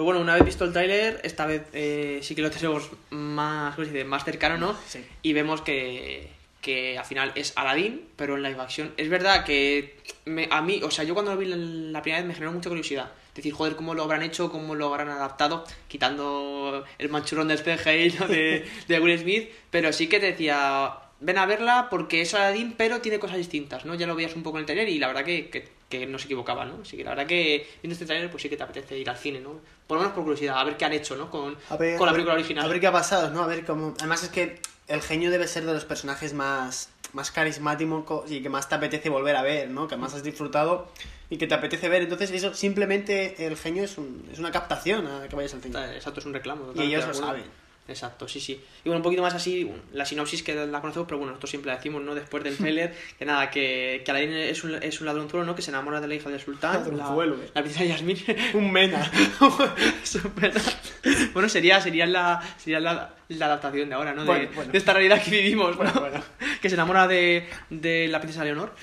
[0.00, 3.74] Pues bueno, una vez visto el tráiler, esta vez eh, sí que lo tenemos más,
[3.74, 4.04] ¿cómo se dice?
[4.06, 4.74] más cercano, ¿no?
[4.88, 5.04] Sí.
[5.20, 6.30] Y vemos que,
[6.62, 8.94] que al final es Aladdin, pero en live action.
[8.96, 12.22] Es verdad que me- a mí, o sea, yo cuando lo vi la, la primera
[12.22, 13.12] vez me generó mucha curiosidad.
[13.34, 18.16] Decir, joder, cómo lo habrán hecho, cómo lo habrán adaptado, quitando el manchurrón de CGI
[18.20, 18.26] ¿no?
[18.26, 19.50] de, de Will Smith.
[19.70, 23.84] Pero sí que te decía, ven a verla porque es Aladdin, pero tiene cosas distintas,
[23.84, 23.94] ¿no?
[23.94, 26.18] Ya lo veías un poco en el trailer y la verdad que, que, que no
[26.18, 26.78] se equivocaba, ¿no?
[26.82, 29.16] Así que la verdad que viendo este trailer, pues sí que te apetece ir al
[29.16, 29.60] cine, ¿no?
[29.86, 31.30] Por lo menos por curiosidad, a ver qué han hecho, ¿no?
[31.30, 32.64] Con, ver- con la película original.
[32.64, 33.42] A ver qué ha pasado, ¿no?
[33.42, 33.94] A ver cómo.
[33.98, 38.48] Además, es que el genio debe ser de los personajes más, más carismáticos y que
[38.48, 39.88] más te apetece volver a ver, ¿no?
[39.88, 40.88] Que más has disfrutado
[41.28, 42.02] y que te apetece ver.
[42.02, 45.96] Entonces, eso simplemente el genio es, un, es una captación a que vayas al cine.
[45.96, 46.72] Exacto, es un reclamo.
[46.74, 47.44] Y ellos lo saben.
[47.88, 48.52] Exacto, sí, sí.
[48.84, 51.70] Y bueno, un poquito más así, la sinopsis que la conocemos, pero bueno, nosotros siempre
[51.72, 52.14] la decimos, ¿no?
[52.14, 55.54] Después del trailer, que nada, que, que Aladdin es un, es un ladronzuelo, ¿no?
[55.54, 56.72] Que se enamora de la hija del sultán.
[56.72, 57.50] La, Ladronzuelo, eh.
[57.54, 58.18] la princesa Yasmín.
[58.54, 59.10] Un mena.
[59.40, 64.24] Un bueno, sería, sería, la, sería la, la adaptación de ahora, ¿no?
[64.24, 65.92] De, Bueno, de esta realidad que vivimos, ¿no?
[65.92, 66.22] Bueno.
[66.60, 68.74] Que se enamora de, de la princesa Leonor.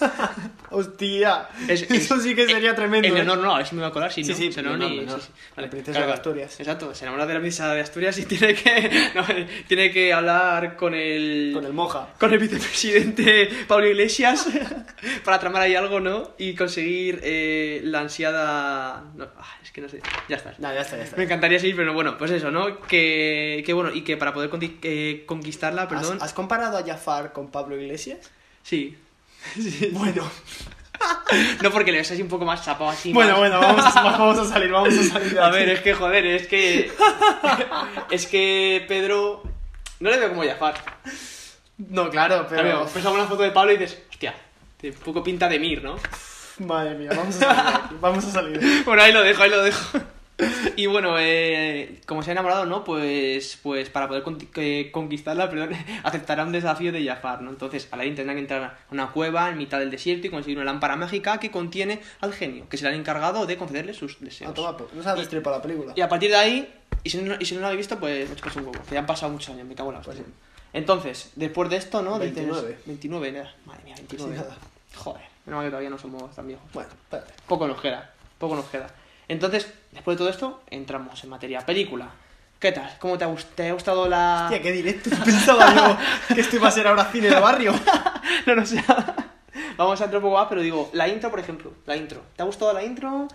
[0.70, 1.48] Hostia.
[1.68, 3.06] Es- eso es- sí que sería eh, tremendo.
[3.08, 3.16] El ¿eh?
[3.16, 4.36] Leonor no, a ver si me va a colar, si Sí, no.
[4.36, 5.20] sí, Leonor, y- Leonor.
[5.20, 5.60] sí, sí.
[5.60, 6.58] La princesa de Asturias.
[6.60, 9.24] Exacto, se enamora de la princesa de Asturias y tiene que, no,
[9.68, 11.50] tiene que hablar con el...
[11.52, 12.08] Con el moja.
[12.18, 14.48] con el vicepresidente Pablo Iglesias
[15.24, 16.34] para tramar ahí algo, ¿no?
[16.38, 19.04] Y conseguir eh, la ansiada...
[19.14, 20.54] no, ah, es que no sé, ya está.
[20.58, 21.16] No, ya está, ya está.
[21.16, 22.80] Me encantaría seguir, pero bueno, pues eso, ¿no?
[22.80, 24.50] Que, que bueno, y que para poder
[24.82, 26.18] eh, conquistarla, ¿Has, perdón...
[26.20, 28.30] has comparado a Jafar con Pablo Iglesias?
[28.62, 28.96] Sí.
[29.54, 29.88] Sí.
[29.92, 30.28] Bueno.
[31.62, 33.12] No porque le ves así un poco más chapado así.
[33.12, 35.56] Bueno, más- bueno, vamos a, vamos a salir, vamos a salir de A aquí.
[35.56, 36.92] ver, es que joder, es que.
[38.10, 39.42] es que Pedro.
[39.98, 40.74] No le veo como Jafar.
[41.78, 42.62] No, claro, pero...
[42.62, 44.34] Pero ves alguna foto de Pablo y dices, hostia,
[44.76, 45.96] tiene un poco pinta de Mir, ¿no?
[46.58, 47.94] Madre mía, vamos a salir de aquí.
[48.00, 48.82] Vamos a salir.
[48.84, 49.98] Bueno, ahí lo dejo, ahí lo dejo.
[50.76, 52.82] Y bueno, eh, como se ha enamorado, ¿no?
[52.84, 55.70] Pues, pues para poder conti- eh, conquistarla, perdón,
[56.04, 57.50] aceptará un desafío de Jafar, ¿no?
[57.50, 60.64] Entonces, Aladdin tendrá que entrar a una cueva en mitad del desierto y conseguir una
[60.64, 64.50] lámpara mágica que contiene al genio, que será el encargado de concederle sus deseos.
[64.50, 65.92] A tomar No se ha destripado la película.
[65.94, 66.74] Y a partir de ahí,
[67.04, 68.84] y si no, y si no lo habéis visto, pues me un huevo.
[68.88, 70.24] Que ya han pasado muchos años, me cago en la hostia.
[70.72, 72.18] Entonces, después de esto, ¿no?
[72.18, 72.78] Dices- 29.
[72.86, 73.54] 29, nada.
[73.66, 74.34] Madre mía, 29.
[74.34, 74.56] Casi nada.
[74.96, 76.64] Joder, menos mal que todavía no somos tan viejos.
[76.72, 77.32] Bueno, espérate.
[77.46, 78.88] Poco nos queda, poco nos queda.
[79.28, 81.60] Entonces, después de todo esto, entramos en materia.
[81.60, 82.10] Película.
[82.58, 82.96] ¿Qué tal?
[83.00, 84.42] ¿Cómo te ha, gust- te ha gustado la...?
[84.44, 85.10] Hostia, qué directo.
[85.24, 87.72] Pensaba yo que esto iba a ser ahora cine de barrio.
[88.46, 88.82] no, no sé.
[89.76, 91.72] Vamos a entrar un poco más, pero digo, la intro, por ejemplo.
[91.86, 92.22] La intro.
[92.36, 93.26] ¿Te ha gustado la intro?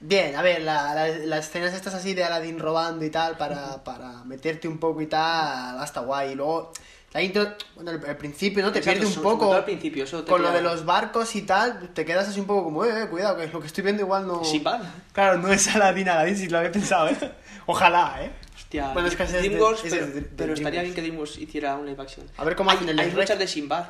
[0.00, 3.82] Bien, a ver, la- la- las escenas estas así de Aladdin robando y tal, para,
[3.82, 6.32] para meterte un poco y tal, hasta guay.
[6.32, 6.72] Y luego,
[7.16, 8.70] la intro, bueno, al, principio, ¿no?
[8.70, 9.54] Te Exacto, pierde un poco.
[9.54, 12.46] al principio, eso te con lo de los barcos y tal, te quedas así un
[12.46, 14.44] poco como, eh, eh, cuidado, que lo que estoy viendo igual no.
[14.44, 14.82] Sinbad.
[15.12, 17.16] Claro, no es Aladdin, Aladdin, si lo había pensado, ¿eh?
[17.66, 18.30] Ojalá, ¿eh?
[18.54, 19.82] Hostia, Bueno, es que es DreamWorks,
[20.36, 22.26] pero, estaría bien que DreamWorks hiciera un live action.
[22.36, 23.86] A ver cómo hay, hacen el Hay live muchas de Sinbad,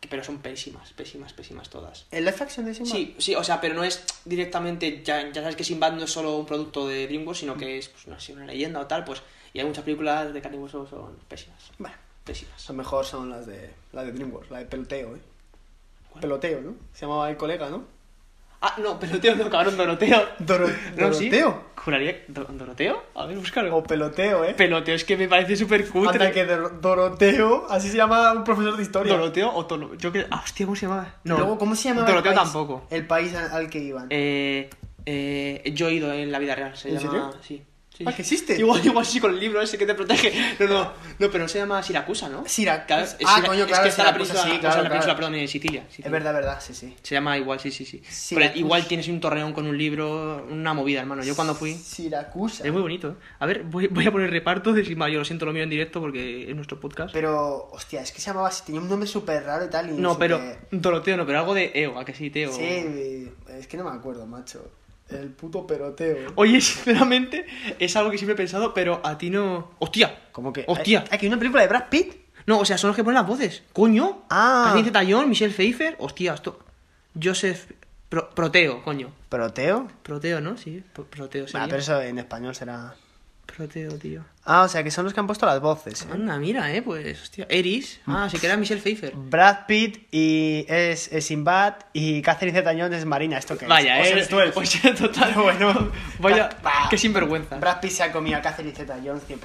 [0.00, 2.06] que- pero son pésimas, pésimas, pésimas todas.
[2.12, 2.92] ¿El live action de Sinbad?
[2.92, 6.12] Sí, sí, o sea, pero no es directamente, ya, ya sabes que Sinbad no es
[6.12, 9.02] solo un producto de DreamWorks, sino que es pues, una, sí, una leyenda o tal,
[9.02, 11.72] pues, y hay muchas películas de carne son pésimas.
[11.76, 12.68] Bueno, Pésimas.
[12.68, 15.20] lo mejor son las de, las de DreamWorks, la de peloteo, ¿eh?
[16.20, 16.74] Peloteo, ¿no?
[16.92, 17.84] Se llamaba el colega, ¿no?
[18.62, 20.22] Ah, no, peloteo no, cabrón, Doroteo.
[20.40, 21.30] Doro- No, sí.
[21.30, 21.64] Doroteo.
[21.76, 23.02] Juraría, ¿Do- ¿Doroteo?
[23.14, 23.74] A ver, búscalo.
[23.74, 24.52] O peloteo, ¿eh?
[24.52, 26.10] Peloteo, es que me parece súper cutre.
[26.26, 29.14] Anda que Dor- Doroteo, así se llama un profesor de historia.
[29.14, 29.94] ¿Doroteo o Tono?
[29.94, 30.26] Yo que...
[30.30, 31.14] Ah, hostia, ¿cómo se llama?
[31.24, 32.52] Y Luego, ¿cómo se llama Doroteo el país?
[32.52, 32.86] tampoco.
[32.90, 34.08] El país al al que iban.
[34.10, 34.68] Eh,
[35.06, 37.10] eh, yo he ido en la vida real, se ¿En llama...
[37.12, 37.30] serio?
[37.42, 37.62] Sí.
[38.06, 38.58] Ah, que existe.
[38.58, 40.32] Igual, igual sí con el libro ese que te protege.
[40.60, 42.44] No, no, no, pero se llama Siracusa, ¿no?
[42.46, 43.16] Siracusa.
[43.16, 45.16] Claro, Ah, coño, es claro, que está la península, sí, claro, la península, claro.
[45.16, 45.86] perdón, en Sicilia.
[45.98, 46.94] Es verdad, verdad, sí, sí.
[47.02, 48.02] Se llama igual, sí, sí, sí.
[48.34, 51.22] Pero igual tienes un torreón con un libro, una movida, hermano.
[51.22, 51.74] Yo cuando fui...
[51.74, 52.64] Siracusa.
[52.64, 53.14] Es muy bonito, ¿eh?
[53.38, 55.08] A ver, voy, voy a poner reparto de Sigma.
[55.08, 57.12] Yo lo siento, lo mío en directo porque es nuestro podcast.
[57.12, 59.90] Pero, hostia, es que se llamaba tenía un nombre súper raro y tal.
[59.90, 62.52] Y no, pero súper- Doroteo no, pero algo de Eo, ¿a que sí, Teo?
[62.52, 64.70] Sí, es que no me acuerdo, macho.
[65.10, 66.32] El puto peroteo.
[66.36, 67.46] Oye, sinceramente,
[67.78, 69.72] es algo que siempre he pensado, pero a ti no...
[69.78, 70.18] ¡Hostia!
[70.32, 70.64] ¿Cómo que?
[70.68, 71.04] ¡Hostia!
[71.10, 72.14] ¿Hay, hay una película de Brad Pitt?
[72.46, 73.62] No, o sea, son los que ponen las voces.
[73.72, 74.22] ¡Coño!
[74.30, 74.62] Ah.
[74.66, 75.96] Catherine Zeta-Jones, Michelle Pfeiffer.
[75.98, 76.58] Hostia, esto...
[77.22, 77.70] Joseph...
[78.08, 79.12] Pro- Proteo, coño.
[79.28, 79.86] ¿Peroteo?
[80.02, 80.56] Proteo, ¿no?
[80.56, 82.94] Sí, Pro- Proteo Ah, pero eso en español será.
[83.46, 84.24] Proteo, tío.
[84.46, 86.02] Ah, o sea que son los que han puesto las voces.
[86.02, 86.06] ¿eh?
[86.12, 87.46] Anda, mira, eh, pues, hostia.
[87.50, 88.00] Eris.
[88.06, 89.12] Ah, sí que era Michelle Pfeiffer.
[89.14, 93.36] Brad Pitt y es, es Sinbad y Catherine Zeta-Jones es Marina.
[93.38, 93.68] ¿Esto qué es?
[93.68, 94.18] Vaya, eh.
[94.18, 94.52] esto es.
[94.52, 95.34] Pues total.
[95.34, 95.90] bueno.
[96.18, 96.88] Vaya, Bah.
[96.88, 97.58] qué sinvergüenza.
[97.58, 99.36] Brad Pitt se ha comido a Catherine Zeta-Jones 100%.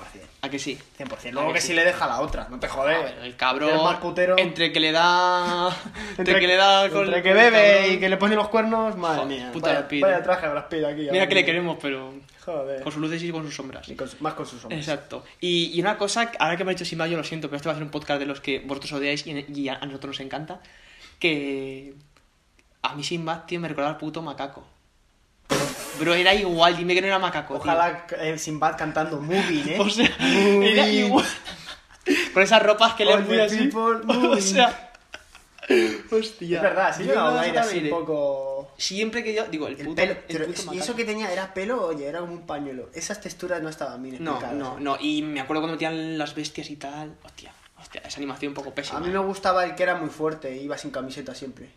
[0.41, 0.77] ¿A que sí?
[0.97, 1.31] 100%.
[1.31, 3.03] Luego que sí le deja la otra, no te A jodes.
[3.03, 3.69] ver, el cabrón.
[3.71, 4.37] El más putero.
[4.37, 5.75] Entre que le da.
[6.17, 7.05] entre, que le da con.
[7.05, 7.93] entre que bebe cabrón.
[7.93, 9.49] y que le pone los cuernos, madre Joder, mía.
[9.51, 10.21] puta vaya, Brad Pitt, vaya eh.
[10.21, 11.07] traje a Brad Pitt aquí.
[11.11, 12.13] Mira que le queremos, pero.
[12.45, 12.83] Joder.
[12.83, 13.89] Con sus luces y con sus sombras.
[13.89, 14.84] Y con su- más con sus hombres.
[14.87, 15.23] Exacto.
[15.41, 17.69] Y, y una cosa, ahora que me ha dicho Simba, yo lo siento, pero este
[17.69, 20.17] va a ser un podcast de los que vosotros odiáis y, y a, a nosotros
[20.17, 20.59] nos encanta.
[21.19, 21.93] Que
[22.81, 24.63] a mí Simba, tío, me recordaba al puto macaco.
[25.99, 27.55] Bro, era igual, dime que no era macaco.
[27.55, 29.77] Ojalá eh, Sinbad cantando Moving, ¿eh?
[29.79, 30.63] O sea, Moving.
[30.63, 31.25] era igual.
[32.33, 33.57] Con esas ropas que le muy así.
[33.57, 34.41] people O moving.
[34.41, 34.91] sea.
[36.11, 36.57] Hostia.
[36.57, 38.54] Es verdad, sí Yo le daba no un poco...
[38.77, 39.45] Siempre que yo.
[39.47, 39.95] Digo, el El puto.
[39.95, 42.45] pelo, el pero puto es- y eso que tenía era pelo, oye, era como un
[42.45, 42.89] pañuelo.
[42.93, 44.57] Esas texturas no estaban bien No, explicadas.
[44.57, 44.81] no, ¿eh?
[44.81, 44.97] no.
[44.99, 47.15] Y me acuerdo cuando metían las bestias y tal.
[47.23, 48.97] Hostia, hostia, esa animación un poco pésima.
[48.99, 51.69] A mí me gustaba el que era muy fuerte, iba sin camiseta siempre.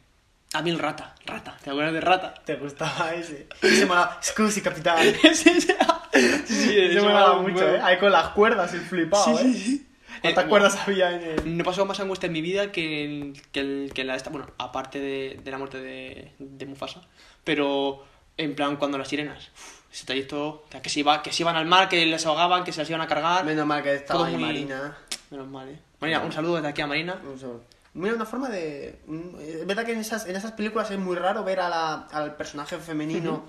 [0.54, 1.58] A mí el rata, rata.
[1.62, 2.32] ¿Te acuerdas de rata?
[2.44, 3.46] ¿Te gustaba ese?
[3.60, 4.96] Ese molaba, Scusi, capitán.
[5.22, 5.72] sí, sí, sí.
[6.12, 7.68] Ese ese molaba molaba un mucho.
[7.68, 7.80] ¿eh?
[7.82, 9.52] Ahí con las cuerdas, el flipado, Sí, ¿eh?
[9.52, 9.87] sí, sí.
[10.22, 11.56] ¿Cuántas Eh, cuerdas había en el...?
[11.56, 14.46] No pasó más angustia en mi vida que, en- que, el- que la esta, bueno,
[14.58, 17.02] aparte de, de la muerte de, de Mufasa,
[17.44, 18.04] pero
[18.36, 21.42] en plan cuando las sirenas, uf, ese trayecto, o sea, que se, iba, que se
[21.42, 23.94] iban al mar, que les ahogaban, que se las iban a cargar, Menos mal que
[23.94, 24.96] estaba ahí muy- Marina.
[25.30, 25.78] menos mal, eh.
[26.00, 27.20] Marina, un saludo desde aquí a Marina.
[27.24, 27.64] Un segundo.
[27.94, 29.00] Mira, una forma de...
[29.08, 32.06] un- Es verdad que en esas, en esas películas es muy raro ver a la-
[32.12, 33.44] al personaje femenino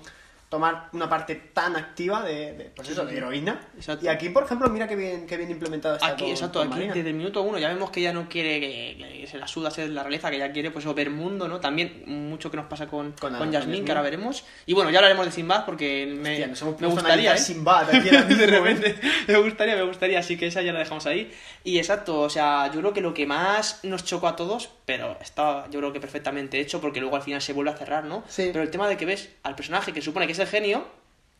[0.50, 3.58] tomar una parte tan activa de, de, pues eso, de heroína.
[3.76, 4.04] Exacto.
[4.04, 6.68] Y aquí, por ejemplo, mira qué bien, qué bien implementado está Aquí, con- exacto, con
[6.68, 6.94] aquí Marina.
[6.94, 9.70] desde el minuto uno ya vemos que ella no quiere que, que se la suda
[9.70, 11.60] ser la realeza, que ella quiere pues ver mundo, ¿no?
[11.60, 13.84] También mucho que nos pasa con, Con- con, Yasmín.
[13.84, 14.44] que ahora veremos.
[14.66, 17.38] Y bueno, ya hablaremos de Sinbad porque me, Hostia, nos hemos me gustaría, ¿eh?
[17.38, 18.96] Sinbad aquí de repente,
[19.28, 21.32] me gustaría, me gustaría, así que esa ya la dejamos ahí.
[21.62, 25.16] Y exacto, o sea, yo creo que lo que más nos chocó a todos, pero
[25.20, 28.24] está yo creo que perfectamente hecho porque luego al final se vuelve a cerrar, ¿no?
[28.26, 28.50] Sí.
[28.52, 30.84] Pero el tema de que ves al personaje que supone que es el genio,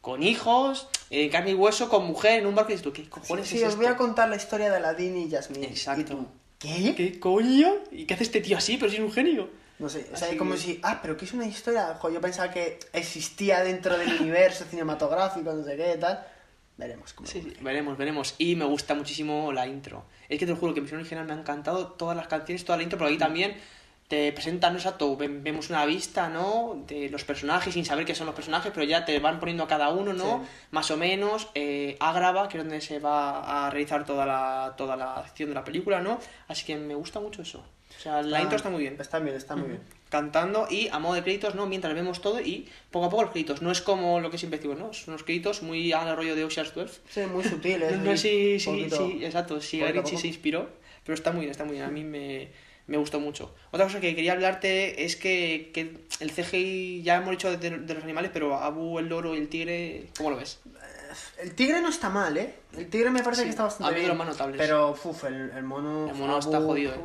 [0.01, 3.09] con hijos, eh, carne y hueso, con mujer en un barco y dices tú, ¿qué
[3.09, 3.79] cojones Sí, es os esto?
[3.83, 5.67] voy a contar la historia de Aladdin y Jasmine.
[5.67, 6.01] Exacto.
[6.01, 6.27] ¿Y tú?
[6.59, 6.95] ¿Qué?
[6.95, 7.75] ¿Qué coño?
[7.91, 8.77] ¿Y qué hace este tío así?
[8.77, 9.49] Pero si es un genio.
[9.79, 12.51] No sé, o sea, Así como si, ah, pero que es una historia, yo pensaba
[12.51, 16.27] que existía dentro del universo cinematográfico, no sé qué, tal.
[16.77, 17.27] Veremos cómo.
[17.29, 18.35] Sí, sí, veremos, veremos.
[18.39, 20.05] Y me gusta muchísimo la intro.
[20.29, 22.65] Es que te lo juro que en versión original me ha encantado todas las canciones,
[22.65, 23.55] toda la intro, pero aquí también
[24.11, 24.81] te presentan, ¿no?
[24.81, 26.83] exacto, vemos una vista, ¿no?
[26.89, 29.69] De los personajes sin saber qué son los personajes, pero ya te van poniendo a
[29.69, 30.41] cada uno, ¿no?
[30.43, 30.51] Sí.
[30.73, 31.49] Más o menos.
[31.55, 35.55] Eh, Ágrava, que es donde se va a realizar toda la, toda la acción de
[35.55, 36.19] la película, ¿no?
[36.49, 37.59] Así que me gusta mucho eso.
[37.61, 38.97] O sea, la Ah, intro está muy bien.
[38.99, 39.83] Está bien, está muy bien.
[40.09, 41.67] cantando y a modo de créditos, ¿no?
[41.67, 43.63] Mientras vemos todo y poco a poco los créditos.
[43.63, 44.93] No es como lo que siempre digo, ¿no?
[44.93, 47.01] Son unos créditos muy al rollo de Ocean's 12.
[47.09, 47.93] Sí, muy sutiles.
[47.97, 49.61] No, no, sí, sí, sí, exacto.
[49.61, 50.09] Sí, poco.
[50.09, 50.69] se inspiró,
[51.05, 51.85] pero está muy bien, está muy bien.
[51.85, 52.49] A mí me,
[52.91, 53.55] me gustó mucho.
[53.71, 57.95] Otra cosa que quería hablarte es que, que el CGI, ya hemos dicho de, de
[57.95, 60.59] los animales, pero Abu, el loro y el tigre, ¿cómo lo ves?
[61.41, 62.55] El tigre no está mal, ¿eh?
[62.77, 64.09] El tigre me parece Sí, que está bastante de bien.
[64.09, 64.59] los más notables.
[64.61, 66.09] Pero, uf, el, el mono...
[66.09, 66.99] El mono está jodido, ¿eh?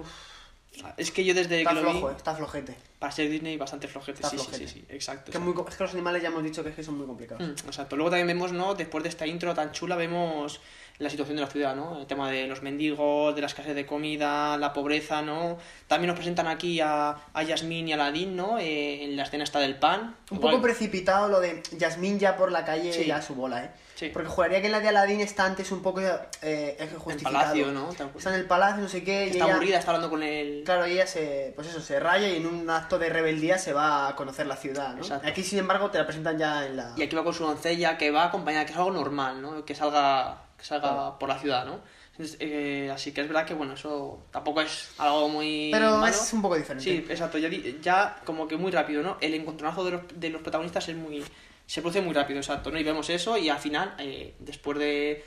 [0.97, 2.75] Es que yo desde Está que lo flojo, vi, eh, está flojete.
[2.99, 4.17] para ser Disney, bastante flojete.
[4.17, 4.67] Está sí, sí, flojete.
[4.67, 5.31] sí, sí, exacto.
[5.31, 7.41] Que, muy es que los animales ya hemos dicho que, es que son muy complicados.
[7.47, 7.95] Mm, Exacto.
[7.95, 8.75] Luego también vemos, ¿no?
[8.75, 10.59] Después de esta intro tan chula, vemos
[10.97, 11.99] la situación de la ciudad, ¿no?
[11.99, 15.57] El tema de los mendigos, de la escasez de comida, la pobreza, ¿no?
[15.87, 18.57] También nos presentan aquí a, a Yasmín y a Aladín, ¿no?
[18.59, 20.15] Eh, en la escena está del pan.
[20.31, 23.05] Un Igual- poco precipitado lo de Yasmín ya por la calle Sí.
[23.05, 23.71] ya a su bola, ¿eh?
[23.95, 24.09] Sí.
[24.13, 27.33] Porque juraría que la de Aladdin está antes un poco eh, es que justificado.
[27.37, 27.89] palacio, ¿no?
[27.91, 29.25] Está en el palacio, no sé qué.
[29.27, 30.63] y Está ella- aburrida, está hablando con el...
[30.65, 33.71] Claro, y ella se, pues eso, se raya y en un acto de rebeldía se
[33.71, 35.01] va a conocer la ciudad, ¿no?
[35.01, 35.27] Exacto.
[35.27, 36.93] Aquí, sin embargo, te la presentan ya en la...
[36.97, 39.63] Y aquí va con su doncella que va acompañada, que es algo normal, ¿no?
[39.63, 41.19] Que salga, que salga Claro.
[41.19, 41.79] por la ciudad, ¿no?
[42.11, 45.69] Entonces, eh, así que es verdad que, bueno, eso tampoco es algo muy...
[45.71, 46.07] Pero malo.
[46.07, 46.83] es un poco diferente.
[46.83, 47.37] Sí, exacto.
[47.37, 47.49] Ya,
[47.81, 49.17] ya como que muy rápido, ¿no?
[49.19, 51.23] El encontronazo de los, de los protagonistas es muy,
[51.65, 52.79] se produce muy rápido, exacto, ¿no?
[52.79, 55.25] Y vemos eso y al final, eh, después de,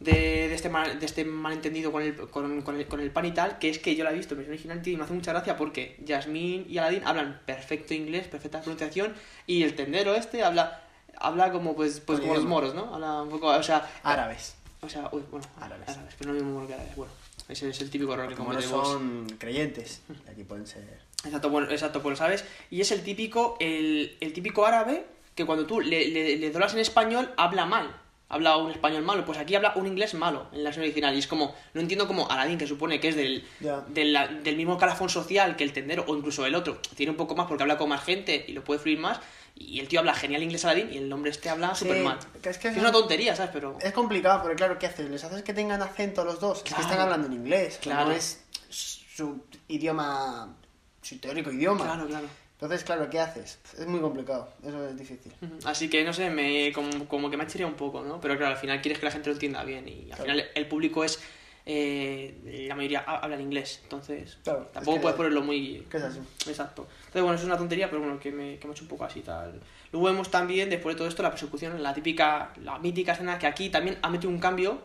[0.00, 0.12] de,
[0.48, 3.32] de este mal, de este malentendido con el, con, con el, con el pan y
[3.32, 5.12] tal, que es que yo la he visto en versión original tío, y me hace
[5.12, 9.14] mucha gracia porque Jasmine y Aladdin hablan perfecto inglés, perfecta pronunciación,
[9.46, 10.80] y el tendero este habla
[11.18, 12.94] habla como pues, pues como los moros, ¿no?
[12.94, 13.88] Habla un poco, o sea...
[14.02, 14.56] Árabes.
[14.84, 15.88] O sea, uy, bueno, Árabes.
[15.88, 17.12] árabes, pero no que árabes, bueno.
[17.48, 20.98] Ese es el típico error que Como no son creyentes, aquí pueden ser...
[21.24, 22.44] Exacto, bueno, exacto, pues lo sabes.
[22.70, 26.74] Y es el típico, el, el típico árabe que cuando tú le, le, le doblas
[26.74, 27.96] en español habla mal.
[28.28, 29.24] Habla un español malo.
[29.24, 31.14] Pues aquí habla un inglés malo en la versión original.
[31.14, 33.44] Y es como, no entiendo cómo Aladdin, que supone que es del,
[33.88, 37.34] del, del mismo calafón social que el tendero, o incluso el otro, tiene un poco
[37.34, 39.18] más porque habla con más gente y lo puede fluir más.
[39.56, 42.18] Y el tío habla genial inglés Aladdin y el hombre este habla Sí, súper mal.
[42.42, 43.52] que es que- es una tontería, ¿sabes?
[43.52, 43.78] Pero.
[43.80, 45.08] Es complicado, porque claro, ¿qué haces?
[45.08, 46.58] ¿Les haces que tengan acento los dos?
[46.64, 47.78] Es que están hablando en inglés.
[47.80, 48.06] Claro.
[48.06, 50.56] No es su idioma,
[51.02, 51.84] su teórico idioma.
[51.84, 52.26] Claro, claro.
[52.54, 53.58] Entonces, claro, ¿qué haces?
[53.78, 55.32] Es muy complicado, eso es difícil.
[55.64, 58.20] Así que no sé, me, como, como que me ha un poco, ¿no?
[58.20, 60.66] Pero claro, al final quieres que la gente lo entienda bien y al final el
[60.68, 61.20] público es.
[61.66, 65.86] eh, la mayoría ha- habla en inglés, entonces Claro, tampoco es que- puedes ponerlo muy.
[65.90, 66.18] que es así.
[66.46, 66.86] Exacto.
[67.14, 69.04] Entonces, bueno, es una tontería, pero bueno, que me, que me ha hecho un poco
[69.04, 69.60] así tal.
[69.92, 73.46] Luego vemos también, después de todo esto, la persecución, la típica, la mítica escena que
[73.46, 74.78] aquí también ha metido un cambio,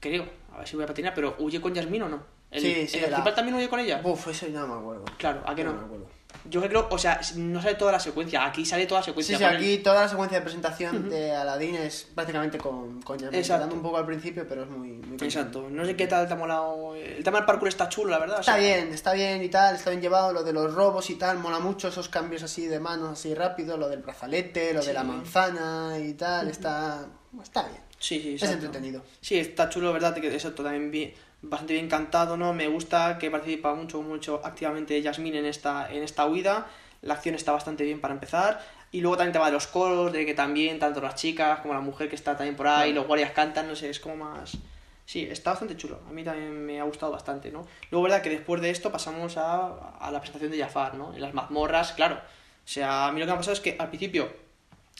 [0.00, 2.20] creo, a ver si voy a patinar, pero ¿huye con Yasmín o no?
[2.50, 4.00] ¿El, Sí, sí, ¿el la- principal también huye con ella?
[4.02, 5.04] Uf, eso ya no me acuerdo.
[5.18, 5.72] Claro, ¿a qué no?
[5.72, 6.06] me acuerdo.
[6.44, 9.38] Yo creo, o sea, no sale toda la secuencia, aquí sale toda la Sí, secuencia.
[9.38, 13.74] sí, el- aquí toda la secuencia de presentación de Aladdin es prácticamente con, con dando
[13.74, 14.90] un poco al principio, pero es muy...
[14.92, 16.94] muy Exacto, no sé qué tal te ha molado.
[16.94, 18.36] El tema del parkour está chulo, la verdad.
[18.36, 21.10] o Está sea, bien, está bien y tal, está bien llevado lo de los robos
[21.10, 24.82] y tal, mola mucho esos cambios así de manos así rápido, lo del brazalete, lo
[24.82, 24.88] Sí.
[24.88, 27.06] de la manzana y tal, está
[27.42, 27.80] está bien.
[27.98, 28.66] Sí, sí, Es exacto.
[28.66, 29.02] entretenido.
[29.20, 30.14] Sí, está chulo, ¿verdad?
[30.14, 31.14] Que exacto, también bien,
[31.48, 32.52] bastante bien cantado, ¿no?
[32.52, 36.66] Me gusta que participa mucho, mucho activamente Yasmín en esta, en esta huida.
[37.02, 38.60] La acción está bastante bien para empezar.
[38.92, 41.74] Y luego también el tema de los coros, de que también tanto las chicas como
[41.74, 44.56] la mujer que está también por ahí, los guardias cantan, no sé, es como más...
[45.04, 46.00] Sí, está bastante chulo.
[46.08, 47.64] A mí también me ha gustado bastante, ¿no?
[47.90, 48.22] Luego, ¿verdad?
[48.22, 51.14] Que después de esto pasamos a, a la presentación de Jafar, ¿no?
[51.14, 52.16] En las mazmorras, claro.
[52.16, 54.28] O sea, a mí lo que me ha pasado es que al principio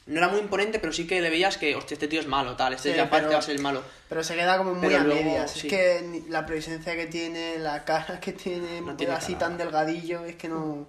[0.07, 2.55] no era muy imponente, pero sí que le veías que, hostia, este tío es malo,
[2.57, 3.83] tal, este Sí, te va a ser el malo.
[4.09, 5.51] Pero se queda como muy Pero a luego, medias.
[5.51, 5.67] sí.
[5.67, 9.47] Es que la presencia que tiene, la cara que tiene, No tiene así cara.
[9.47, 10.87] tan delgadillo, es que no...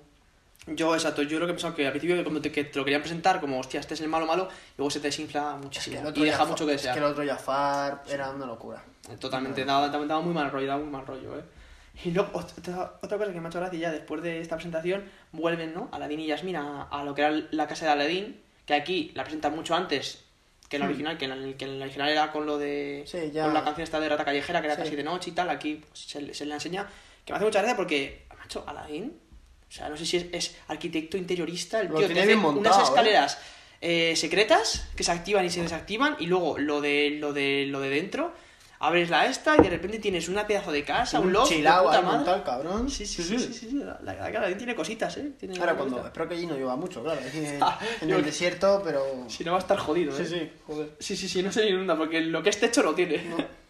[0.68, 2.84] Yo, exacto, yo lo que he pensado que al principio como te, que te lo
[2.84, 5.64] querían presentar como, hostia, este es el malo malo, y luego se te desinfla Es
[5.64, 5.95] muchísimo.
[5.95, 6.94] que el otro y deja Jafar- mucho que es desear.
[6.94, 8.84] que el otro Jafar era una locura.
[9.19, 11.44] Totalmente, daba, daba, daba muy mal rollo, daba muy mal rollo, ¿eh?
[12.03, 15.06] Y luego, otra, otra cosa que me ha hecho gracia ya, después de esta presentación,
[15.31, 15.88] vuelven, ¿no?
[15.94, 19.23] Aladín y Yasmin a, a lo que era la casa de Aladín, que aquí la
[19.23, 20.23] presentan mucho antes
[20.69, 20.89] que en la Hmm.
[20.89, 23.03] original, que en la, que en la original era con lo de...
[23.07, 23.45] Sí, ya.
[23.45, 24.81] Con la canción esta de Rata Callejera, que era Sí.
[24.84, 26.88] casi de noche y tal, aquí pues, se, se le enseña,
[27.26, 29.18] que me hace mucha gracia porque, macho, Aladín,
[29.68, 32.60] o sea, no sé si es, es arquitecto interiorista, el Lo tío tiene hace montado,
[32.60, 32.84] unas ¿eh?
[32.84, 33.39] escaleras
[33.80, 37.80] eh, secretas que se activan y se desactivan y luego lo de lo de lo
[37.80, 38.34] de dentro
[38.79, 41.55] abres la esta y de repente tienes una pedazo de casa, un, Un loft de
[41.57, 42.17] chilao puta ahí madre.
[42.17, 42.89] montado, cabrón.
[42.89, 45.31] Sí, sí, sí, sí, sí, sí, La, la, la- la- tiene cositas, eh.
[45.39, 46.05] Tiene Ahora cuando...
[46.05, 47.19] Espero que allí no llueva mucho, claro.
[47.25, 49.03] aquí en, Ah, en el desierto, pero...
[49.27, 50.25] Si no va a estar jodido, Sí, eh.
[50.25, 50.89] sí, joder.
[50.99, 53.21] Sí, sí, sí, no se inunda porque lo que es techo lo tiene.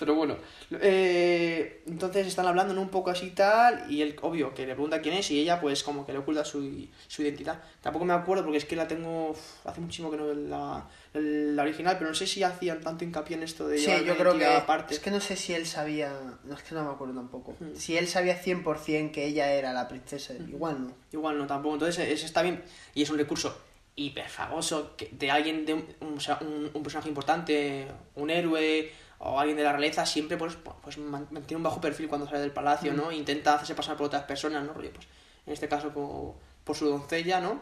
[0.00, 0.36] Pero bueno,
[0.80, 2.80] eh, entonces están hablando ¿no?
[2.80, 5.60] un poco así y tal, y él, obvio, que le pregunta quién es, y ella,
[5.60, 7.60] pues, como que le oculta su, su identidad.
[7.82, 9.34] Tampoco me acuerdo porque es que la tengo.
[9.64, 13.36] hace muchísimo que no veo la, la original, pero no sé si hacían tanto hincapié
[13.36, 14.46] en esto de Sí, yo creo que...
[14.46, 14.94] aparte.
[14.94, 16.12] Es que no sé si él sabía...
[16.44, 17.54] No, es que no me acuerdo tampoco.
[17.60, 17.76] Mm.
[17.76, 20.92] Si él sabía 100% que ella era la princesa, igual no.
[21.12, 21.74] Igual no, tampoco.
[21.74, 22.62] Entonces, eso está bien.
[22.94, 23.56] Y es un recurso
[23.96, 28.30] hiper famoso que- de alguien, de un, un- o sea, un- un personaje importante, un
[28.30, 28.90] héroe
[29.22, 32.40] o alguien de la realeza, siempre pues, pues man- mantiene un bajo perfil cuando sale
[32.40, 33.12] del palacio, ¿no?
[33.12, 34.72] Intenta hacerse pasar por otras personas, ¿no?
[34.72, 35.06] Rollo, pues,
[35.46, 37.60] en este caso como por su doncella, ¿no?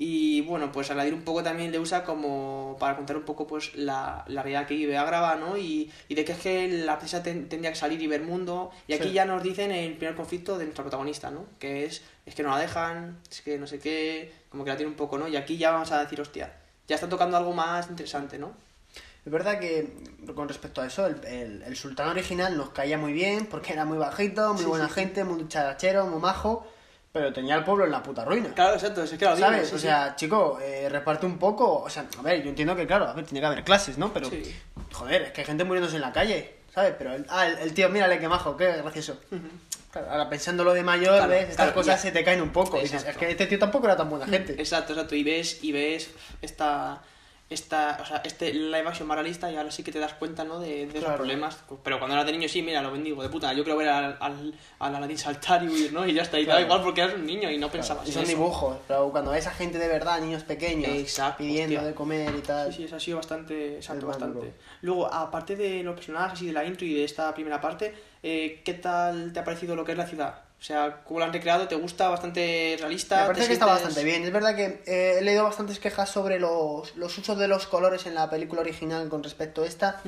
[0.00, 3.74] Y bueno, pues Aladdin un poco también le usa como para contar un poco pues
[3.74, 5.56] la, la realidad que vive Agrava, ¿no?
[5.56, 8.70] Y, y de que es que la princesa ten- tendría que salir y ver mundo.
[8.86, 9.12] Y aquí Sí.
[9.14, 11.46] ya nos dicen el primer conflicto de nuestra protagonista, ¿no?
[11.58, 14.76] Que es, es que no la dejan, es que no sé qué, como que la
[14.76, 15.26] tiene un poco, ¿no?
[15.26, 16.54] Y aquí ya vamos a decir, hostia,
[16.86, 18.52] ya está tocando algo más interesante, ¿no?
[19.28, 19.92] Es verdad que
[20.34, 23.84] con respecto a eso, el, el- el sultán original nos caía muy bien porque era
[23.84, 26.66] muy bajito, muy Sí, buena sí, gente, muy charachero, muy majo,
[27.12, 28.54] pero tenía al pueblo en la puta ruina.
[28.54, 29.68] Claro, exacto, es que lo digo, ¿Sabes?
[29.68, 31.82] sí, o sea, chico, eh, reparte un poco.
[31.82, 34.14] O sea, a ver, yo entiendo que, claro, a ver, tiene que haber clases, ¿no?
[34.14, 34.30] Pero,
[34.92, 36.94] joder, es que hay gente muriéndose en la calle, ¿sabes?
[36.96, 39.20] Pero, el, ah, el, tío, mírale qué majo, qué gracioso.
[39.92, 41.40] Claro, ahora pensándolo de mayor, Claro, ¿ves?
[41.50, 42.00] Estas claro, cosas ya.
[42.02, 42.78] se te caen un poco.
[42.80, 44.54] Dices, es que este tío tampoco era tan buena gente.
[44.54, 45.14] Exacto, exacto.
[45.14, 46.10] Y ves, y ves
[46.40, 47.02] esta,
[47.50, 50.44] esta, o sea, este live action más realista y ahora sí que te das cuenta,
[50.44, 50.60] ¿no?
[50.60, 51.16] De, de esos Claro.
[51.16, 51.58] problemas.
[51.82, 53.52] Pero cuando era de niño, sí, mira, lo bendigo, de puta.
[53.54, 56.06] Yo quiero ver al, al, al Aladdin saltar y huir, ¿no?
[56.06, 56.38] Y ya está.
[56.38, 58.32] Y da igual porque eras un niño y no pensabas Y son eso.
[58.32, 61.88] dibujos, pero cuando ves a gente de verdad, niños pequeños, Exacto, pidiendo hostia.
[61.88, 62.70] de comer y tal.
[62.70, 64.52] Sí, sí, eso ha sido bastante, exacto, bastante.
[64.82, 68.60] Luego, aparte de los personajes y de la intro y de esta primera parte, eh,
[68.64, 70.42] ¿qué tal te ha parecido lo que es la ciudad?
[70.60, 71.68] O sea, ¿cómo lo han recreado?
[71.68, 72.08] ¿Te gusta?
[72.08, 73.20] ¿Bastante realista?
[73.20, 74.24] Me parece ¿Te que está bastante bien.
[74.24, 78.06] Es verdad que eh, he leído bastantes quejas sobre los, los usos de los colores
[78.06, 80.00] en la película original con respecto a esta.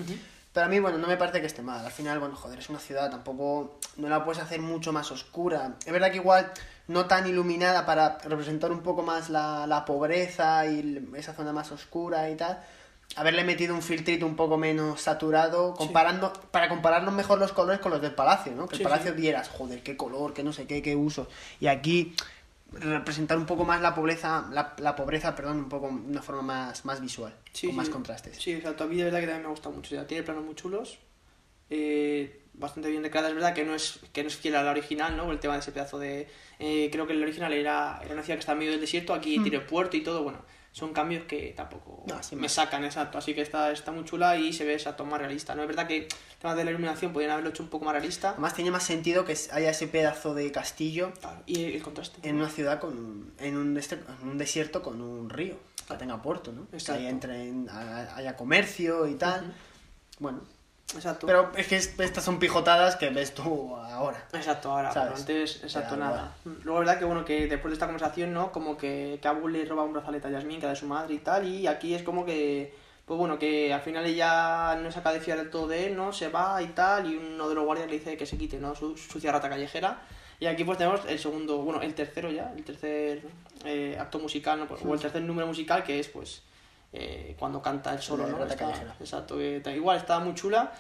[0.53, 1.85] Pero a mí, bueno, no me parece que esté mal.
[1.85, 5.75] Al final, bueno, joder, es una ciudad, tampoco no la puedes hacer mucho más oscura.
[5.87, 6.51] Es verdad que igual
[6.89, 11.71] no tan iluminada para representar un poco más la, la pobreza y esa zona más
[11.71, 12.61] oscura y tal.
[13.17, 17.91] Haberle metido un filtrito un poco menos saturado, comparando, para compararnos mejor los colores con
[17.91, 18.69] los del palacio, ¿no?
[18.69, 19.21] Que Sí, el palacio sí.
[19.21, 21.29] vieras, joder, qué color, qué no sé qué, qué uso.
[21.59, 22.15] Y aquí
[22.73, 26.43] representar un poco más la pobreza, la, la pobreza, perdón, un poco de una forma
[26.43, 28.37] más, más visual, con más contrastes.
[28.41, 28.85] Sí, exacto.
[28.85, 29.95] A mí de verdad que también me gusta mucho.
[29.95, 30.99] O sea, tiene planos muy chulos.
[31.69, 33.29] eh, bastante bien recreada.
[33.29, 35.31] Es verdad que no es, que no es fiel a la original, ¿no?
[35.33, 36.29] El tema de ese pedazo de...
[36.59, 39.15] eh, creo que el original era, era una ciudad que está en medio del desierto.
[39.15, 39.43] Aquí Hmm.
[39.43, 40.23] tiene puerto y todo.
[40.23, 40.39] Bueno,
[40.73, 42.53] son cambios que tampoco No, me más.
[42.53, 43.19] sacan, exacto.
[43.19, 45.63] Así que está, está muy chula y se ve exacto más realista, ¿no?
[45.63, 48.31] Es verdad que el tema de la iluminación podrían haberlo hecho un poco más realista.
[48.31, 52.27] Además tiene más sentido que haya ese pedazo de castillo Claro, y el contraste.
[52.29, 55.57] en una ciudad con en un, en un desierto con un río
[55.89, 56.69] que tenga puerto, ¿no?
[56.71, 57.01] Que Exacto.
[57.01, 59.53] ahí entren, a- haya comercio y tal.
[60.21, 60.43] Bueno,
[60.95, 61.27] Exacto.
[61.27, 64.25] pero es que es- estas son pijotadas que ves tú ahora.
[64.33, 65.25] Exacto, ahora, ¿Sabes?
[65.27, 66.35] pero antes, exacto, nada.
[66.65, 68.51] Luego, verdad que bueno, que después de esta conversación, ¿no?
[68.53, 71.15] Como que, que Abu le roba un brazalete a Yasmin, que era de su madre
[71.15, 72.75] y tal, y aquí es como que,
[73.07, 75.97] pues bueno, que al final ella no se acaba de fiar del todo de él,
[75.97, 76.13] ¿no?
[76.13, 78.75] Se va y tal, y uno de los guardias le dice que se quite, ¿no?
[78.75, 80.03] Su sucia rata callejera.
[80.39, 83.23] Y aquí pues tenemos el segundo, bueno, el tercero ya, el tercer
[83.65, 84.67] eh, acto musical, ¿no?
[84.89, 86.43] O el tercer número musical, que es pues
[86.93, 88.45] eh, cuando canta el solo, ¿no?
[88.45, 90.73] Está- exacto, que está- igual está muy chula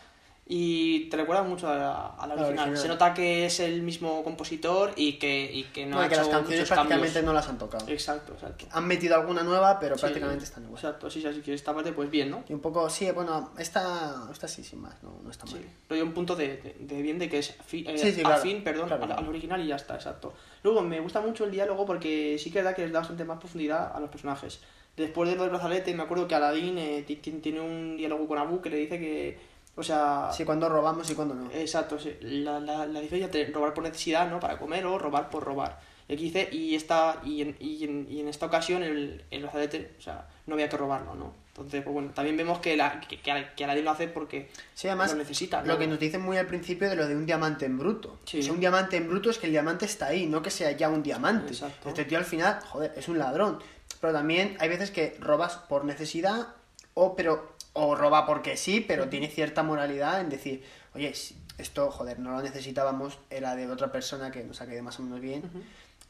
[0.52, 2.68] y te recuerda mucho a la, a la La original.
[2.70, 2.76] original.
[2.78, 6.14] Se nota que es el mismo compositor y que, y que no No, ha que
[6.14, 7.24] hecho las canciones prácticamente cambios.
[7.24, 7.86] no las han tocado.
[7.88, 8.66] Exacto, exacto.
[8.72, 10.76] Han metido alguna nueva, pero Sí, prácticamente están igual.
[10.82, 12.42] Exacto, sí, sí, así que esta parte pues bien, ¿no?
[12.48, 15.54] Y un poco, sí, bueno, esta, esta sí, sin más, no, no está mal.
[15.54, 18.20] Sí, pero hay un punto de, de- de bien de que es fi- eh, Sí,
[18.20, 18.34] claro.
[18.34, 19.22] afín, perdón, Claro, al, claro.
[19.22, 20.32] al original y ya está, exacto.
[20.64, 23.24] Luego, me gusta mucho el diálogo porque sí que es verdad que les da bastante
[23.24, 24.60] más profundidad a los personajes.
[24.96, 28.26] Después de lo del brazalete, me acuerdo que Aladdin eh, ti- ti- tiene un diálogo
[28.28, 29.38] con Abu que le dice que,
[29.76, 30.30] o sea...
[30.32, 31.50] Sí, cuando robamos y cuando no.
[31.52, 32.14] Exacto, sí.
[32.20, 34.40] La, la, la diferencia entre robar por necesidad, ¿no?
[34.40, 35.78] Para comer o robar por robar.
[36.08, 39.42] Y aquí dice, y, esta, y, en, y, en, y en esta ocasión el, el
[39.42, 41.32] brazalete, o sea, no había que robarlo, ¿no?
[41.50, 45.12] Entonces, pues bueno, también vemos que, la, que, que, Aladdin lo hace porque Sí, además,
[45.12, 45.60] lo necesita.
[45.62, 45.68] ¿no?
[45.68, 48.18] lo que nos dicen muy al principio de lo de un diamante en bruto.
[48.24, 48.42] Sí.
[48.42, 50.88] Sea, un diamante en bruto es que el diamante está ahí, no que sea ya
[50.88, 51.52] un diamante.
[51.52, 51.88] Exacto.
[51.90, 53.58] Este tío al final, joder, es un ladrón.
[54.00, 56.48] Pero también hay veces que robas por necesidad
[56.94, 60.64] o pero o roba porque sí, pero tiene cierta moralidad en decir,
[60.94, 61.12] oye,
[61.58, 65.02] esto, joder, no lo necesitábamos, era de otra persona que nos ha caído más o
[65.02, 65.42] menos bien,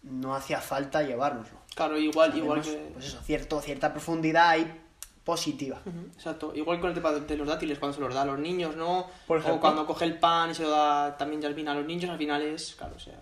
[0.02, 1.58] no hacía falta llevárnoslo.
[1.74, 2.90] Claro, igual, igual que...
[2.94, 4.80] Pues eso, cierto, cierta profundidad ahí
[5.22, 5.82] positiva.
[6.16, 8.74] Exacto, igual con el tema de- los dátiles, cuando se los da a los niños,
[8.74, 9.06] ¿no?
[9.26, 9.58] Por ejemplo.
[9.58, 12.16] O cuando coge el pan y se lo da también Yasmin a los niños, al
[12.18, 13.18] final es, claro, o sea,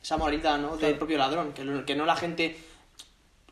[0.00, 0.70] esa moralidad, ¿no?
[0.72, 0.98] Del Claro.
[0.98, 2.56] propio ladrón, que, lo- que no la gente...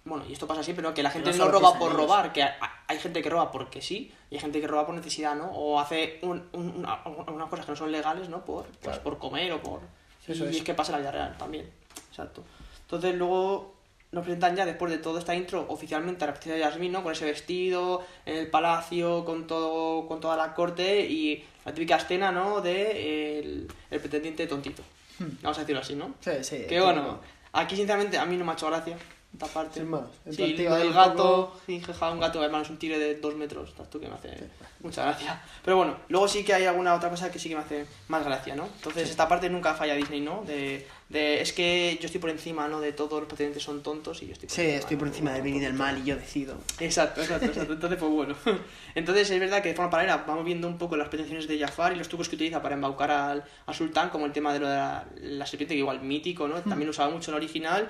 [0.06, 0.94] Bueno, y esto pasa siempre, ¿no?
[0.94, 4.36] Que la gente no roba por robar, que hay, gente que roba porque sí, y
[4.36, 5.50] hay gente que roba por necesidad, ¿no?
[5.50, 8.44] O hace un- un- una- unas cosas que no son legales, ¿no?
[8.44, 9.02] Por, pues, Claro.
[9.02, 9.80] por comer o por...
[10.26, 10.56] Eso y es.
[10.56, 11.68] es que pasa en la vida real también,
[12.08, 12.42] exacto.
[12.82, 13.74] Entonces luego
[14.12, 17.02] nos presentan ya después de toda esta intro oficialmente a la princesa Yasmin, ¿no?
[17.02, 21.96] Con ese vestido, en el palacio, con todo, con toda la corte y la típica
[21.96, 22.60] escena, ¿no?
[22.60, 24.82] De el, el pretendiente tontito.
[25.42, 26.06] Vamos a decirlo así, ¿no?
[26.08, 26.14] Hmm.
[26.20, 26.64] Sí, sí.
[26.68, 27.18] Que bueno,
[27.52, 28.96] aquí sinceramente a mí no me ha hecho gracia
[29.36, 29.80] esta parte.
[29.80, 32.98] Sin más, el Sí, lo del gato, sí, jeja, un gato, además es un tigre
[32.98, 34.48] de dos metros, estás tú que me hace
[34.80, 35.42] mucha gracia.
[35.64, 38.24] Pero bueno, luego sí que hay alguna otra cosa que sí que me hace más
[38.24, 38.66] gracia, ¿no?
[38.76, 40.42] Entonces esta parte nunca falla Disney, ¿no?
[40.46, 42.80] De, de, es que yo estoy por encima, ¿no?
[42.80, 44.78] De todos los pretendientes son tontos y yo estoy por Sí, encima.
[44.80, 46.56] estoy por encima del bien y del mal y yo decido.
[46.80, 47.72] Exacto, exacto, exacto.
[47.74, 48.34] Entonces, pues bueno.
[48.94, 51.92] Entonces, es verdad que de forma paralela vamos viendo un poco las pretensiones de Jafar
[51.92, 54.68] y los trucos que utiliza para embaucar al, al sultán, como el tema de lo
[54.68, 56.56] de la, la serpiente, que igual mítico, ¿no?
[56.62, 57.88] También lo usaba mucho en el original.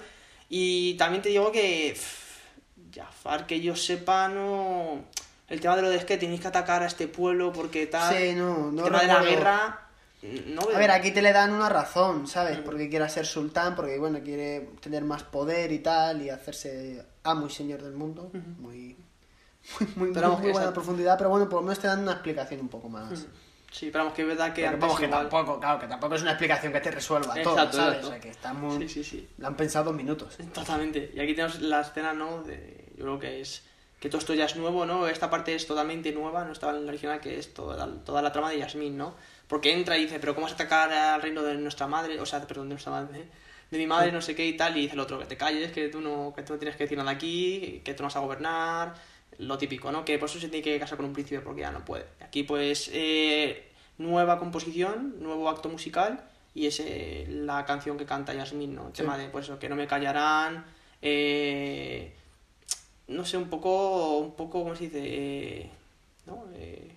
[0.49, 5.05] Y también te digo que pff, Jafar, que yo sepa, no...
[5.49, 8.17] El tema de lo de es que tenéis que atacar a este pueblo porque tal...
[8.17, 9.83] Sí, no, no El tema de la guerra...
[10.23, 12.59] No A ver, aquí te le dan una razón, ¿sabes?
[12.59, 17.47] Porque quiere ser sultán, porque bueno, quiere tener más poder y tal, y hacerse amo
[17.47, 18.31] y señor del mundo.
[18.59, 18.97] Muy,
[19.79, 22.13] muy, muy, Pero vamos, muy buena profundidad, pero bueno, por lo menos te dan una
[22.13, 23.27] explicación un poco más.
[23.77, 25.87] Sí, pero vamos, que es verdad que Porque, antes vamos, que igual- tampoco, claro, que
[25.87, 27.75] tampoco es una explicación que te resuelva todo, ¿sabes?
[27.75, 28.07] exacto.
[28.07, 28.89] O sea, que está muy...
[28.89, 29.29] Sí, sí, sí.
[29.37, 30.39] Lo han pensado dos minutos.
[30.55, 31.13] Totalmente.
[31.15, 32.43] Y aquí tenemos la escena, ¿no?
[32.43, 33.65] De, yo creo que es,
[34.01, 35.07] que todo esto ya es nuevo, ¿no?
[35.09, 38.33] Esta parte es totalmente nueva, no estaba en el original, que es toda, toda la
[38.33, 39.15] trama de Yasmín, ¿no?
[39.47, 42.19] Porque entra y dice, pero ¿cómo vas a atacar al reino de nuestra madre?
[42.19, 43.27] O sea, perdón, de nuestra madre,
[43.71, 45.71] de mi madre, no sé qué y tal, y dice el otro, que te calles,
[45.73, 48.17] que tú no, que tú no tienes que decir nada aquí, que tú no vas
[48.17, 48.95] a gobernar,
[49.39, 50.05] lo típico, ¿no?
[50.05, 52.07] Que por eso se tiene que casar con un príncipe porque ya no puede.
[52.21, 53.69] Aquí pues eh,
[53.99, 58.89] nueva composición, nuevo acto musical y es eh, la canción que canta Yasmín, ¿no?
[58.89, 59.03] El Sí.
[59.03, 60.65] tema de pues que no me callarán,
[61.03, 62.15] eh,
[63.09, 65.01] no sé, un poco, un poco, ¿cómo se dice?
[65.03, 65.71] Eh,
[66.27, 66.45] ¿no?
[66.55, 66.91] Eh,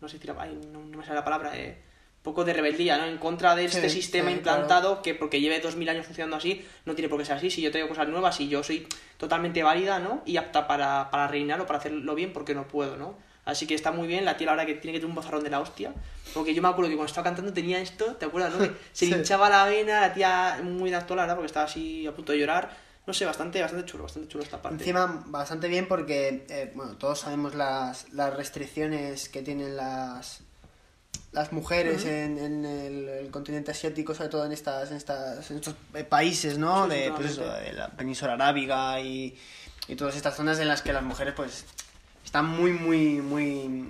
[0.00, 1.78] no sé si tira- ay, no, no me sale la palabra, eh,
[2.24, 3.04] poco de rebeldía, ¿no?
[3.04, 6.66] En contra de Sí, este sistema sí, implantado que porque lleve 2000 años funcionando así,
[6.86, 7.50] no tiene por qué ser así.
[7.50, 8.88] Si yo traigo cosas nuevas y yo soy
[9.18, 10.22] totalmente válida, ¿no?
[10.26, 13.16] Y apta para, para reinar o para hacerlo bien, porque no puedo, ¿no?
[13.44, 15.50] Así que está muy bien, la tía verdad que tiene que tener un bozarrón de
[15.50, 15.92] la hostia.
[16.32, 18.54] Porque yo me acuerdo que cuando estaba cantando tenía esto, ¿te acuerdas?
[18.54, 18.58] No?
[18.60, 19.12] Que se Sí.
[19.12, 22.74] hinchaba la vena, la tía muy la verdad, porque estaba así a punto de llorar.
[23.06, 24.78] No sé, bastante, bastante chulo, bastante chulo esta parte.
[24.78, 30.40] Encima, bastante bien porque, eh, bueno, todos sabemos las, las restricciones que tienen las
[31.34, 35.56] las mujeres en, en el, el continente asiático, sobre todo en estas, en estas en
[35.58, 36.84] estos eh, países, ¿no?
[36.84, 39.36] Sí, de, pues eso, de la península arábiga y,
[39.88, 41.64] y todas estas zonas en las que las mujeres, pues,
[42.24, 43.84] están muy, muy, muy,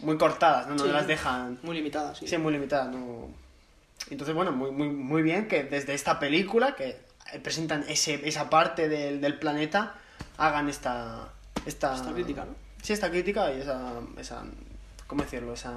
[0.00, 0.74] muy cortadas, ¿no?
[0.74, 1.58] No Sí, las dejan.
[1.62, 2.26] Muy limitada, sí.
[2.26, 3.28] Sí, muy limitada, no.
[4.10, 6.98] Entonces, bueno, muy, muy, muy bien que desde esta película, que
[7.42, 9.94] presentan ese, esa parte del, del planeta,
[10.38, 11.28] hagan esta,
[11.66, 11.94] esta.
[11.94, 12.54] Esta crítica, ¿no?
[12.82, 13.92] Sí, esta crítica y esa.
[14.18, 14.42] esa
[15.06, 15.52] ¿Cómo decirlo?
[15.52, 15.72] Esa.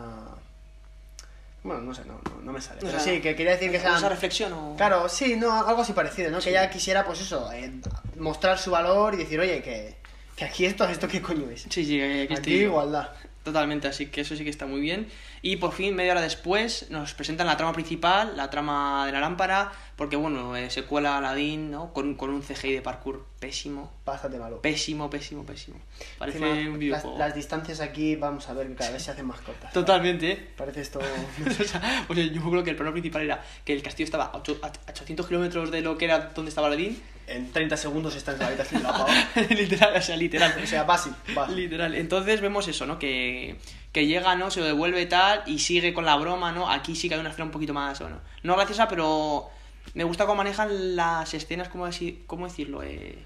[1.66, 2.78] Bueno, no sé, no, no, no me sale.
[2.78, 4.08] O Pero sea, sí, que quería decir que ¿Esa sea.
[4.10, 4.76] reflexión o...?
[4.78, 6.40] Claro, sí, no, algo así parecido, ¿no?
[6.40, 7.72] Que ella quisiera, pues eso, eh,
[8.18, 9.96] mostrar su valor y decir, oye, que,
[10.36, 11.64] que aquí esto, ¿esto qué coño es?
[11.64, 13.10] Sí, sí, que aquí Aquí estoy- igualdad.
[13.44, 15.08] Totalmente, así que eso sí que está muy bien.
[15.44, 19.20] Y por fin, media hora después, nos presentan la trama principal, la trama de la
[19.20, 21.94] lámpara, porque bueno, eh, se cuela Aladdin, ¿no?
[21.94, 23.92] Con, con un CGI de parkour pésimo.
[24.06, 24.62] Bastante malo.
[24.62, 25.78] Pésimo, pésimo, pésimo.
[26.18, 27.18] Parece Encima, un las, videojuego.
[27.18, 29.72] las distancias aquí, vamos a ver que cada vez se hacen más cortas.
[29.72, 30.50] Totalmente, ¿eh?
[30.58, 31.00] Parece esto.
[31.60, 34.26] o sea, o sea, yo acuerdo que el plano principal era que el castillo estaba
[34.26, 37.02] a ocho- a 800 kilómetros de lo que era donde estaba Aladdin.
[37.28, 40.54] En 30 segundos está en la habitación de la literal, o sea, literal.
[40.64, 41.16] O sea, básico.
[41.34, 41.58] básico.
[41.58, 41.96] Literal.
[41.96, 43.00] Entonces vemos eso, ¿no?
[43.00, 43.56] Que,
[43.92, 44.52] que llega, ¿no?
[44.52, 46.70] Se lo devuelve tal y sigue con la broma, ¿no?
[46.70, 49.50] Aquí sí que hay una escena un poquito más, bueno, no graciosa, pero
[49.96, 52.84] me gusta cómo manejan las escenas, ¿cómo, decir, cómo decirlo?
[52.84, 53.18] Eh,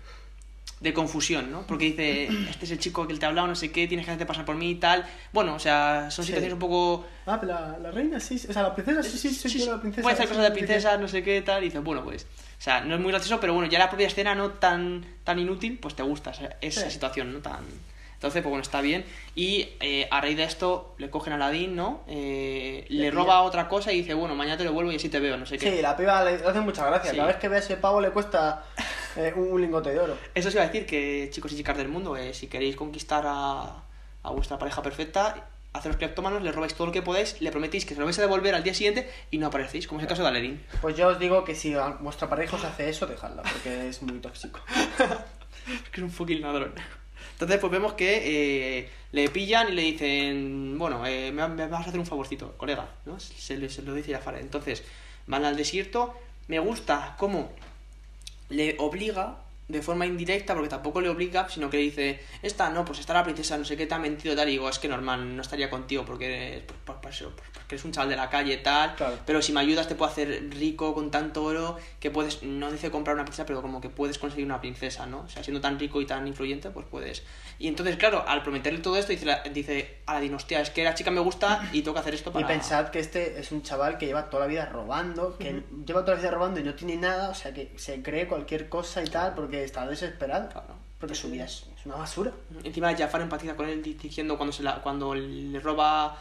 [0.80, 1.64] de confusión, ¿no?
[1.68, 4.06] Porque dice, este es el chico que él te ha hablado, no sé qué, tienes
[4.06, 5.06] que hacerte pasar por mí y tal.
[5.34, 6.28] Bueno, o sea, son Sí.
[6.30, 7.06] situaciones un poco...
[7.26, 9.82] Ah, pero la, la reina sí, o sea, la princesa sí, sí, sí, sí, la
[9.82, 10.04] princesa.
[10.04, 12.24] Puede ser cosas de princesas, no sé qué, tal, y dices, bueno, pues...
[12.24, 15.40] O sea, no es muy gracioso, pero bueno, ya la propia escena no tan, tan
[15.40, 17.40] inútil, pues te gusta esa, esa situación, ¿no?
[17.40, 17.64] Tan...
[18.20, 19.06] Entonces, pues bueno, está bien.
[19.34, 22.04] Y eh, a raíz de esto le cogen a Aladdin, ¿no?
[22.06, 25.08] Eh, le Le roba otra cosa y dice, bueno, mañana te lo vuelvo y así
[25.08, 25.72] te veo, no sé qué.
[25.72, 27.12] Sí, la piba le hace mucha gracia.
[27.12, 27.16] Sí.
[27.16, 28.66] Cada vez que ve a ese pavo le cuesta
[29.16, 30.18] eh, un, un lingote de oro.
[30.36, 33.84] Eso os iba a decir que, chicos y chicas del mundo, si queréis conquistar a,
[34.24, 37.94] a vuestra pareja perfecta, haceros cleptómanos, le robáis todo lo que podáis, le prometéis que
[37.94, 40.24] se lo vais a devolver al día siguiente y no aparecéis, como es el caso
[40.24, 40.62] de Aladdin.
[40.82, 44.02] Pues yo os digo que si a vuestra pareja os hace eso, dejadla, porque es
[44.02, 44.60] muy tóxico.
[45.68, 46.74] Es que es un fucking ladrón.
[47.40, 51.90] Entonces, pues vemos que eh, le pillan y le dicen, bueno, eh, me, vas a
[51.90, 53.18] hacer un favorcito, colega, ¿no?
[53.18, 54.36] Se, se lo dice Jafar.
[54.40, 54.84] Entonces,
[55.26, 56.14] van al desierto.
[56.50, 57.50] Me gusta cómo
[58.50, 59.38] le obliga
[59.70, 63.14] de forma indirecta, porque tampoco le obliga, sino que le dice, esta no, pues está
[63.14, 65.42] la princesa, no sé qué, te ha mentido tal, y digo, es que normal, no
[65.42, 66.66] estaría contigo porque
[67.70, 69.16] porque eres un chaval de la calle tal, Claro.
[69.28, 72.90] pero si me ayudas te puedo hacer rico con tanto oro que puedes, no dice
[72.90, 75.20] comprar una princesa, pero como que puedes conseguir una princesa, ¿no?
[75.20, 77.22] O sea, siendo tan rico y tan influyente, pues puedes.
[77.60, 80.84] Y entonces, claro, al prometerle todo esto, dice, la- dice a la dinastía, es que
[80.84, 82.44] la chica me gusta y tengo que hacer esto para...
[82.44, 86.02] Y pensad que este es un chaval que lleva toda la vida robando, que lleva
[86.04, 89.04] toda la vida robando y no tiene nada, o sea que se cree cualquier cosa
[89.04, 90.50] y tal porque está desesperado.
[90.50, 90.90] Claro.
[91.00, 92.32] Porque su vida es, una basura.
[92.64, 96.18] Encima Jafar empatiza con él di- diciendo cuando se la, cuando le roba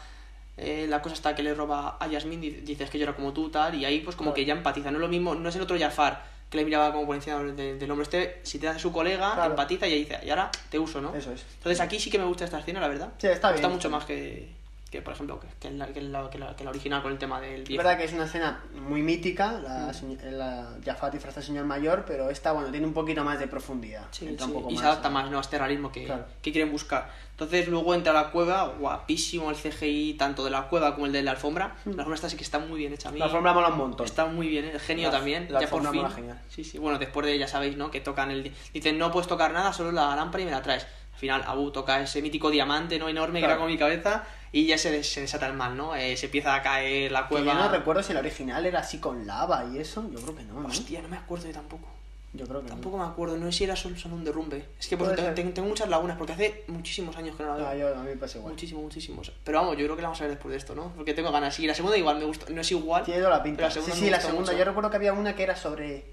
[0.61, 3.15] eh, la cosa hasta que le roba a Yasmin di- dice "Es que yo era
[3.15, 4.35] como tú tal y ahí pues como Claro.
[4.35, 6.91] que ya empatiza no es lo mismo no es el otro Jafar que le miraba
[6.91, 9.51] como por encima de- del hombre este si te hace su colega Claro.
[9.51, 11.13] empatiza y ahí dice y ahora te uso ¿no?
[11.15, 11.45] Eso es.
[11.57, 13.75] entonces aquí sí que me gusta esta escena la verdad Sí, está me gusta bien,
[13.77, 14.49] mucho está más que,
[14.89, 17.01] que por ejemplo que, que en la, que, en la, que la- que la original
[17.03, 20.19] con el tema del Es viejo verdad que es una escena muy mítica, la, señ-
[20.31, 24.05] la Jafar disfraza al señor mayor, pero esta, bueno, tiene un poquito más de profundidad.
[24.11, 25.37] Sí, sí, un poco y más se adapta más ¿no?
[25.37, 26.25] a este realismo que, Claro.
[26.41, 27.09] que quieren buscar.
[27.31, 31.11] Entonces luego entra a la cueva, guapísimo el CGI, tanto de la cueva como el
[31.13, 31.75] de la alfombra.
[31.85, 33.19] La alfombra esta sí que está muy bien hecha a mí.
[33.19, 34.05] La alfombra mola un montón.
[34.05, 36.01] Está muy bien, el genio también, la ya por alfombra fin.
[36.01, 36.41] mola genial.
[36.49, 37.91] Sí, sí, bueno, después de, ya sabéis, ¿no?
[37.91, 38.51] Que tocan el...
[38.73, 40.85] Dicen, no puedes tocar nada, solo la lámpara y me la traes.
[41.13, 43.07] Al final, Abu toca ese mítico diamante, ¿no?
[43.07, 43.53] Enorme, que Claro.
[43.53, 45.95] era como mi cabeza, y ya se, des- se desata el mal, ¿no?
[45.95, 47.53] Eh, se empieza a caer la Que yo cueva...
[47.55, 50.59] no recuerdo si la original era así con lava y eso, yo creo que no,
[50.61, 50.67] ¿no?
[50.67, 51.87] Hostia, no me acuerdo yo tampoco.
[52.31, 52.75] Yo creo que no.
[52.75, 54.63] Tampoco me acuerdo, no sé si era solo, solo un derrumbe.
[54.79, 57.67] Es que pues, tengo, muchas lagunas porque hace muchísimos años que no la veo.
[57.67, 58.53] Ah, yo, a mí me pasa igual.
[58.53, 59.31] Muchísimo, muchísimos.
[59.43, 60.91] Pero vamos, yo creo que la vamos a ver después de esto, ¿no?
[60.95, 61.59] Porque tengo ganas.
[61.59, 62.45] Y la segunda igual me gusta.
[62.51, 63.03] No es igual.
[63.03, 63.57] Tiene toda la pinta.
[63.57, 64.51] pero la segunda sí, sí, la segunda.
[64.51, 64.57] mucho.
[64.59, 66.05] Yo recuerdo que había una que era sobre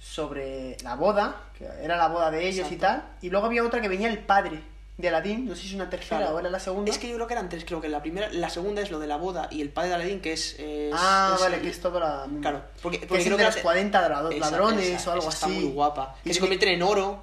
[0.00, 3.80] sobre la boda, que era la boda de ellos y tal, y luego había otra
[3.80, 4.60] que venía el padre
[5.00, 6.36] de Aladdin, no sé si es una tercera Claro.
[6.36, 6.90] o era la segunda.
[6.90, 7.64] Es que yo creo que eran tres.
[7.64, 9.94] Creo que la primera, la segunda es lo de la boda y el padre de
[9.96, 10.56] Aladdin, que es.
[10.58, 12.26] es- ah, es- vale, que es todo la...
[12.40, 15.12] Claro, porque, Que porque creo de que los la- 40 dra- Esa- ladrones esa- o
[15.14, 15.54] algo esa está así.
[15.56, 16.16] muy guapa.
[16.24, 17.22] Y Que se que- convierten en oro.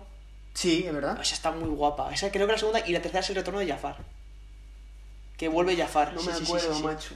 [0.53, 1.19] Sí, es verdad.
[1.21, 2.11] Esa está muy guapa.
[2.13, 3.97] Esa creo que la segunda y la tercera es el retorno de Jafar.
[5.37, 6.13] Que vuelve Jafar.
[6.13, 6.83] No Sí, me sí, acuerdo, sí.
[6.83, 7.13] macho.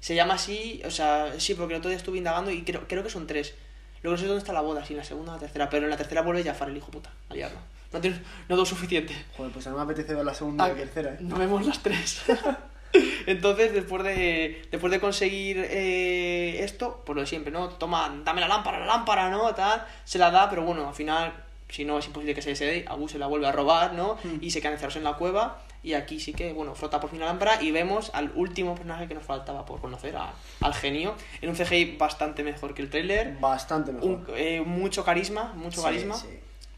[0.00, 3.02] Se llama así, o sea, sí, porque el otro día estuve indagando y creo, creo
[3.02, 3.54] que son tres.
[4.02, 5.84] Luego no sé dónde está la boda, si en la segunda o la tercera, pero
[5.84, 7.58] en la tercera vuelve Jafar, el hijo puta, a liarlo.
[7.92, 9.14] No, tienes, no suficiente.
[9.36, 11.18] Joder, pues no me apetece ver la segunda Ah, y la tercera, ¿eh?
[11.20, 12.22] No vemos las tres.
[13.26, 17.68] Entonces, después de, después de conseguir eh, esto, pues lo de siempre, ¿no?
[17.68, 19.54] Toma, dame la lámpara, la lámpara, ¿no?
[19.54, 21.32] Tal, se la da, pero bueno, al final,
[21.68, 24.14] si no es imposible que se dé, Abu se la vuelve a robar, ¿no?
[24.24, 24.38] Hmm.
[24.40, 25.58] Y se quedan encerrados en la cueva.
[25.82, 29.06] Y aquí sí que, bueno, frota por fin la lámpara y vemos al último personaje
[29.06, 32.90] que nos faltaba por conocer, a- al genio, en un CGI bastante mejor que el
[32.90, 33.36] trailer.
[33.40, 34.08] Bastante mejor.
[34.08, 36.14] Un- eh, mucho carisma, mucho Sí, carisma.
[36.16, 36.28] sí.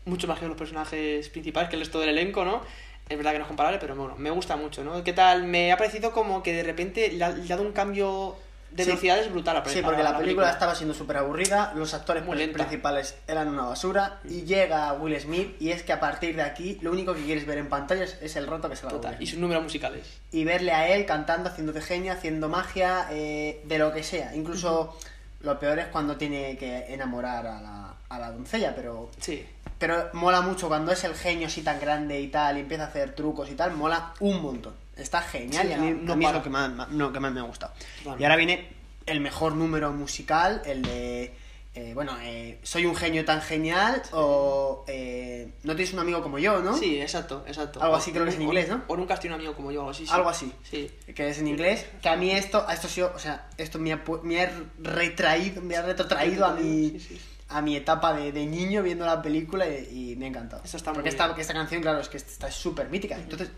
[0.09, 2.63] Mucho más que los personajes principales, que el resto del elenco, ¿no?
[3.09, 5.03] Es verdad que no es comparable, pero bueno, me gusta mucho, ¿no?
[5.05, 5.45] ¿Qué tal?
[5.45, 8.37] Me ha parecido como que de repente le ha, le ha dado un cambio
[8.71, 8.91] de Sí.
[8.91, 12.37] velocidades brutal a Sí, a porque la película estaba siendo súper aburrida, los actores Muy
[12.37, 12.59] pri- lenta.
[12.59, 16.79] principales eran una basura, y llega Will Smith, y es que a partir de aquí,
[16.83, 19.17] lo único que quieres ver en pantalla es, el roto que se va a Total,
[19.21, 20.07] y sus números musicales.
[20.33, 24.35] y verle a él cantando, haciendo de genio, haciendo magia, eh, de lo que sea.
[24.37, 24.99] Incluso
[25.41, 29.47] lo peor es cuando tiene que enamorar a la, a la doncella, pero, Sí.
[29.79, 32.87] Pero mola mucho cuando es el genio así tan grande y tal, y empieza a
[32.89, 34.75] hacer trucos y tal, mola un montón.
[34.97, 37.21] Está genial Sí, y a mí, no a mí es lo que más, no, que
[37.21, 37.73] más me ha gustado.
[38.05, 38.21] Vale.
[38.21, 38.69] Y ahora viene
[39.07, 41.35] el mejor número musical, el de...
[41.75, 46.41] eh, bueno, eh, soy un genio tan genial o eh, no tienes un amigo como
[46.41, 46.77] yo, ¿no?
[46.77, 47.81] Sí, exacto, exacto.
[47.81, 48.83] Algo así creo que es en O- inglés, ¿no?
[48.89, 50.05] O nunca has tenido un amigo como yo, algo así.
[50.05, 50.13] sí.
[50.13, 50.53] Algo así.
[50.69, 50.91] Sí.
[51.15, 53.93] que es en inglés, que a mí esto, a esto sí, o sea, esto me
[53.93, 54.51] ha, me ha
[54.81, 57.21] retraído, me ha retrotraído a mi, Sí, sí.
[57.51, 60.63] A mi etapa de, de niño viendo la película y, y me ha encantado.
[60.65, 61.41] Esto está porque muy esta, bien.
[61.41, 63.17] esta canción, claro, es que está súper mítica.
[63.17, 63.51] Entonces,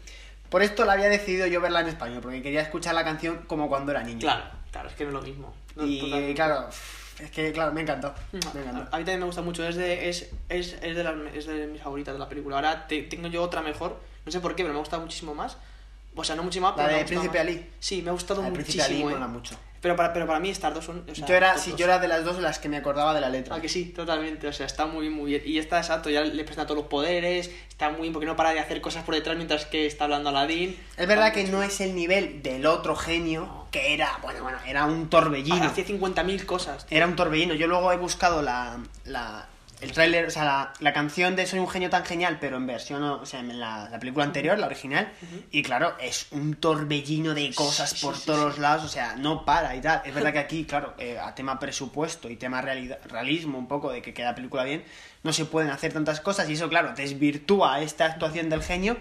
[0.48, 3.68] por esto la había decidido yo verla en español, porque quería escuchar la canción como
[3.68, 4.20] cuando era niño.
[4.20, 5.54] Claro, claro, es que no es lo mismo.
[5.76, 6.34] No, Y totalmente.
[6.34, 6.68] claro,
[7.20, 8.14] es que, claro, me encantó.
[8.32, 8.80] Me A encantó.
[8.82, 11.82] mí también me gusta mucho, es de, es, es, es de, las, es de mis
[11.82, 12.56] favoritas de la película.
[12.56, 15.56] Ahora te- tengo yo otra mejor, no sé por qué, pero me gusta muchísimo más.
[16.16, 17.46] O sea, no muchísimo más, La pero me de gustado Príncipe más.
[17.62, 17.70] Ali.
[17.80, 19.10] Sí, me ha gustado El Príncipe Ali muchísimo.
[19.10, 19.14] eh.
[19.14, 19.56] mola mucho.
[19.80, 21.04] Pero para, pero para mí estas dos son...
[21.10, 21.80] o sea, yo era, sí, dos.
[21.80, 23.56] yo era de las dos de las que me acordaba de la letra.
[23.56, 24.46] Ah, que sí, totalmente.
[24.46, 25.42] O sea, está muy, muy bien.
[25.46, 27.50] Y está exacto, ya le presenta todos los poderes.
[27.68, 30.28] Está muy bien porque no para de hacer cosas por detrás mientras que está hablando
[30.28, 30.76] Aladdin.
[30.98, 34.84] Es verdad que no es el nivel del otro genio, que era, bueno, bueno, era
[34.84, 35.64] un torbellino.
[35.64, 36.86] Hacía 50.000 cosas.
[36.86, 36.96] tío.
[36.96, 37.54] Era un torbellino.
[37.54, 39.46] Yo luego he buscado la, la
[39.80, 42.66] el tráiler, o sea, la, la canción de Soy un genio tan genial, pero en
[42.66, 45.10] versión, o sea, en la, la película anterior, la original.
[45.50, 48.46] Y claro, es un torbellino de cosas Sí, por sí, todos sí.
[48.46, 50.02] los lados, o sea, no para y tal.
[50.04, 53.90] Es verdad que aquí, claro, eh, a tema presupuesto y tema realidad, realismo, un poco
[53.90, 54.84] de que queda la película bien,
[55.22, 58.96] no se pueden hacer tantas cosas y eso, claro, desvirtúa esta actuación del genio.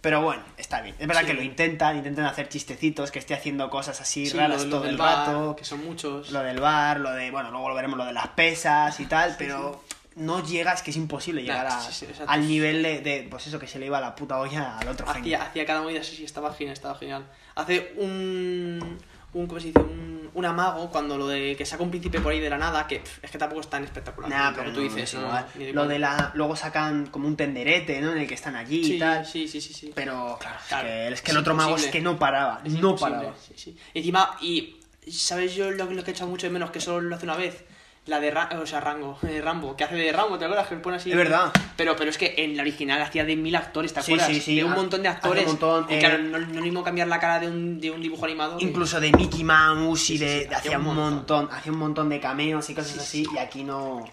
[0.00, 0.94] Pero bueno, está bien.
[0.98, 1.28] Es verdad Sí.
[1.28, 4.84] que lo intentan, intentan hacer chistecitos, que esté haciendo cosas así Sí, raras lo- todo
[4.84, 5.56] el bar, rato.
[5.56, 6.30] Que son muchos.
[6.30, 9.34] Lo del bar, lo de, bueno, luego lo veremos, lo de las pesas y tal,
[9.38, 9.82] pero
[10.16, 12.30] no llega, es que es imposible llegar a- sí, sí, exacto.
[12.30, 15.06] al nivel de, de, pues eso, que se le iba la puta olla al otro
[15.06, 15.36] genio.
[15.36, 17.24] Hacía, hacía cada movida, sí, sí, estaba genial, estaba genial.
[17.56, 18.98] Hace un.
[19.32, 19.80] un ¿Cómo se dice?
[19.80, 22.86] Un, un amago cuando lo de que saca un príncipe por ahí de la nada,
[22.86, 24.30] que pff, es que tampoco es tan espectacular.
[24.30, 27.36] Nah, pero tú no, dices, es no, de Lo de la, luego sacan como un
[27.36, 28.12] tenderete, ¿no?
[28.12, 29.26] En el que están allí Sí, y tal.
[29.26, 29.92] sí, sí, sí, sí.
[29.94, 32.72] Pero claro, es Claro, que, es que el otro mago es que no paraba, Es
[32.74, 33.34] no imposible, paraba.
[33.36, 33.76] sí, sí.
[33.94, 34.76] Y encima, y
[35.10, 36.70] ¿sabes yo lo, lo que he echado mucho de menos?
[36.70, 37.64] Que solo lo hace una vez.
[38.06, 40.68] La de Ra- o sea, Rango, eh, Rambo, que hace de Rambo, ¿te acuerdas?
[40.68, 41.10] Que le pone así.
[41.10, 41.50] Es verdad.
[41.76, 44.34] Pero, pero es que en la original hacía de mil actores, ¿te Sí, acuerdas?
[44.34, 45.46] sí, sí, De un ha- montón de hace un actores.
[45.46, 48.26] montón, y eh, claro, no, no mismo cambiar la cara de un, de un dibujo
[48.26, 48.56] animado.
[48.60, 51.78] Incluso de Mickey Mouse y Sí, sí, de, sí, de- hacía un montón, hacía un
[51.78, 54.06] montón de cameos y cosas Sí, así, y aquí no, no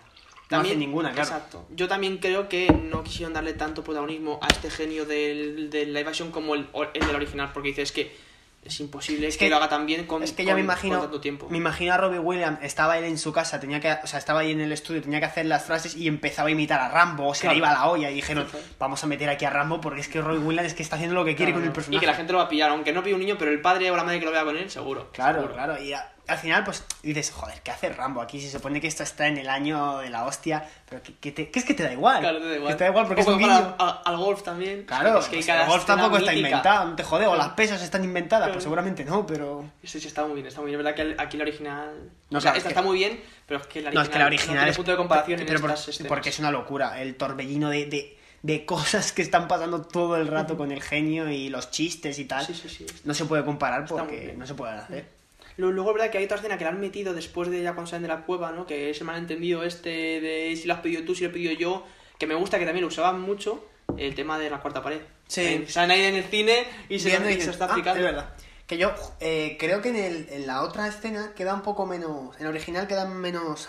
[0.48, 1.28] También, hace ninguna, claro.
[1.28, 1.66] Exacto.
[1.76, 6.08] Yo también creo que no quisieron darle tanto protagonismo a este genio del, del live
[6.10, 8.31] action como el, el del original, porque dices que
[8.64, 10.96] es imposible Es que, que- lo haga tan bien con, Es que con- me imagino,
[11.00, 11.48] con tanto tiempo.
[11.50, 14.42] me imagino a Robbie Williams, estaba él en su casa, tenía que, o sea, estaba
[14.42, 17.28] ahí en el estudio, tenía que hacer las frases y empezaba a imitar a Rambo,
[17.28, 17.54] o se Claro.
[17.54, 18.76] le iba la olla y dijeron, Sí, sí.
[18.78, 21.16] vamos a meter aquí a Rambo porque es que Robbie Williams es que está haciendo
[21.16, 22.00] lo que quiere Claro, con el y personaje.
[22.02, 23.90] que la gente lo va a pillar, aunque no pille un niño, pero el padre
[23.90, 25.10] o la madre que lo vea con él, seguro.
[25.12, 25.54] Claro, seguro.
[25.56, 28.40] claro, y a- al final, pues dices, joder, ¿qué hace Rambo aquí?
[28.42, 31.52] Se supone que esto está en el año de la hostia, pero ¿qué, qué te-
[31.52, 32.20] qué es que te da igual?
[32.22, 32.74] Claro, te da igual.
[32.74, 34.84] Que te da igual porque es un a- al golf también.
[34.86, 37.82] Claro, es que pues el golf tampoco está inventado, no te jode, o las pesas
[37.82, 39.66] están inventadas, pues seguramente no, pero...
[39.84, 40.80] Sí, sí, está muy bien, está muy bien.
[40.80, 41.90] Es verdad que el- aquí la original.
[42.30, 44.00] No, o sea, claro, esta es que- está muy bien, pero es que la No,
[44.00, 44.04] original.
[44.06, 46.52] es que la original tiene es punto de comparación en pero por- porque es una
[46.52, 50.82] locura, el torbellino de, de, de cosas que están pasando todo el rato con el
[50.82, 52.46] genio y los chistes y tal.
[52.46, 52.86] Sí, sí, sí.
[53.04, 55.21] No se puede comparar porque no se puede hacer.
[55.58, 57.90] Luego, es verdad que hay otra escena que la han metido después de ya cuando
[57.90, 58.66] salen de la cueva, ¿no?
[58.66, 61.54] Que es el malentendido este de si lo has pedido tú, si lo he pedido
[61.54, 61.86] yo.
[62.18, 63.68] Que me gusta que también lo usaban mucho,
[63.98, 65.02] el tema de la cuarta pared.
[65.28, 65.42] Sí.
[65.42, 67.84] Eh, salen ahí en el cine y se, Viendo y y se está "Ah, es
[67.84, 68.34] verdad.
[68.68, 72.36] Que yo eh, creo que en, el, en la otra escena queda un poco menos.
[72.38, 73.68] En el original queda menos.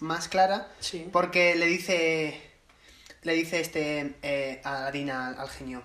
[0.00, 0.68] más clara.
[0.80, 1.08] Sí.
[1.12, 2.40] Porque le dice.
[3.22, 4.14] Le dice este.
[4.22, 5.82] Eh, Aladín al, al genio.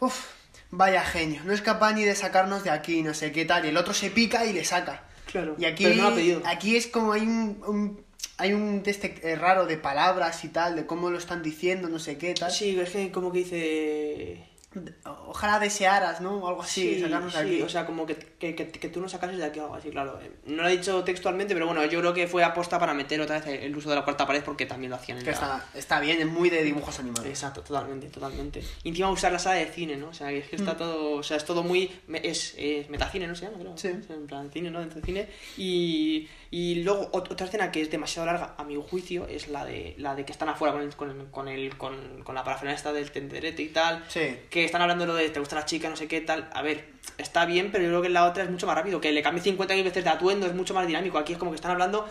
[0.00, 0.26] Uf,
[0.70, 1.42] vaya genio.
[1.44, 3.64] No es capaz ni de sacarnos de aquí, no sé qué tal.
[3.64, 5.04] Y el otro se pica y le saca.
[5.26, 5.54] Claro.
[5.58, 6.42] Y aquí, Pero no lo ha pedido.
[6.44, 8.04] aquí es como hay un, un-
[8.36, 11.98] hay un este eh, raro de palabras y tal, de cómo lo están diciendo, no
[11.98, 12.50] sé qué tal.
[12.50, 14.44] Sí, es que como que dice.
[15.26, 16.36] Ojalá desearas, ¿no?
[16.38, 17.62] O algo así, Sí, sacarnos de sí, aquí.
[17.62, 19.90] o sea, como que, que, que, que tú no sacases de aquí o algo así,
[19.90, 20.20] claro.
[20.46, 23.40] No lo he dicho textualmente, pero bueno, yo creo que fue aposta para meter otra
[23.40, 25.64] vez el, uso de la cuarta pared porque también lo hacían en Que la- está,
[25.74, 27.26] está bien, es muy de dibujos animados.
[27.26, 28.62] Exacto, totalmente, totalmente.
[28.84, 30.08] Y encima usar la sala de cine, ¿no?
[30.10, 30.78] O sea, es que está Mm.
[30.78, 31.90] todo, o sea, es todo muy,
[32.22, 33.58] es, es metacine, ¿no se llama?
[33.58, 33.76] Creo.
[33.76, 33.88] Sí.
[33.88, 34.78] En plan cine, ¿no?
[34.78, 35.28] Dentro del cine.
[35.56, 39.64] Y, y luego ot- otra escena que es demasiado larga, a mi juicio, es la
[39.64, 42.42] de la de que están afuera con el, con, el- con, el- con, con la
[42.42, 44.04] parafernalia esta del tenderete y tal.
[44.08, 44.36] Sí.
[44.50, 46.50] Que están hablando de lo de te gusta la chica, no sé qué, tal.
[46.52, 49.00] A ver, está bien, pero yo creo que la otra es mucho más rápido.
[49.00, 51.18] Que le cambie 50.000 veces de atuendo, es mucho más dinámico.
[51.18, 52.08] Aquí es como que están hablando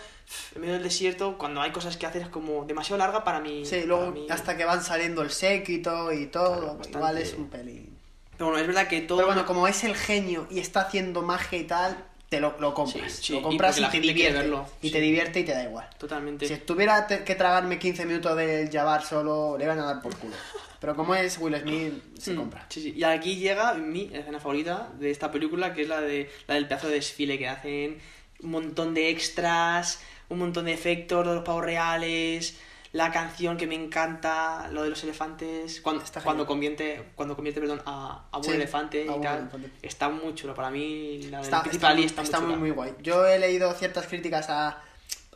[0.56, 3.66] en medio del desierto, cuando hay cosas que hacer es como demasiado larga para mí.
[3.66, 4.26] Sí, luego mí.
[4.30, 6.98] hasta que van saliendo el séquito y todo, Claro, bastante.
[6.98, 7.98] igual es un pelín.
[8.38, 9.18] Pero bueno, es verdad que todo.
[9.18, 12.74] Pero bueno, como es el genio y está haciendo magia y tal, te lo, lo
[12.74, 13.12] compras.
[13.14, 14.38] Sí, sí, lo compras y, te divierte.
[14.40, 14.94] verlo, Y sí.
[14.94, 15.90] te divierte y te da igual.
[15.98, 16.48] Totalmente.
[16.48, 20.16] Si tuviera te- que tragarme 15 minutos del Jabbar solo, le van a dar por
[20.18, 20.36] culo.
[20.80, 22.68] Pero como es Will Smith, se Mm, compra.
[22.76, 26.68] Y aquí llega mi escena favorita de esta película, que es la de la del
[26.68, 27.98] pedazo de desfile que hacen.
[28.42, 30.00] Un montón de extras,
[30.30, 32.58] un montón de efectos de los pavos reales,
[32.92, 37.62] la canción que me encanta, lo de los elefantes, cuando, Está cuando convierte, cuando convierte
[37.62, 39.40] perdón, a, a un Sí, elefante a y tal.
[39.42, 39.72] elefante.
[39.82, 40.56] Está muy chulo.
[40.56, 42.96] Para mí, la del Está, está muy, está, está muy, guay.
[43.02, 44.82] Yo he leído ciertas críticas a,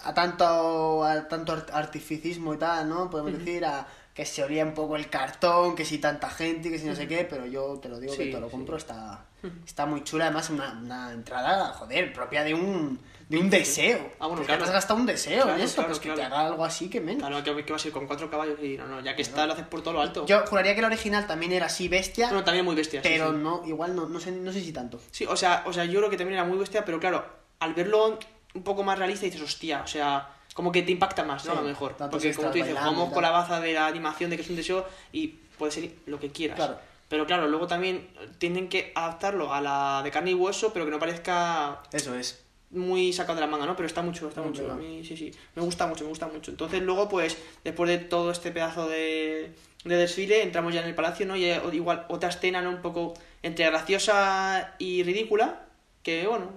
[0.04, 3.10] a tanto a tanto art- artificismo y tal, ¿no?
[3.10, 6.78] Podemos decir a que se olía un poco el cartón, que si tanta gente, que
[6.78, 8.52] si no sé qué, pero yo te lo digo que Sí, te lo sí.
[8.52, 9.26] compro, está,
[9.66, 13.00] está muy chula, además una, una entrada, joder, propia de un
[13.30, 14.12] de un deseo.
[14.20, 14.66] Ah, bueno, Que claro.
[14.66, 17.02] has gastado un deseo Claro, en eso, claro, pues que te haga algo así que
[17.02, 17.24] menos.
[17.26, 19.48] Claro, que, que va a ser con cuatro caballos y no, no, ya que está,
[19.48, 20.26] lo haces por todo lo alto.
[20.28, 23.02] Yo juraría que el original también era así bestia, Bueno, también muy bestia.
[23.02, 23.38] sí, pero sí.
[23.38, 25.00] no, igual no, no sé, no sé si tanto.
[25.10, 27.26] Sí, o sea, o sea, yo creo que también era muy bestia, pero claro,
[27.60, 28.20] al verlo
[28.54, 31.52] un poco más realista dices, hostia, o sea, como que te impacta más, ¿no?
[31.52, 31.96] Sí, a lo mejor.
[32.12, 34.56] Porque como tú dices, jugamos con la baza de la animación de que es un
[34.56, 35.28] deseo y
[35.58, 36.58] puede ser lo que quieras.
[36.58, 36.78] Claro.
[37.10, 38.08] Pero claro, luego también
[38.40, 42.44] tienen que adaptarlo a la de carne y hueso, pero que no parezca Eso es.
[42.72, 43.76] muy sacado de la manga, ¿no?
[43.76, 44.72] Pero está mucho, está Muy mucho.
[44.72, 45.32] A mí, sí, sí.
[45.56, 46.50] Me gusta mucho, me gusta mucho.
[46.50, 49.54] Entonces, luego, pues, después de todo este pedazo de,
[49.84, 51.36] de desfile, entramos ya en el palacio, ¿no?
[51.36, 52.72] Y hay igual otra escena, ¿no?
[52.72, 53.14] Un poco
[53.44, 55.66] entre graciosa y ridícula.
[56.02, 56.52] Que, bueno,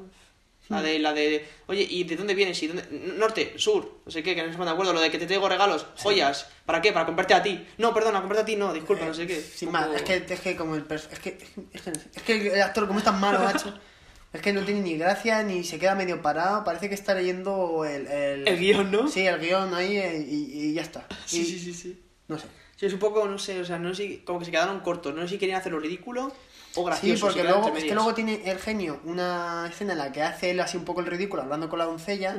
[0.68, 2.62] la de, la de, oye, ¿y de dónde vienes?
[2.62, 2.84] ¿Y dónde?
[3.16, 4.92] Norte, sur, no sé qué, que no se de acuerdo.
[4.92, 6.48] Lo de que te traigo regalos, joyas.
[6.64, 6.92] ¿Para qué?
[6.92, 7.66] Para comprarte a ti.
[7.78, 9.40] No, perdona, comprarte a ti, no, disculpa, no sé qué.
[9.40, 11.38] Sin más, es que, es que como el es que,
[11.72, 13.72] es que, es que el actor como es tan malo, macho,
[14.32, 17.84] es que no tiene ni gracia ni se queda medio parado, parece que está leyendo
[17.84, 18.06] el...
[18.06, 19.08] El, El guion, ¿no?
[19.08, 21.06] Sí, el guion ahí eh, y, y ya está.
[21.26, 22.02] Sí, Y- sí, sí, sí.
[22.28, 22.46] No sé.
[22.76, 25.14] Sí, es un poco, no sé, o sea, no sé como que se quedaron cortos.
[25.14, 26.30] No sé si querían hacerlo ridículo
[26.76, 27.16] o gracioso.
[27.16, 30.50] Sí, porque luego, es que luego tiene el genio una escena en la que hace
[30.50, 32.36] él así un poco el ridículo hablando con la doncella,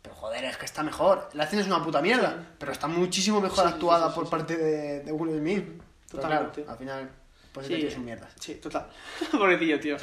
[0.00, 1.28] pero joder, es que está mejor.
[1.34, 4.56] La escena es una puta mierda, pero está muchísimo mejor Sí, actuada sí, por parte
[4.56, 5.82] de, de Will Smith.
[6.10, 7.10] Pero claro, al final,
[7.52, 7.74] pues Sí.
[7.74, 8.28] es un mierda.
[8.38, 8.88] Sí, total.
[9.30, 9.96] Pobrecillo, tío.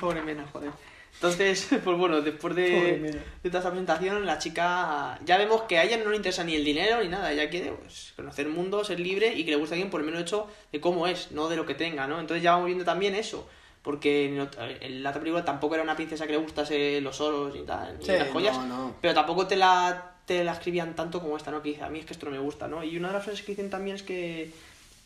[0.00, 0.70] Pobre Mena, joder.
[1.14, 5.84] Entonces, pues bueno, después de, de toda esta presentación, la chica ya vemos que a
[5.84, 7.32] ella no le interesa ni el dinero ni nada.
[7.32, 10.00] Ella quiere pues, conocer el mundo, ser libre y que le guste a alguien por
[10.00, 12.18] el mero hecho de cómo es, no de lo que tenga, ¿no?
[12.18, 13.48] Entonces ya vamos viendo también eso.
[13.82, 17.62] Porque en, la otra película tampoco era una princesa que le gustase los oros y
[17.62, 18.56] tal, ni Sí, las joyas.
[18.56, 18.96] no, no.
[19.00, 21.62] Pero tampoco te la, te la escribían tanto como esta, ¿no?
[21.62, 22.84] Que dice, a mí es que esto no me gusta, ¿no?
[22.84, 24.52] Y una de las frases que dicen también es que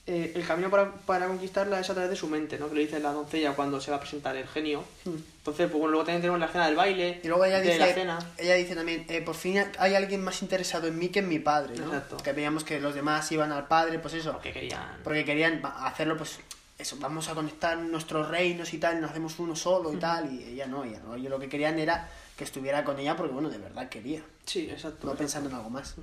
[0.07, 2.69] eh, el camino para, para conquistarla es a través de su mente, ¿no?
[2.69, 4.85] Que lo dice la doncella cuando se va a presentar el genio.
[5.05, 7.27] Entonces, pues bueno, luego también tenemos la escena del baile, Hmm.
[7.27, 8.19] Y luego ella de la dice, cena.
[8.39, 11.39] ella dice también, eh, por fin hay alguien más interesado en mí que en mi
[11.41, 11.87] padre, ¿no?
[11.87, 12.19] Exacto.
[12.19, 14.99] Que veíamos que los demás iban al padre, pues eso, Porque querían...
[15.03, 16.39] porque querían hacerlo, pues,
[16.79, 20.45] eso, vamos a conectar nuestros reinos y tal, nos hacemos uno solo y tal, y
[20.45, 21.15] ella no, ella no.
[21.15, 24.21] Ellos lo que querían era que estuviera con ella porque, bueno, de verdad quería.
[24.45, 25.07] Sí, exacto.
[25.07, 25.95] No pensando en algo más.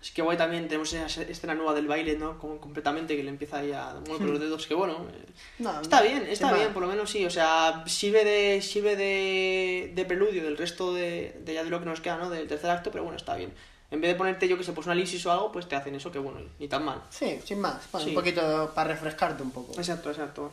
[0.00, 2.38] Así que guay también tenemos esa escena nueva del baile, ¿no?
[2.38, 5.24] Como completamente que le empieza ahí a mover con los dedos, que bueno, eh,
[5.58, 6.56] No, está bien, está va.
[6.58, 10.94] bien, por lo menos sí, o sea, sirve de sirve de, de preludio del resto
[10.94, 12.30] de, de ya de lo que nos queda, ¿no?
[12.30, 13.52] Del tercer acto, pero bueno, está bien.
[13.90, 15.94] En vez de ponerte yo que sé, pues un análisis o algo, pues te hacen
[15.94, 17.02] eso que bueno, ni tan mal.
[17.10, 17.90] Sí, sin más.
[17.90, 18.10] Bueno, Sí.
[18.10, 19.72] Un poquito para refrescarte un poco.
[19.78, 20.52] Exacto, exacto.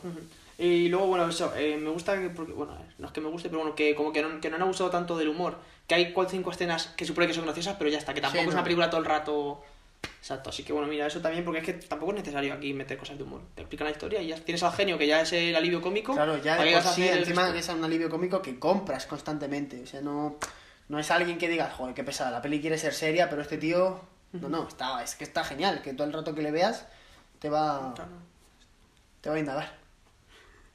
[0.58, 3.50] Y luego, bueno, eso, eh, me gusta que, porque, bueno, no es que me guste,
[3.50, 5.58] pero bueno, que como que no, que no han abusado tanto del humor.
[5.86, 8.42] Que hay cuatro cinco escenas que supone que son graciosas, pero ya está, que tampoco
[8.42, 8.58] Sí, es no.
[8.58, 9.62] una película todo el rato.
[10.20, 12.98] Exacto, así que bueno, mira, eso también, porque es que tampoco es necesario aquí meter
[12.98, 13.42] cosas de humor.
[13.54, 16.14] Te explican la historia y ya tienes al genio, que ya es el alivio cómico.
[16.14, 19.82] Claro, ya ¿para de por sí, encima es un alivio cómico que compras constantemente.
[19.82, 20.36] O sea, no,
[20.88, 23.58] no es alguien que diga, joder, qué pesada, la peli quiere ser seria, pero este
[23.58, 24.00] tío.
[24.32, 26.86] No, no, está, es que está genial, que todo el rato que le veas
[27.38, 27.94] te va.
[29.20, 29.85] Te va a indagar.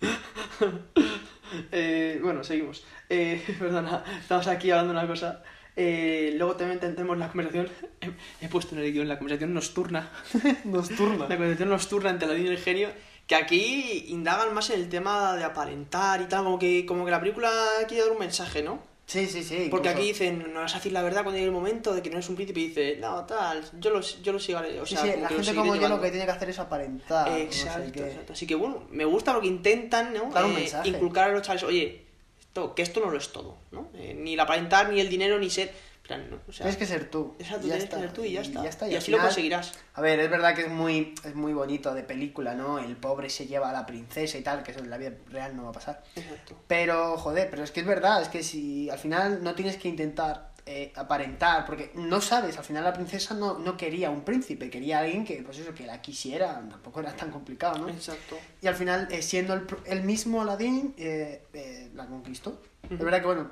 [1.71, 2.85] Eh, bueno, seguimos.
[3.09, 5.43] Eh, perdona, estamos aquí hablando de una cosa.
[5.75, 7.67] Eh, luego también tenemos la conversación.
[7.99, 10.09] He, he puesto en el guion la conversación nocturna.
[10.63, 11.27] Nocturna.
[11.27, 12.89] La conversación nocturna entre Aladín y el genio.
[13.27, 16.43] Que aquí indagan más en el tema de aparentar y tal.
[16.45, 17.51] Como que, como que la película
[17.87, 18.81] quiere dar un mensaje, ¿no?
[19.11, 19.67] Sí, sí, sí.
[19.69, 22.01] Porque incluso- aquí dicen, no vas a decir la verdad cuando llegue el momento de
[22.01, 24.79] que no eres un príncipe y dice, no, tal, yo lo, yo lo sigaré.
[24.79, 26.31] O Sí, sea, sí, como la que lo gente como yo lo que tiene que
[26.31, 27.27] hacer es aparentar.
[27.29, 28.33] no sé Exacto, exacto.
[28.33, 30.29] Así que bueno, me gusta porque intentan ¿no?
[30.31, 30.87] Dar un Eh, mensaje.
[30.89, 32.05] inculcar a los chavales, oye,
[32.39, 33.89] esto, que esto no lo es todo, ¿no?
[33.95, 35.71] Eh, ni el aparentar, ni el dinero, ni ser.
[36.15, 36.39] En plan, ¿no?
[36.47, 37.35] O sea, Tienes que ser tú.
[37.39, 37.95] Exacto, tienes está.
[37.97, 38.87] que ser tú y ya está.
[38.89, 39.73] y así lo conseguirás.
[39.93, 42.79] A ver, es verdad que es muy, es muy bonito de película, ¿no?
[42.79, 45.55] El pobre se lleva a la princesa y tal, que eso en la vida real
[45.55, 46.03] no va a pasar.
[46.15, 46.55] Exacto.
[46.67, 49.87] Pero, joder, pero es que es verdad, es que si al final no tienes que
[49.87, 54.69] intentar eh, aparentar, porque no sabes, al final la princesa no, no quería un príncipe,
[54.69, 57.89] quería alguien que, pues eso, que la quisiera, tampoco era tan complicado, ¿no?
[57.89, 58.37] Exacto.
[58.61, 62.61] Y al final, eh, siendo el, el mismo Aladdin, eh, la conquistó.
[62.83, 63.03] Es Ujú.
[63.05, 63.51] verdad que, bueno,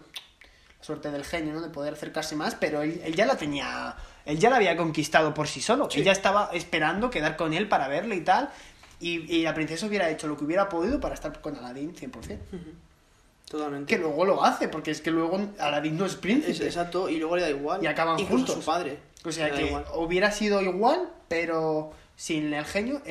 [0.81, 1.61] suerte del genio, ¿no?
[1.61, 3.95] De poder acercarse más, pero él, él ya la tenía,
[4.25, 5.89] él ya la había conquistado por sí solo.
[5.89, 5.99] Sí.
[5.99, 8.49] Él ya estaba esperando quedar con él para verle y tal.
[9.01, 12.37] Y, y la princesa hubiera hecho lo que hubiera podido para estar con Aladdin 100%.
[13.49, 13.95] Totalmente.
[13.95, 16.51] Que luego lo hace, porque es que luego Aladdin no es príncipe.
[16.51, 17.83] Es- exacto, y luego le da igual.
[17.83, 18.55] Y acaban Incluso juntos.
[18.57, 18.99] a su padre.
[19.25, 19.85] O sea que igual.
[19.95, 23.01] hubiera sido igual, pero sin el genio,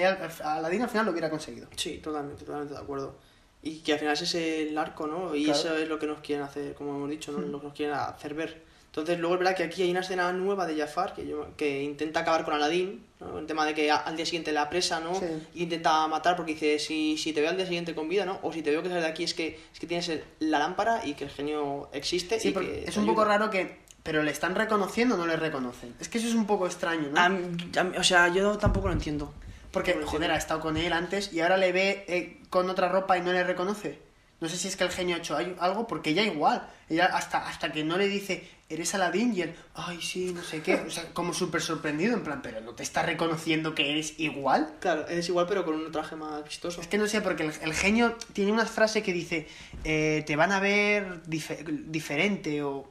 [0.45, 1.69] Aladdin al final lo hubiera conseguido.
[1.77, 3.17] Sí, totalmente, totalmente de acuerdo.
[3.63, 4.35] Y que al final ese es
[4.71, 5.35] el arco, ¿no?
[5.35, 5.59] Y Claro.
[5.59, 7.39] eso es lo que nos quieren hacer, como hemos dicho, ¿no?
[7.41, 8.63] Lo que nos quieren hacer ver.
[8.87, 11.83] Entonces, luego es verdad que aquí hay una escena nueva de Jafar que, yo- que
[11.83, 13.39] intenta acabar con Aladdin, ¿no?
[13.39, 15.15] El tema de que a- al día siguiente la presa, ¿no?
[15.15, 15.27] Sí.
[15.55, 18.39] Y intenta matar porque dice, si, si te veo al día siguiente con vida, ¿no?
[18.43, 20.59] O si te veo que sales de aquí es que, es que tienes el- la
[20.59, 23.39] lámpara y que el genio existe Sí, y que es un poco ayuda".
[23.39, 23.77] raro que.
[24.03, 25.95] Pero le están reconociendo o no le reconocen.
[26.01, 27.21] Es que eso es un poco extraño, ¿no?
[27.21, 29.35] Am- o sea, yo tampoco lo entiendo.
[29.73, 33.19] Porque, joder, ha estado con él antes y ahora le ve eh, con otra ropa
[33.19, 33.99] y no le reconoce.
[34.41, 36.69] No sé si es que el genio ha hecho algo, porque ella igual.
[36.89, 40.63] Ella hasta, hasta que no le dice, eres Aladín, y él, ay, sí, no sé
[40.63, 40.75] qué.
[40.77, 44.77] O sea, como súper sorprendido, en plan, pero no te está reconociendo que eres igual.
[44.81, 46.81] Claro, es igual pero con un traje más vistoso.
[46.81, 49.49] Es que no sé, porque el, el genio tiene una frase que dice,
[49.83, 52.89] eh, te van a ver dife- diferente o,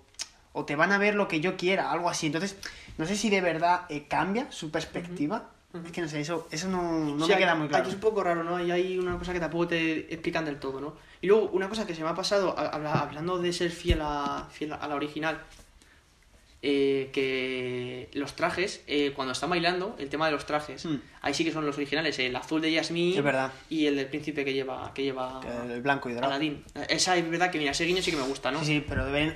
[0.51, 2.25] o te van a ver lo que yo quiera, algo así.
[2.27, 2.57] Entonces,
[2.97, 5.49] no sé si de verdad eh, cambia su perspectiva.
[5.85, 6.81] Es que no sé, eso, eso no,
[7.15, 7.83] no Sí, me aquí- queda muy claro.
[7.83, 8.59] Aquí es un poco raro, ¿no?
[8.63, 10.95] Y hay una cosa que tampoco te explican del todo, ¿no?
[11.21, 14.47] Y luego, una cosa que se me ha pasado, habla- hablando de ser fiel a,
[14.51, 15.41] fiel a la original,
[16.63, 20.95] eh, que los trajes, eh, cuando están bailando, el tema de los trajes, Mm.
[21.21, 23.13] ahí sí que son los originales, el azul de Yasmín
[23.69, 25.39] y el del príncipe que lleva, que lleva
[25.71, 26.33] el blanco y dorado.
[26.33, 26.63] Aladín.
[26.89, 28.59] Esa es verdad que, mira, ese guiño sí que me gusta, ¿no?
[28.61, 29.35] Sí, sí, pero deben...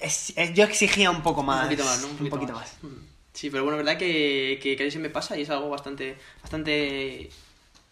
[0.00, 1.58] es- es- yo exigía un poco más.
[1.64, 2.08] Un poquito más, ¿no?
[2.24, 2.76] Un poquito, más.
[2.82, 2.88] Mm.
[3.32, 5.50] Sí, pero bueno, es verdad que, que, que a mí se me pasa y es
[5.50, 7.30] algo bastante, bastante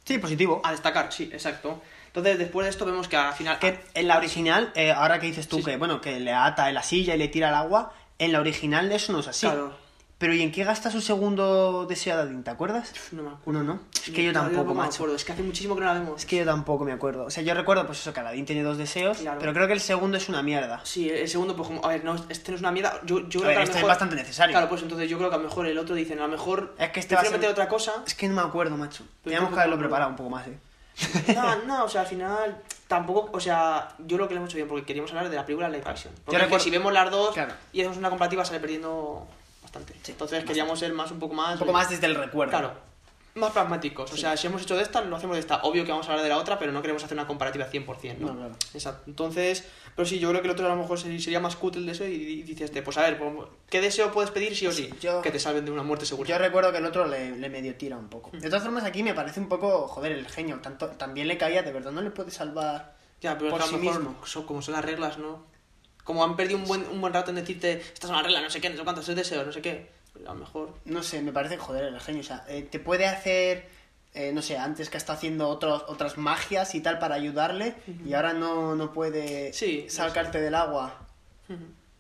[0.05, 0.61] Sí, positivo.
[0.65, 1.81] a destacar, sí, exacto.
[2.09, 3.59] Entonces, después de esto vemos que al final...
[3.59, 5.77] Que en la original, eh, ahora que dices tú Sí, que, sí.
[5.77, 8.91] bueno, que le ata en la silla y le tira el agua, en la original
[8.93, 9.47] eso no es así.
[9.47, 9.77] Claro.
[10.21, 12.45] Pero ¿y en qué gasta su segundo deseo de Aladdin?
[12.45, 12.93] ¿Te acuerdas?
[13.13, 13.43] No me acuerdo.
[13.47, 13.81] Uno no.
[13.95, 14.97] Es que yo No, tampoco, no me macho.
[14.97, 16.21] acuerdo, es que hace muchísimo que no la vemos.
[16.21, 17.25] Es que yo tampoco me acuerdo.
[17.25, 19.39] O sea, yo recuerdo, pues eso, que Aladdin tiene dos deseos, Claro.
[19.41, 20.83] pero creo que el segundo es una mierda.
[20.85, 23.01] Sí, el segundo, pues como, a ver, no, este no es una mierda.
[23.07, 24.53] Yo, yo creo ver, que a este es mejor- bastante necesario.
[24.53, 26.75] Claro, pues entonces yo creo que a lo mejor el otro dicen, a lo mejor.
[26.79, 27.95] Es que este va a ser- meter otra cosa.
[28.07, 29.05] Es que no me acuerdo, macho.
[29.25, 30.59] Teníamos que haberlo preparado un poco más, eh.
[31.35, 34.57] No, no, o sea, al final tampoco, o sea, yo creo que lo hemos hecho
[34.57, 36.13] bien porque queríamos hablar de la película live action.
[36.27, 37.55] Porque es que recuerdo- si vemos las dos Claro.
[37.73, 39.27] y hacemos una comparativa sale perdiendo
[39.73, 39.95] bastante.
[40.11, 41.53] Entonces queríamos ser más un poco más.
[41.55, 42.51] Un poco más desde el recuerdo.
[42.51, 42.91] Claro.
[43.37, 44.13] más pragmáticos.
[44.13, 45.63] O sea, si hemos hecho de esta, lo hacemos de esta.
[45.63, 48.19] Obvio que vamos a hablar de la otra, pero no queremos hacer una comparativa 100%,
[48.19, 48.27] ¿no?
[48.33, 48.55] No, claro.
[48.75, 49.05] Exacto.
[49.07, 49.65] Entonces,
[49.95, 52.09] pero sí, yo creo que el otro a lo mejor sería más cutre el deseo
[52.09, 53.33] y dices, pues a ver, pues,
[53.69, 54.91] ¿qué deseo puedes pedir sí o sí?
[55.01, 56.29] Yo- Que te salven de una muerte segura.
[56.29, 58.31] Yo recuerdo que el otro le, le medio tira un poco.
[58.33, 60.59] De todas formas, aquí me parece un poco, joder, el genio.
[60.61, 63.73] Tanto, también le caía, de verdad, no le puede salvar Ya, pero por sí a
[63.73, 64.27] lo mejor, mismo.
[64.27, 65.45] son, como son las reglas, ¿no?
[66.05, 68.51] Como han perdido un buen, un buen rato en decirte, estas son las reglas, no
[68.51, 69.91] sé qué, no sé cuántos, es deseo, no sé qué.
[70.27, 70.75] A lo mejor.
[70.85, 72.21] No sé, me parece, joder, el genio.
[72.21, 73.69] O sea, eh, te puede hacer,
[74.15, 77.75] eh, no sé, antes que está haciendo otros, otras magias y tal para ayudarle
[78.05, 81.07] y ahora no, no puede Sí, no sacarte del agua.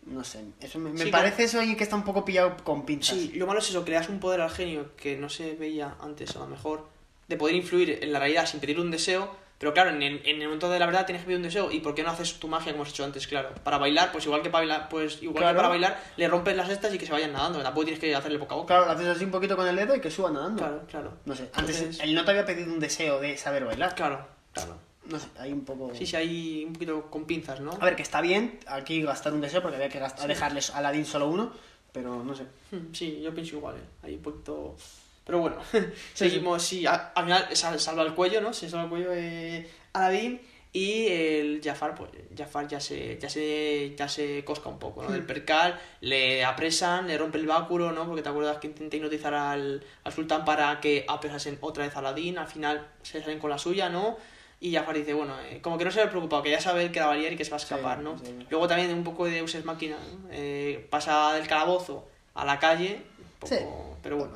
[0.06, 2.84] No sé, eso me, me Sí, parece eso ahí que está un poco pillado con
[2.84, 3.16] pinzas.
[3.16, 6.34] Sí, lo malo es eso, das un poder al genio que no se veía antes,
[6.36, 6.88] a lo mejor,
[7.28, 10.40] de poder influir en la realidad sin pedir un deseo, pero claro, en el, en
[10.40, 12.40] el momento de la verdad tienes que pedir un deseo, ¿y por qué no haces
[12.40, 13.26] tu magia como has hecho antes?
[13.26, 15.52] Claro, para bailar, pues igual que para bailar, pues igual Claro.
[15.52, 18.14] que para bailar, le rompes las estas y que se vayan nadando, tampoco tienes que
[18.16, 18.66] hacerle boca a boca.
[18.74, 20.58] Claro, lo haces así un poquito con el dedo y que suba nadando.
[20.62, 21.12] Claro, claro.
[21.26, 23.94] No sé, antes Entonces- él no te había pedido un deseo de saber bailar.
[23.94, 24.78] Claro, claro.
[25.04, 25.92] No sé, hay un poco...
[25.94, 27.72] Sí, sí, hay un poquito con pinzas, ¿no?
[27.72, 30.78] A ver, que está bien aquí gastar un deseo porque había que gastar, dejarles a
[30.78, 31.52] Aladdin solo uno,
[31.92, 32.44] pero no sé.
[32.70, 33.80] Hmm, Sí, yo pienso igual, ¿eh?
[34.04, 34.76] Hay un poquito...
[35.24, 35.56] Pero bueno,
[36.14, 38.52] seguimos, sí, al final sal- salva el cuello, ¿no?
[38.52, 40.40] Se salva el cuello eh, Aladdin
[40.72, 45.10] y el Jafar, pues Jafar ya se, ya se, ya se cosca un poco, ¿no?
[45.10, 48.06] Del percal, le apresan, le rompe el báculo, ¿no?
[48.06, 51.98] Porque te acuerdas que intenta hipnotizar al, al sultán para que apresasen otra vez a
[51.98, 54.16] Aladdin, al final se salen con la suya, ¿no?
[54.60, 57.00] Y Jafar dice, bueno, eh, como que no se ve preocupado, que ya sabe que
[57.00, 58.18] la va a liar y que se va a escapar, ¿no?
[58.18, 58.46] sí.
[58.50, 60.28] Luego también un poco de Deus Machina, ¿no?
[60.30, 63.64] Eh, pasa del calabozo a la calle, un poco, Sí.
[64.02, 64.34] pero bueno.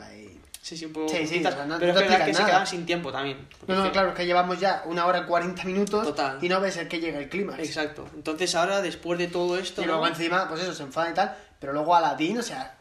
[0.64, 1.10] Sí, sí, un poco.
[1.10, 2.52] Sí, sí, juntas, o sea, no- pero no es verdad que se nada.
[2.52, 3.46] quedan sin tiempo también.
[3.66, 6.38] No, no, claro, es que llevamos ya una hora y 40 minutos Total.
[6.40, 7.58] y no ves el que llega el clímax.
[7.58, 8.08] Exacto.
[8.14, 9.82] Entonces ahora, después de todo esto.
[9.82, 9.92] Y ¿no?
[9.92, 12.78] luego encima, pues eso, se enfada y tal, pero luego Aladdin, o sea,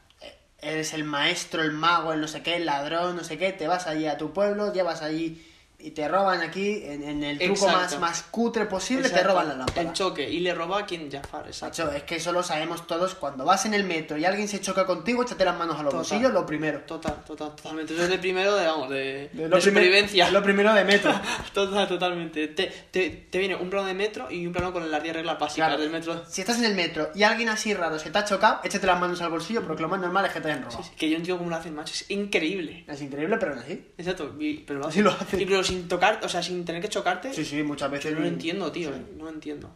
[0.61, 3.67] eres el maestro, el mago, el no sé qué, el ladrón, no sé qué, te
[3.67, 5.45] vas allí a tu pueblo, llevas allí
[5.83, 7.99] y te roban aquí, en, en el truco más, Exacto.
[7.99, 9.29] más cutre posible, te Exacto.
[9.29, 9.81] roban la lámpara.
[9.81, 10.29] El choque.
[10.29, 11.83] Y le roba a quien Jafar, exacto.
[11.85, 14.61] Macho, es que eso lo sabemos todos, cuando vas en el metro y alguien se
[14.61, 15.97] choca contigo, échate las manos a los Total.
[16.09, 16.79] bolsillos, lo primero.
[16.81, 17.93] Total, total, totalmente.
[17.93, 20.29] Eso es de primero, de, vamos, de, De de lo primer- supervivencia.
[20.31, 21.13] lo primero de metro.
[21.53, 22.47] Total, totalmente.
[22.49, 25.37] Te, te, te viene un plano de metro y un plano con las 10 reglas
[25.39, 26.23] básicas Claro, del metro.
[26.27, 28.99] si estás en el metro y alguien así raro se te ha chocado, échate las
[28.99, 30.83] manos al bolsillo porque lo más normal es que te hayan robado.
[30.97, 31.93] Que yo entiendo cómo lo hacen, macho.
[31.93, 32.85] Es increíble.
[32.87, 33.91] Es increíble, pero no así.
[33.97, 34.35] Exacto.
[34.39, 35.39] y- pero lo Así lo hacen.
[35.41, 37.33] Y pero sin tocar, o sea, sin tener que chocarte.
[37.33, 38.11] Sí, sí, muchas veces.
[38.11, 38.89] Yo no lo entiendo, tío.
[38.89, 38.95] Sí.
[38.95, 39.69] eh, No lo entiendo.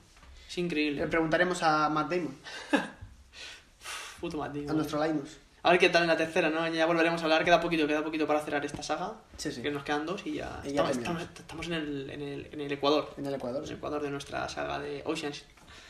[0.47, 1.01] Es increíble.
[1.01, 2.35] Le preguntaremos a Matt Damon,
[4.19, 5.37] Puto Matt a nuestro Linus.
[5.63, 6.65] A ver qué tal en la tercera, ¿no?
[6.69, 9.13] Ya volveremos a hablar, queda poquito, queda poquito para cerrar esta saga.
[9.35, 9.61] Sí, sí.
[9.61, 12.49] Que nos quedan dos y ya, Y ya estamos, estamos- estamos en, el, en, el,
[12.53, 13.13] en el Ecuador.
[13.17, 13.63] En el Ecuador.
[13.63, 15.43] En el Ecuador de nuestra saga de Oceans.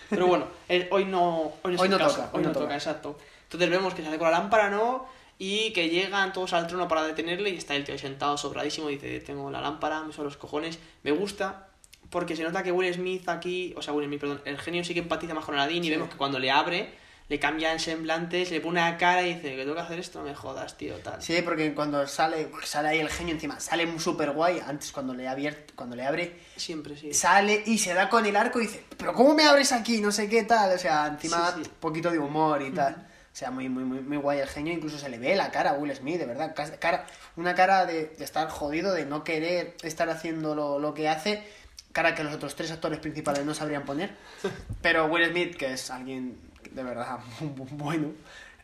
[0.10, 3.18] Pero bueno, eh, hoy no, hoy no, Hoy el no toca, Hoy no toca, exacto.
[3.44, 5.06] Entonces vemos que sale con la lámpara, ¿no?
[5.40, 8.88] Y que llegan todos al trono para detenerle y está el tío ahí sentado sobradísimo.
[8.88, 10.80] Dice, tengo la lámpara, me son los cojones.
[11.04, 11.68] Me gusta
[12.10, 14.94] porque se nota que Will Smith aquí, o sea, Will Smith, perdón, el genio sí
[14.94, 16.90] que empatiza más con Aladdin y vemos que cuando le abre,
[17.28, 20.00] le cambia el semblante, se le pone una cara y dice, que tengo que hacer
[20.00, 21.22] esto, no me jodas, tío, tal.
[21.22, 24.62] Sí, porque cuando sale, sale ahí el genio encima, sale súper guay.
[24.66, 27.14] Antes cuando le, abier- cuando le abre, Siempre, sí.
[27.14, 30.00] sale y se da con el arco y dice, pero ¿cómo me abres aquí?
[30.00, 30.74] No sé qué tal.
[30.74, 31.72] O sea, encima Sí, sí.
[31.82, 33.06] poquito de humor y tal.
[33.38, 34.74] O sea, muy, muy, muy, muy guay el genio.
[34.74, 36.56] Incluso se le ve la cara a Will Smith, de verdad.
[36.80, 37.06] Cara,
[37.36, 41.44] una cara de, de estar jodido, de no querer estar haciendo lo, lo que hace.
[41.92, 44.16] Cara que los otros tres actores principales no sabrían poner.
[44.82, 46.36] Pero Will Smith, que es alguien
[46.72, 47.20] de verdad
[47.74, 48.14] bueno,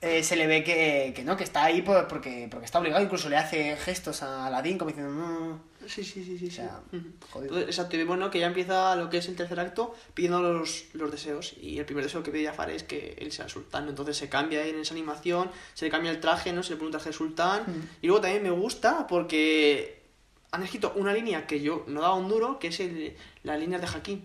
[0.04, 3.02] eh, se le ve que, que no, que está ahí pues, porque, porque está obligado.
[3.02, 5.62] Incluso le hace gestos a Aladdin como diciendo, no.
[5.88, 6.48] Sí, sí, sí, sí.
[6.48, 7.02] O sea, sí.
[7.32, 7.60] Jodido.
[7.60, 8.30] Exacto, y vemos ¿no?
[8.30, 11.56] que ya empieza lo que es el tercer acto pidiendo los, los deseos.
[11.62, 13.88] Y el primer deseo que pide Jafar es que él sea el sultán.
[13.88, 16.64] Entonces se cambia en esa animación, se le cambia el traje, ¿no?
[16.64, 17.64] Se le pone un traje de sultán.
[18.02, 20.04] Y luego también me gusta porque
[20.52, 23.80] han escrito una línea que yo no daba un duro, que es el, la línea
[23.80, 24.22] de Hakim,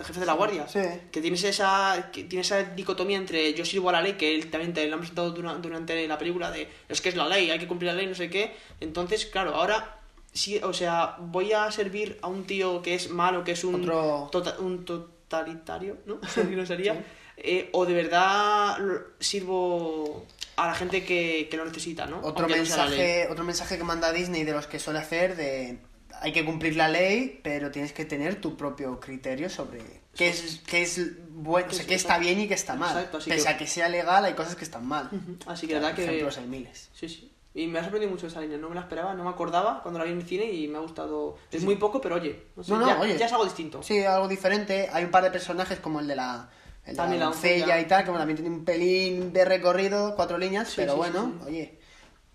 [0.00, 0.66] el jefe de la guardia.
[0.66, 0.80] Sí.
[1.12, 4.50] Que tienes esa, que tiene esa dicotomía entre yo sirvo a la ley, que él
[4.50, 7.50] también te lo han presentado dura- durante la película, de es que es la ley,
[7.50, 8.54] hay que cumplir la ley, no sé qué.
[8.80, 9.96] Entonces, claro, ahora
[10.32, 13.76] sí, o sea, voy a servir a un tío que es malo, que es un,
[13.82, 16.18] Otro- tota- un totalitario, ¿no?
[16.22, 17.04] Así no sería.
[17.36, 18.76] Eh, o de verdad
[19.18, 22.18] sirvo a la gente que, que lo necesita, ¿no?
[22.18, 25.78] Otro Aunque no mensaje, otro mensaje que manda Disney de los que suele hacer de
[26.20, 29.80] hay que cumplir la ley, pero tienes que tener tu propio criterio sobre
[30.14, 32.90] qué es, qué es bueno, o sea, qué está bien y qué está mal.
[32.96, 35.08] Exacto, así Pese que- a que sea legal, hay cosas que están mal.
[35.46, 36.04] Así que la verdad que...
[36.04, 36.90] Ejemplos hay miles.
[36.92, 37.32] Sí, sí.
[37.52, 39.98] Y me ha sorprendido mucho esa línea, no me la esperaba, no me acordaba cuando
[39.98, 41.36] la vi en el cine y me ha gustado.
[41.50, 43.18] Es muy poco, pero oye, no sé, No, no, ya, oye.
[43.18, 43.82] ya es algo distinto.
[43.82, 44.88] Sí, algo diferente.
[44.92, 46.48] Hay un par de personajes como el de la,
[46.84, 50.68] el de la doncella y tal, que también tiene un pelín de recorrido, cuatro líneas,
[50.68, 51.80] Sí, pero sí, bueno, oye.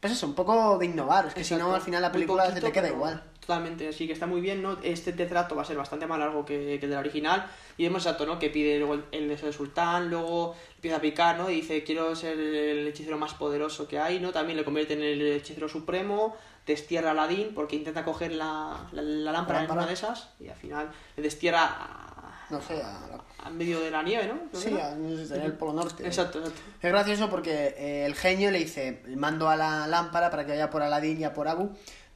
[0.02, 1.28] pues eso, un poco de innovar.
[1.28, 3.24] Es que si no, al final la película se te queda pero igual.
[3.46, 4.78] Totalmente, así que está muy bien, ¿no?
[4.82, 7.46] Este tercer acto va a ser bastante más largo que, que el del original.
[7.78, 8.40] Y vemos exacto, ¿no?
[8.40, 11.50] Que pide luego el, el deseo del sultán, luego empieza a picar, ¿no?
[11.52, 14.32] Y dice, quiero ser el hechicero más poderoso que hay, ¿no?
[14.32, 16.36] También le convierte en el hechicero supremo,
[16.66, 20.48] destierra a Aladín porque intenta coger la, la, la lámpara en una de esas y
[20.48, 24.60] al final le destierra a, No sé, a- a medio de la nieve, ¿no?
[24.60, 26.04] Sí, a- no sé, sería el Polo Norte.
[26.08, 26.60] Exacto, exacto.
[26.82, 30.72] Es gracioso porque eh, el genio le dice, mando a la lámpara para que vaya
[30.72, 31.70] por Aladín y a por Abu,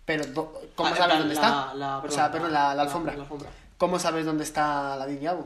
[0.09, 1.73] pero ¿cómo Ah, sabes dónde la- está?
[1.75, 3.13] la- o sea, perdón, la, la la- alfombra.
[3.15, 3.49] la alfombra.
[3.77, 5.45] ¿Cómo sabes dónde está y Abu?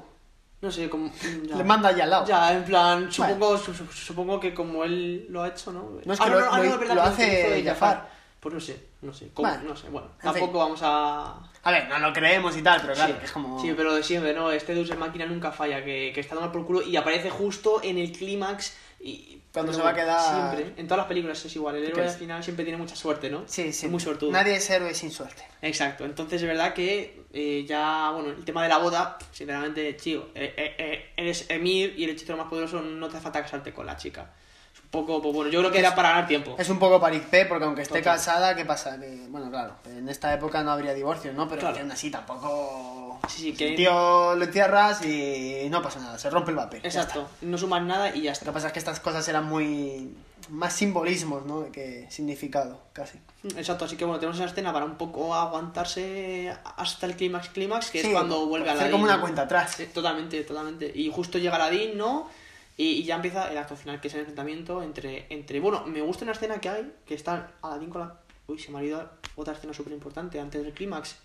[0.61, 1.11] No sé, como...
[1.43, 1.57] ya.
[1.57, 2.25] Le manda allá al lado.
[2.25, 5.99] Ya, en plan, supongo, su- su- supongo que como él lo ha hecho, ¿no?
[6.05, 8.09] No, es que Ah, lo- ah, lo- es verdad, lo hace Jafar.
[8.39, 9.49] Pues no sé, no sé, ¿cómo?
[9.49, 10.59] Bueno, no sé, bueno, en tampoco fin.
[10.59, 11.39] vamos a...
[11.65, 13.61] A ver, no lo creemos y tal, pero claro, Sí, que es como...
[13.61, 14.49] sí, pero siempre, ¿no?
[14.51, 17.97] Este Deus Máquina nunca falla, que, que está dando por culo y aparece justo en
[17.97, 19.41] el clímax y...
[19.53, 22.07] Cuando se va a quedar- Siempre, en todas las películas es igual, el ¿Qué héroe
[22.07, 23.43] al final siempre tiene mucha suerte, ¿no?
[23.45, 23.85] Sí, sí.
[23.85, 24.31] Es muy suertudo.
[24.31, 25.43] Nadie es héroe sin suerte.
[25.61, 30.29] Exacto, entonces es verdad que eh, ya, bueno, el tema de la boda, sinceramente, chico,
[30.33, 33.71] eh, eh, eh, eres Emir y el hechicero más poderoso, no te hace falta casarte
[33.73, 34.31] con la chica.
[34.73, 36.55] Es un poco, pues bueno, yo creo que era para ganar tiempo.
[36.57, 38.15] Es un poco paripé, porque aunque esté Total.
[38.15, 38.99] casada, ¿qué pasa?
[38.99, 41.47] Que, bueno, claro, en esta época no habría divorcio, ¿no?
[41.47, 41.75] Pero Claro.
[41.75, 42.92] que aún así tampoco...
[43.27, 46.81] Sí, sí, que- El tío lo entierras y no pasa nada, se rompe el papel.
[46.83, 48.45] Exacto, no sumas nada y ya está.
[48.45, 50.15] Lo que pasa es que estas cosas eran muy...
[50.49, 51.71] Más simbolismos, ¿no?
[51.71, 53.17] Que significado, casi.
[53.55, 57.89] Exacto, así que bueno, tenemos esa escena para un poco aguantarse hasta el clímax clímax,
[57.89, 59.77] que Sí, es cuando vuelve a la como una cuenta atrás.
[59.93, 60.91] totalmente, totalmente.
[60.93, 62.27] Y justo llega Aladín, ¿no?
[62.75, 65.59] Y, ya empieza el acto final, que es el enfrentamiento entre, entre...
[65.61, 68.15] Bueno, me gusta una escena que hay, que está Aladín con la...
[68.47, 71.15] Uy, se me ha olvidado otra escena súper importante antes del clímax.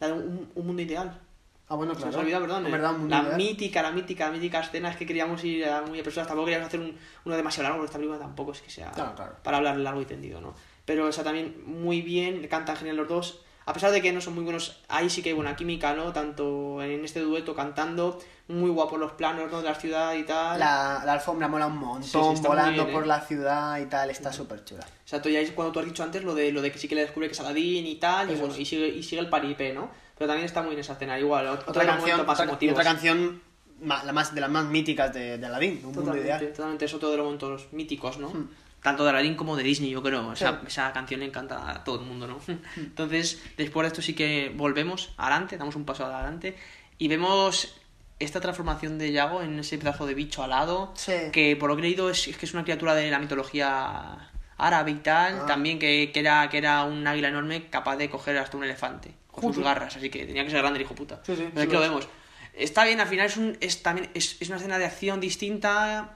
[0.00, 1.20] La de un, un mundo ideal.
[1.68, 2.10] Ah, bueno, Se claro.
[2.12, 2.66] nos ha olvidado, perdón.
[2.66, 2.70] Eh.
[2.70, 5.98] verdad, mundo la mítica, la mítica, la mítica escena es que queríamos ir a muy
[6.00, 6.28] apresurados.
[6.28, 9.14] Tampoco queríamos hacer un, uno demasiado largo, porque esta película tampoco es que sea Claro,
[9.14, 9.36] claro.
[9.42, 10.54] para hablar largo y tendido, ¿no?
[10.84, 13.40] Pero esa también muy bien, cantan genial los dos.
[13.64, 16.12] A pesar de que no son muy buenos, ahí sí que hay buena química, ¿no?
[16.12, 18.18] Tanto en este dueto cantando,
[18.48, 19.58] muy guapos los planos, ¿no?
[19.62, 20.58] De la ciudad y tal.
[20.58, 22.92] La, la alfombra mola un montón, Sí, sí, volando bien, ¿eh?
[22.92, 24.84] por la ciudad y tal, está súper chula.
[25.04, 26.88] Exacto, y ahí es cuando tú has dicho antes lo de, lo de que sí
[26.88, 29.28] que le descubre que es Aladín y tal, y bueno, y sigue, y sigue el
[29.28, 29.88] paripé, ¿no?
[30.22, 33.42] Pero también está muy bien esa escena, igual, Otra momento canción, más otra, otra canción
[33.80, 36.52] ma- la más, de las más míticas de, de Aladdin, un mundo Totalmente, ideal.
[36.52, 38.28] totalmente, es otro de los momentos míticos, ¿no?
[38.28, 38.48] Hmm.
[38.84, 40.32] Tanto de Aladdin como de Disney, yo creo.
[40.32, 40.66] Esa, Sí.
[40.68, 42.38] esa canción le encanta a todo el mundo, ¿no?
[42.76, 46.56] Entonces, después de esto sí que volvemos adelante, damos un paso adelante
[46.98, 47.74] y vemos
[48.20, 51.14] esta transformación de Yago en ese pedazo de bicho alado, Sí.
[51.32, 54.30] que por lo que he leído es, es que es una criatura de la mitología
[54.56, 55.46] árabe y tal, Ah.
[55.46, 59.12] también que, que era, que era un águila enorme capaz de coger hasta un elefante
[59.32, 61.20] con sus garras, así que tenía que ser grande el hijo puta.
[61.26, 62.08] Sí, sí, Pero sí aquí lo vemos.
[62.54, 66.14] Está bien, al final es, un, es, también, es, es una escena de acción distinta.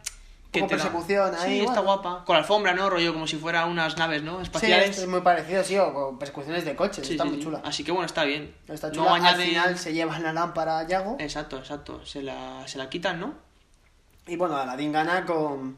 [0.53, 2.25] Da- persecución ahí, Sí, está guapa.
[2.25, 2.89] Con la alfombra, ¿no?
[2.89, 4.37] Rollo como si fuera unas naves, ¿no?
[4.39, 4.97] Sí, Espaciales.
[4.97, 7.45] es muy parecido, sí, o con persecuciones de coches, Sí, está sí, muy sí.
[7.45, 7.61] chula.
[7.63, 8.55] Así que bueno, está bien.
[8.69, 12.07] Está No chula, al añade- final se llevan la lámpara a Yago Exacto, exacto.
[12.07, 13.35] Se la, se la quitan, ¿no?
[14.29, 15.77] y bueno, Aladdin gana con...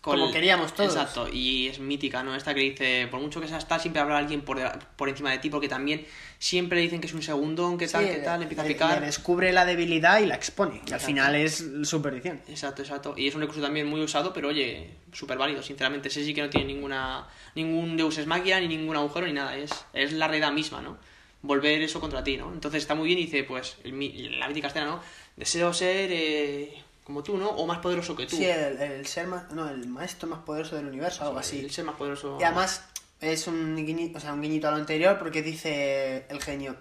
[0.00, 0.94] Con como queríamos todos.
[0.94, 2.36] Exacto, y es mítica, ¿no?
[2.36, 5.32] Esta que dice, por mucho que sea está, siempre habrá alguien por, de- por encima
[5.32, 6.06] de ti, porque también
[6.38, 9.00] siempre dicen que es un segundón, que tal, Sí, que tal, empieza a le- picar.
[9.00, 10.80] le descubre la debilidad y la expone.
[10.86, 12.40] Y al final es su perdición.
[12.46, 13.14] Exacto, exacto.
[13.16, 16.06] Y es un recurso también muy usado, pero oye, súper válido, sinceramente.
[16.08, 19.56] Ese sí que no tiene ninguna ningún Deus Ex Machina, ni ningún agujero, ni nada.
[19.56, 20.98] Es, es la realidad misma, ¿no?
[21.42, 22.52] Volver eso contra ti, ¿no?
[22.52, 25.00] Entonces está muy bien y dice, pues, el la mítica escena, ¿no?
[25.36, 26.74] Deseo ser eh,
[27.06, 27.48] como tú, ¿no?
[27.50, 28.34] O más poderoso que tú.
[28.36, 29.52] Sí, el, el ser más...
[29.52, 31.60] No, el maestro más poderoso del universo, algo así.
[31.60, 32.36] El ser más poderoso.
[32.40, 32.82] Y además
[33.20, 36.74] es un guiñito, o sea, un guiñito a lo anterior porque dice el genio,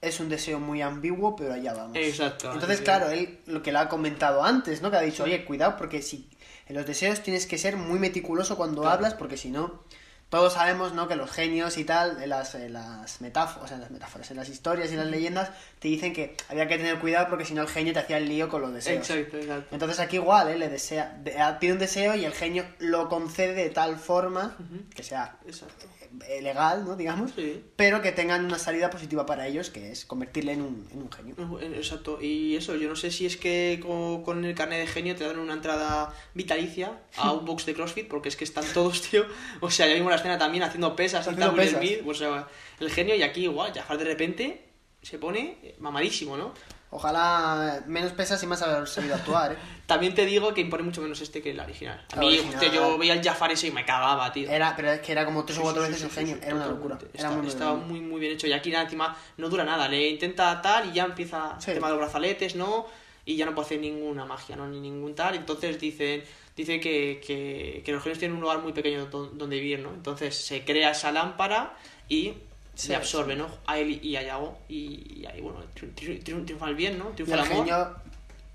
[0.00, 1.98] es un deseo muy ambiguo, pero allá vamos.
[1.98, 2.50] Exacto.
[2.50, 4.90] Entonces, claro, él lo que le ha comentado antes, ¿no?
[4.90, 6.30] Que ha dicho, oye, cuidado porque si
[6.66, 8.96] en los deseos tienes que ser muy meticuloso cuando Claro.
[8.96, 9.84] hablas porque si no...
[10.28, 11.06] Todos sabemos, ¿no?
[11.06, 14.28] Que los genios y tal, en las, en las metáforas, o sea, en las metáforas,
[14.32, 17.54] en las historias y las leyendas, te dicen que había que tener cuidado porque si
[17.54, 19.08] no el genio te hacía el lío con los deseos.
[19.08, 19.68] Exacto, exacto.
[19.72, 20.58] Entonces aquí igual, ¿eh?
[20.58, 24.56] Le desea, de- pide un deseo y el genio lo concede de tal forma
[24.94, 25.86] que sea Exacto.
[26.28, 26.96] Eh, legal, ¿no?
[26.96, 27.62] Digamos, Sí.
[27.76, 31.10] pero que tengan una salida positiva para ellos, que es convertirle en un, en un
[31.12, 31.34] genio.
[31.74, 35.16] Exacto, y eso, yo no sé si es que con, con el carnet de genio
[35.16, 39.02] te dan una entrada vitalicia a un box de CrossFit, porque es que están todos,
[39.02, 39.24] tío.
[39.60, 41.78] O sea, ya vimos la escena también haciendo pesas Haciendo pesas.
[41.80, 42.48] Smith, o sea,
[42.80, 44.62] el genio, y aquí igual, Jafar de repente
[45.02, 46.52] se pone mamadísimo, ¿no?
[46.96, 49.56] Ojalá menos pesas y más haber sabido actuar, ¿eh?
[49.86, 52.02] También te digo que impone mucho menos este que el original.
[52.12, 52.72] A mí, original.
[52.72, 54.48] yo veía el Jafar ese y me cagaba, tío.
[54.50, 56.54] Era, pero es que era como tres o cuatro sí, veces sí, el genio, era
[56.56, 56.98] una locura.
[57.12, 58.46] Está, Era muy, está muy, muy, muy bien hecho.
[58.46, 59.86] Y aquí encima no dura nada.
[59.88, 62.86] Le intenta tal y ya empieza el tema de los brazaletes, ¿no?
[63.26, 64.66] Y ya no puede hacer ninguna magia, ¿no?
[64.66, 65.34] Ni ningún tal.
[65.36, 66.24] Entonces dicen,
[66.56, 69.90] dice que, que, que los genios tienen un lugar muy pequeño do- donde vivir, ¿no?
[69.90, 71.76] Entonces se crea esa lámpara
[72.08, 72.32] y
[72.76, 73.38] Sí, se absorbe, sí.
[73.40, 73.48] ¿no?
[73.66, 74.58] A él y a Yago.
[74.68, 77.10] Y, y ahí, bueno, tri- tri- tri- triunfa el bien, ¿no?
[77.10, 77.64] Y Triunfa el el amor.
[77.66, 77.96] genio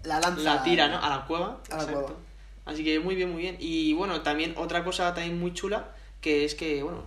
[0.03, 0.41] la lanza.
[0.43, 0.97] La tira, ¿no?
[1.03, 1.59] A la cueva.
[1.71, 2.01] A la exacto.
[2.05, 2.19] cueva.
[2.65, 3.57] Así que muy bien, muy bien.
[3.59, 5.89] Y bueno, también otra cosa también muy chula,
[6.21, 7.03] que es que, bueno,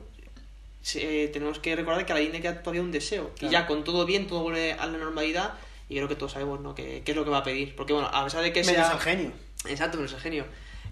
[0.96, 3.30] eh, tenemos que recordar que a la le queda todavía un deseo.
[3.36, 3.52] Y Claro.
[3.52, 5.54] ya con todo bien, todo vuelve a la normalidad.
[5.88, 6.74] Y creo que todos sabemos, ¿no?
[6.74, 7.76] Que- ¿Qué es lo que va a pedir?
[7.76, 8.92] Porque, bueno, a pesar de que Menos sea...
[8.94, 9.32] el genio.
[9.68, 10.44] Exacto, menos el genio.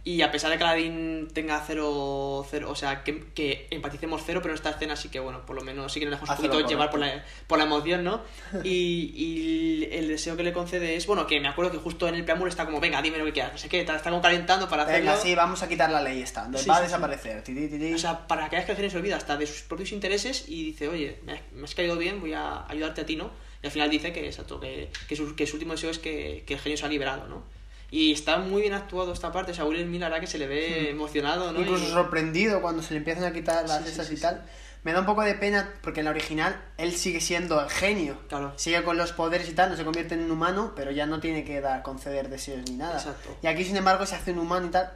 [0.04, 4.40] Y a pesar de que Aladdin tenga cero, cero o sea, que, que empaticemos cero,
[4.42, 6.46] pero en esta escena sí que, bueno, por lo menos sí que nos dejamos un
[6.48, 7.18] poquito llevar por correcto.
[7.24, 8.20] la, por la emoción, ¿no?
[8.64, 12.16] Y, y el deseo que le concede es, bueno, que me acuerdo que justo en
[12.16, 14.20] el preámbulo está como, venga, dime lo que quieras, no sé qué, está está como
[14.22, 15.22] calentando para Venga, hacerlo.
[15.30, 16.46] sí, vamos a quitar la ley esta.
[16.46, 16.88] Sí, va a sí, sí.
[16.88, 17.44] desaparecer.
[17.44, 17.94] Ti, ti, ti, ti.
[17.94, 20.88] O sea, para que el genio se olvida hasta de sus propios intereses y dice,
[20.88, 23.30] oye, me has, me has caído bien, voy a ayudarte a ti, ¿no?
[23.62, 26.42] Y al final dice que, exacto, que, que, su, que su último deseo es que,
[26.44, 27.44] que el genio se ha liberado, ¿no?
[27.92, 30.46] Y está muy bien actuado esta parte, o sea, Will Smith la que se le
[30.48, 31.60] ve emocionado, ¿no?
[31.60, 34.16] Incluso Y- sorprendido cuando se le empiezan a quitar las Sí, sí, esas sí, y
[34.16, 34.42] tal.
[34.82, 38.18] Me da un poco de pena porque en la original él sigue siendo el genio.
[38.28, 38.52] Claro.
[38.56, 41.20] Sigue con los poderes y tal, no se convierte en un humano, pero ya no
[41.20, 42.96] tiene que dar, conceder deseos ni nada.
[42.96, 43.36] Exacto.
[43.42, 44.90] Y aquí, sin embargo, se hace un humano y tal.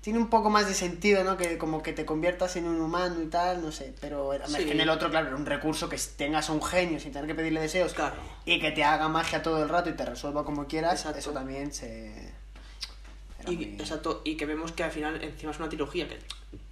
[0.00, 1.36] Tiene un poco más de sentido, ¿no?
[1.36, 3.94] Que como que te conviertas en un humano y tal, no sé.
[4.00, 4.64] Pero es Sí.
[4.64, 7.26] que en el otro, claro, era un recurso que tengas a un genio sin tener
[7.28, 8.16] que pedirle deseos Claro.
[8.44, 10.94] y que te haga magia todo el rato y te resuelva como quieras.
[11.00, 11.18] Exacto.
[11.20, 12.32] Eso también se.
[13.40, 16.18] Era Y, muy- exacto, y que vemos que al final encima es una trilogía, que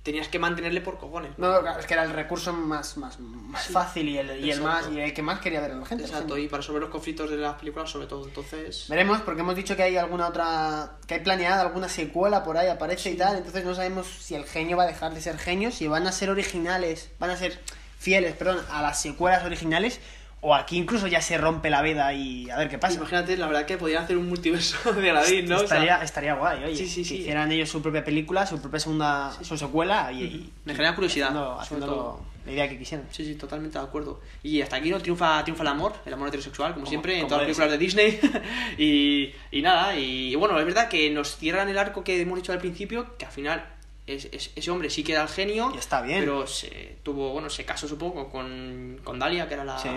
[0.03, 1.33] tenías que mantenerle por cojones.
[1.39, 3.73] No, claro, es que era el recurso más, más, más Sí.
[3.73, 6.05] fácil y el, y el más y el que más quería ver a la gente.
[6.05, 8.87] Exacto, y para resolver los conflictos de las películas sobre todo, entonces...
[8.89, 10.93] Veremos, porque hemos dicho que hay alguna otra.
[11.07, 13.37] que hay planeada alguna secuela por ahí, aparece y tal.
[13.37, 16.13] Entonces no sabemos si el genio va a dejar de ser genio, si van a
[16.13, 17.61] ser originales, van a ser
[17.99, 20.01] fieles, perdón, a las secuelas originales,
[20.41, 22.95] o aquí incluso ya se rompe la veda y a ver qué pasa.
[22.97, 25.57] Imagínate, la verdad que podrían hacer un multiverso de Aladdin, ¿no?
[25.57, 26.77] O sea, Estaría, estaría guay, oye.
[26.77, 27.15] Sí, sí, sí.
[27.17, 30.95] Que hicieran ellos su propia película, su propia segunda, su secuela y, y- Me genera
[30.95, 33.07] curiosidad, haciendo, la idea que quisieran.
[33.11, 34.21] Sí, sí, totalmente de acuerdo.
[34.43, 37.27] Y hasta aquí no triunfa, triunfa el amor, el amor heterosexual, como, Como- siempre, en
[37.27, 38.21] todas las películas de Disney.
[38.79, 42.53] y, y nada, y bueno, es verdad que nos cierran el arco que hemos dicho
[42.53, 43.67] al principio, que al final
[44.15, 45.71] es- es- ese hombre sí que era el genio.
[45.75, 46.21] Y está bien.
[46.21, 49.89] Pero se tuvo, bueno, se casó supongo con, con Dalia, que era la, Sí.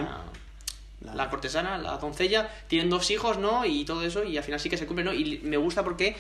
[1.02, 2.50] la, La- cortesana, la doncella.
[2.68, 3.66] Tienen dos hijos, ¿no?
[3.66, 5.14] Y todo eso, y al final sí que se cumple, ¿no?
[5.14, 6.16] Y me gusta porque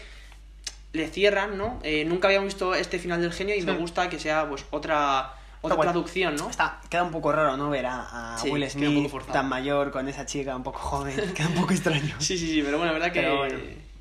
[0.93, 1.80] le cierran, ¿no?
[1.84, 3.65] Eh, nunca habíamos visto este final del genio y Sí.
[3.65, 6.49] me gusta que sea pues otra otra traducción, ¿no?
[6.49, 7.69] Está, queda un poco raro, ¿no?
[7.69, 11.15] Ver a, a Sí, Will Smith tan mayor con esa chica un poco joven.
[11.35, 12.15] Queda un poco extraño.
[12.18, 13.59] Sí, sí, sí, pero bueno, la verdad que, bueno.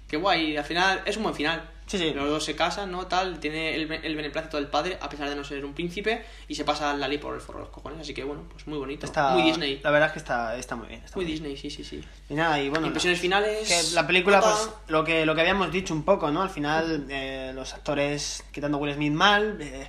[0.08, 0.56] que guay.
[0.56, 1.62] Al final es un buen final.
[1.90, 2.12] Sí, sí.
[2.14, 3.08] Los dos se casan, ¿no?
[3.08, 6.54] Tal, tiene el, el beneplácito del padre, a pesar de no ser un príncipe, y
[6.54, 7.98] se pasa la ley por el forro de los cojones.
[7.98, 9.06] Así que bueno, pues muy bonito.
[9.06, 9.80] Está, muy Disney.
[9.82, 11.02] La verdad es que está, está muy bien.
[11.04, 11.42] está Muy muy bien.
[11.42, 12.00] Disney, sí, sí, sí.
[12.28, 12.86] Y nada, y bueno.
[12.86, 13.66] Impresiones finales.
[13.66, 16.42] que la película, pues, lo que, lo que habíamos dicho un poco, ¿no?
[16.42, 19.88] Al final, eh, los actores quitando Will Smith mal, eh,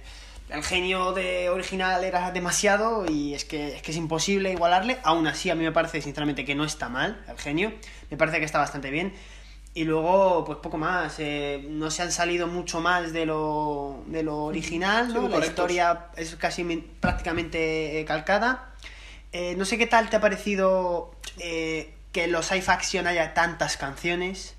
[0.49, 4.97] el genio de original era demasiado y es que, es que es imposible igualarle.
[5.03, 7.71] Aún así, a mí me parece, sinceramente, que no está mal el genio.
[8.09, 9.13] Me parece que está bastante bien.
[9.73, 11.15] Y luego, pues poco más.
[11.19, 15.30] eh, no se han salido mucho más de lo, de lo original, Sí, ¿no?
[15.30, 16.64] La historia es casi
[16.99, 18.73] prácticamente eh, calcada.
[19.31, 23.34] Eh, no sé qué tal te ha parecido eh, que en los live action haya
[23.34, 24.56] tantas canciones.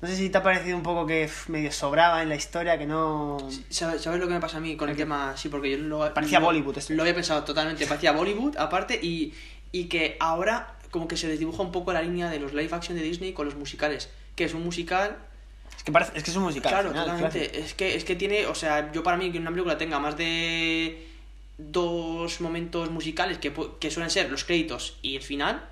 [0.00, 2.86] No sé si te ha parecido un poco que medio sobraba en la historia, que
[2.86, 3.36] no...
[3.68, 5.36] ¿Sabes lo que me pasa a mí con el tema?
[5.36, 6.94] Sí, porque yo lo Parecía lo- Bollywood esto.
[6.94, 9.34] Lo había pensado totalmente, parecía Bollywood aparte y,
[9.72, 12.96] y que ahora como que se desdibuja un poco la línea de los live action
[12.96, 14.08] de Disney con los musicales,
[14.40, 15.18] que es un musical
[15.76, 16.72] Es que, parece, es que es un musical.
[16.72, 17.48] Claro, final, totalmente.
[17.50, 17.64] claro.
[17.66, 20.16] Es que, es que tiene, o sea, yo para mí que una película tenga más
[20.16, 21.06] de
[21.58, 25.62] dos momentos musicales que, que suelen ser los créditos y el final,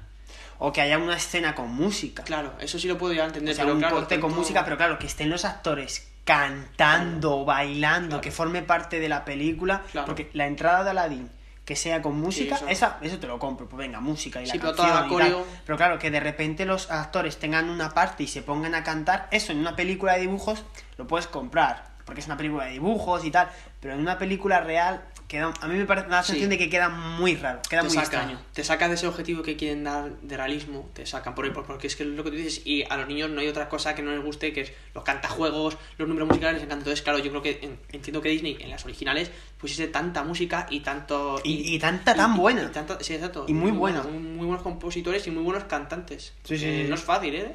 [0.59, 2.25] O que haya una escena con música.
[2.25, 3.53] claro, eso sí lo puedo ya entender.
[3.53, 7.45] O sea, pero un claro, corte con música, pero claro, que estén los actores cantando,
[7.47, 8.21] bailando, Claro.
[8.21, 9.83] que forme parte de la película.
[10.05, 11.31] Porque la entrada de Aladdin,
[11.69, 12.67] que sea con música, eso.
[12.67, 13.69] esa, eso te lo compro.
[13.69, 15.09] Pues venga, música y la Sí, canción toda la y tal.
[15.11, 18.83] coreo- Pero claro, que de repente los actores tengan una parte y se pongan a
[18.83, 20.65] cantar, eso en una película de dibujos
[20.97, 21.85] lo puedes comprar.
[22.07, 23.51] Porque es una película de dibujos y tal.
[23.81, 26.29] Pero en una película real, queda, a mí me parece la Sí.
[26.29, 28.41] sensación de que queda muy raro, queda te muy saca, extraño.
[28.55, 31.87] te saca de ese objetivo que quieren dar de realismo, te sacan por por- porque
[31.87, 33.95] es que es lo que tú dices, y a los niños no hay otra cosa
[33.95, 36.81] que no les guste, que es los cantajuegos, los números musicales, les encanta.
[36.83, 40.67] Entonces, claro, yo creo que en- entiendo que Disney en las originales pusiese tanta música
[40.71, 41.41] y tanto...
[41.45, 42.63] Y- y tanta tan buena.
[42.63, 43.45] y tanta- sí, exacto.
[43.49, 44.03] Y muy buena.
[44.03, 46.33] Muy, muy buenos compositores y muy buenos cantantes.
[46.45, 46.89] Sí, sí, Eh, sí.
[46.89, 47.55] No es fácil, ¿eh?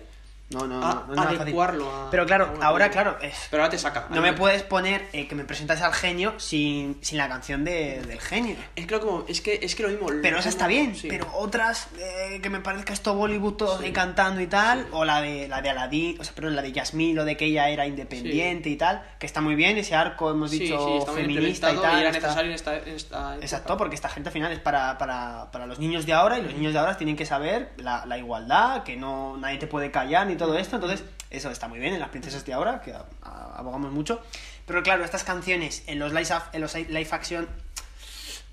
[0.53, 1.39] No, no, a- no, no fácil.
[1.41, 3.47] adecuarlo a- Pero claro, ahora, claro, es...
[3.49, 4.07] Pero ahora te saca.
[4.09, 8.01] No me puedes poner eh, que me presentas al genio sin, sin la canción de-
[8.01, 8.55] del genio.
[8.75, 10.07] Es que, como, es que es que lo mismo.
[10.21, 11.07] Pero esa está bien, Sí.
[11.09, 15.21] pero otras eh, que me parezca esto Bollywood todos ahí cantando y tal, o la
[15.21, 17.85] de la de Aladdin, o sea, perdón, la de Yasmín, lo de que ella era
[17.87, 21.99] independiente y tal, que está muy bien, ese arco hemos dicho está feminista y tal.
[21.99, 23.35] era está- necesario en esta, en esta época.
[23.45, 26.41] Exacto, porque esta gente al final es para, para, para los niños de ahora y
[26.43, 29.91] los niños de ahora tienen que saber la, la igualdad, que no nadie te puede
[29.91, 32.93] callar ni todo esto, entonces eso está muy bien en las princesas de ahora, que
[33.21, 34.21] abogamos mucho.
[34.65, 37.47] Pero claro, estas canciones en los live, af- en los live action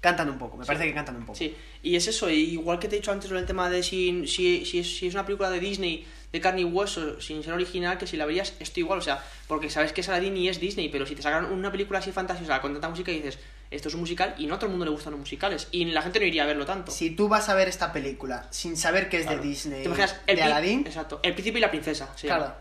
[0.01, 1.37] cantan un poco, me parece que cantan un poco.
[1.39, 4.27] Sí, y es eso, igual que te he dicho antes sobre el tema de si,
[4.27, 7.53] si, si, es, si es una película de Disney de carne y hueso sin ser
[7.53, 10.59] original, que si la verías, esto igual, o sea, porque sabes que Aladdin y es
[10.61, 13.39] Disney, pero si te sacan una película así fantasiosa con tanta música y dices,
[13.71, 15.85] esto es un musical y no a todo el mundo le gustan los musicales, y
[15.87, 16.91] la gente no iría a verlo tanto.
[16.93, 19.41] Si tú vas a ver esta película sin saber que es Claro.
[19.43, 22.09] de Disney, ¿Te imaginas el de Aladdin, Exacto, el príncipe y la princesa.
[22.17, 22.43] se claro.
[22.45, 22.57] llama.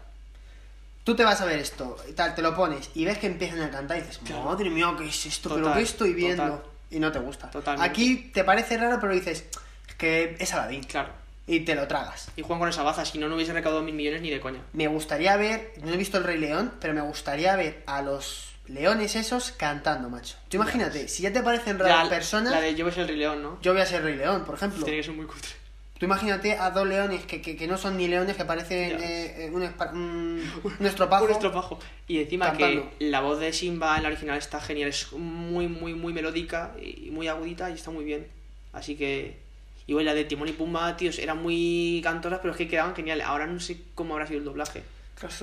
[1.03, 3.61] Tú te vas a ver esto y tal, te lo pones y ves que empiezan
[3.61, 5.49] a cantar y dices, madre mía, ¿qué es esto?
[5.49, 6.43] ¿Pero Total, qué estoy viendo?
[6.43, 6.63] total.
[6.91, 7.49] Y no te gusta.
[7.49, 7.89] Totalmente.
[7.89, 9.45] Aquí te parece raro, pero dices
[9.87, 10.83] "Es que es Aladdin.
[10.83, 11.09] Claro.
[11.47, 12.29] Y te lo tragas.
[12.35, 14.59] Y juegan con esa baza, si no, no hubiese recaudado mil millones ni de coña.
[14.73, 18.48] Me gustaría ver, no he visto el Rey León, pero me gustaría ver a los
[18.69, 20.37] leones esos cantando, macho.
[20.47, 23.41] Tú imagínate, si ya te parecen raras personas, La de Yo ves el Rey León,
[23.41, 23.59] ¿no?
[23.61, 24.83] yo voy a ser Rey León, por ejemplo.
[24.83, 25.49] Tiene que ser muy cutre.
[25.97, 29.45] Tú imagínate a dos leones que, que, que no son ni leones, que parecen eh,
[29.45, 29.63] eh, un,
[29.93, 31.25] un, un estropajo.
[31.25, 31.79] Un estropajo.
[32.07, 32.89] Y encima Cantando.
[32.97, 36.73] que la voz de Simba en la original está genial, es muy, muy, muy melódica
[36.81, 38.27] y muy agudita y está muy bien.
[38.71, 39.37] Así que.
[39.87, 43.21] Igual la de Timón y Pumba, tíos, eran muy cantosas, pero es que quedaban genial.
[43.21, 44.83] Ahora no sé cómo habrá sido el doblaje.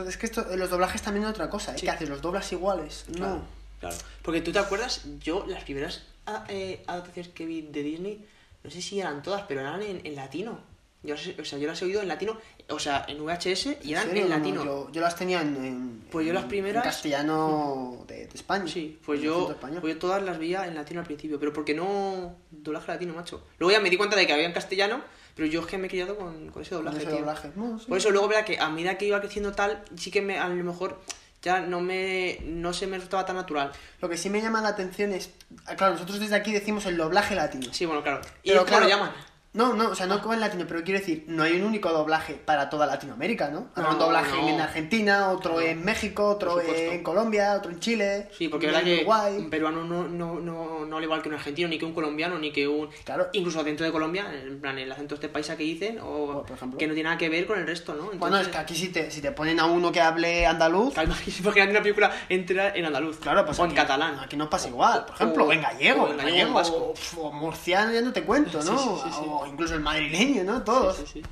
[0.06, 1.78] Es que esto, los doblajes también es otra cosa, ¿eh?
[1.78, 1.84] Sí.
[1.84, 2.08] ¿Qué haces?
[2.08, 3.04] ¿Los doblas iguales?
[3.18, 3.42] No.
[3.80, 3.96] claro.
[4.22, 8.24] Porque tú te acuerdas, yo las primeras ah, eh, adaptaciones que vi de Disney,
[8.64, 10.58] no sé si eran todas, pero eran en, en latino.
[11.02, 12.36] Yo, o sea, yo las he oído en latino,
[12.68, 14.64] o sea, en VHS y eran en No, latino.
[14.64, 18.66] yo, yo las tenía en, en- Pues yo las primeras- en castellano de, de España.
[18.66, 22.34] Sí, pues yo, pues yo todas las veía en latino al principio, pero porque no
[22.50, 23.44] doblaje latino, macho.
[23.58, 25.00] Luego ya me di cuenta de que había en castellano,
[25.36, 27.50] pero yo es que me he criado con, con ese Con doblaje, ese doblaje.
[27.54, 27.84] No, sí.
[27.86, 30.48] Por eso luego, verá que a medida que iba creciendo tal, sí que me, a
[30.48, 30.98] lo mejor
[31.42, 33.70] ya no me no se me resultaba tan natural.
[34.00, 35.30] Lo que sí me llama la atención es.
[35.76, 37.72] Claro, nosotros desde aquí decimos el doblaje latino.
[37.72, 38.22] Sí, bueno, claro.
[38.42, 39.12] ¿Y Pero cómo claro, lo llaman?
[39.56, 41.88] No, no, o sea, no como en latino, pero quiero decir, no hay un único
[41.90, 43.68] doblaje para toda Latinoamérica, ¿no?
[43.74, 44.48] Habrá un No, doblaje no.
[44.50, 45.60] en Argentina, otro No.
[45.60, 48.28] en México, otro en Colombia, otro en Chile.
[48.36, 49.36] Sí, porque es verdad en que Uruguay.
[49.38, 52.38] un peruano no, no, no, no al igual que un argentino, ni que un colombiano,
[52.38, 52.88] ni que un...
[53.04, 53.28] Claro.
[53.32, 56.78] Incluso dentro de Colombia, en plan el acento este paisa que dicen, o Por ejemplo.
[56.78, 58.10] que no tiene nada que ver con el resto, ¿no?
[58.18, 61.08] Bueno, es que aquí si te, si te ponen a uno que hable andaluz, Claro,
[61.40, 63.16] imagínate una película entera en andaluz.
[63.20, 64.18] claro, pues o en catalán.
[64.20, 66.94] Aquí no pasa igual, por ejemplo, O- en gallego, o en gallego, en vasco.
[67.16, 68.76] o, murciano, ya no te cuento, ¿no?
[68.78, 69.30] Sí, sí, sí.
[69.46, 70.62] O incluso el madrileño, ¿no?
[70.62, 70.96] Todos.
[70.96, 71.22] Sí, sí, sí.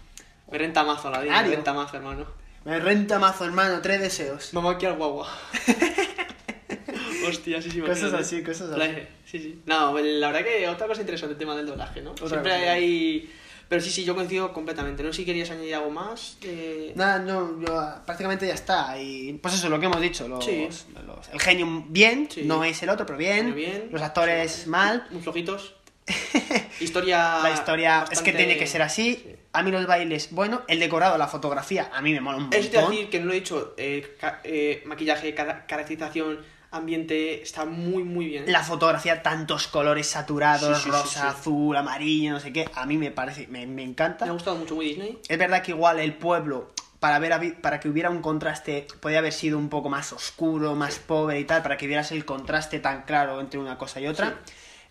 [0.50, 2.26] Me renta mazo la vida, me renta mazo, hermano.
[2.64, 4.50] Me renta mazo, hermano, tres deseos.
[4.52, 5.28] Vamos aquí al guagua.
[7.28, 8.22] Hostia, sí, sí, Cosas imagínate.
[8.22, 8.92] así, cosas así.
[9.24, 9.62] Sí, sí.
[9.66, 12.10] No, la verdad que otra cosa interesante el tema del doblaje, ¿no?
[12.12, 12.72] Otra Siempre cosa.
[12.72, 13.32] hay...
[13.66, 15.02] Pero sí, sí, yo coincido completamente.
[15.02, 16.36] No sé si querías añadir algo más.
[16.42, 19.00] eh, Nada, no, yo ah, prácticamente ya está.
[19.00, 20.28] Y pues eso, lo que hemos dicho.
[20.28, 20.68] Los, Sí.
[21.06, 22.42] los- el genio bien, Sí.
[22.44, 23.38] no es el otro, pero bien.
[23.38, 23.88] Genio bien.
[23.90, 25.06] Los actores mal.
[25.10, 25.74] Muy flojitos.
[26.80, 27.40] Historia...
[27.42, 29.14] La historia es que bastante- tiene que ser así.
[29.22, 29.36] Sí.
[29.52, 30.62] A mí los bailes, bueno.
[30.68, 32.60] El decorado, la fotografía, a mí me mola un montón.
[32.60, 33.74] A decir que no lo he dicho.
[33.76, 36.40] eh, ca- eh, maquillaje, cara- caracterización,
[36.72, 38.50] ambiente, está muy, muy bien.
[38.50, 41.26] La fotografía, tantos colores saturados, Sí, sí, sí, rosa, sí.
[41.28, 42.68] azul, amarillo, no sé qué.
[42.74, 44.24] A mí me parece, me, me encanta.
[44.24, 45.20] Me ha gustado mucho muy Disney.
[45.28, 49.32] Es verdad que igual el pueblo, para, ver, para que hubiera un contraste, podía haber
[49.32, 53.02] sido un poco más oscuro, más pobre y tal, para que vieras el contraste tan
[53.02, 54.40] claro entre una cosa y otra.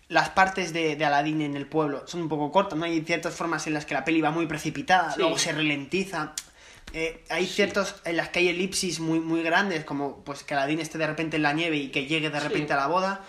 [0.09, 2.85] Las partes de, de Aladdin en el pueblo son un poco cortas, ¿no?
[2.85, 5.19] Hay ciertas formas en las que la peli va muy precipitada, Sí.
[5.21, 6.34] luego se ralentiza.
[6.91, 10.80] Eh, hay ciertos en las que hay elipsis muy, muy grandes, como pues que Aladdin
[10.80, 12.47] esté de repente en la nieve y que llegue de Sí.
[12.47, 13.21] repente a la boda.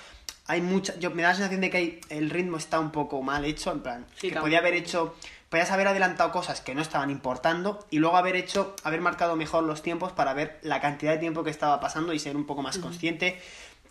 [0.46, 3.22] Hay mucha, yo me da la sensación de que hay- el ritmo está un poco
[3.22, 4.40] mal hecho, en plan, que también.
[4.42, 5.14] podía haber hecho,
[5.48, 9.64] podías haber adelantado cosas que no estaban importando y luego haber hecho, haber marcado mejor
[9.64, 12.60] los tiempos para ver la cantidad de tiempo que estaba pasando y ser un poco
[12.60, 13.40] más consciente.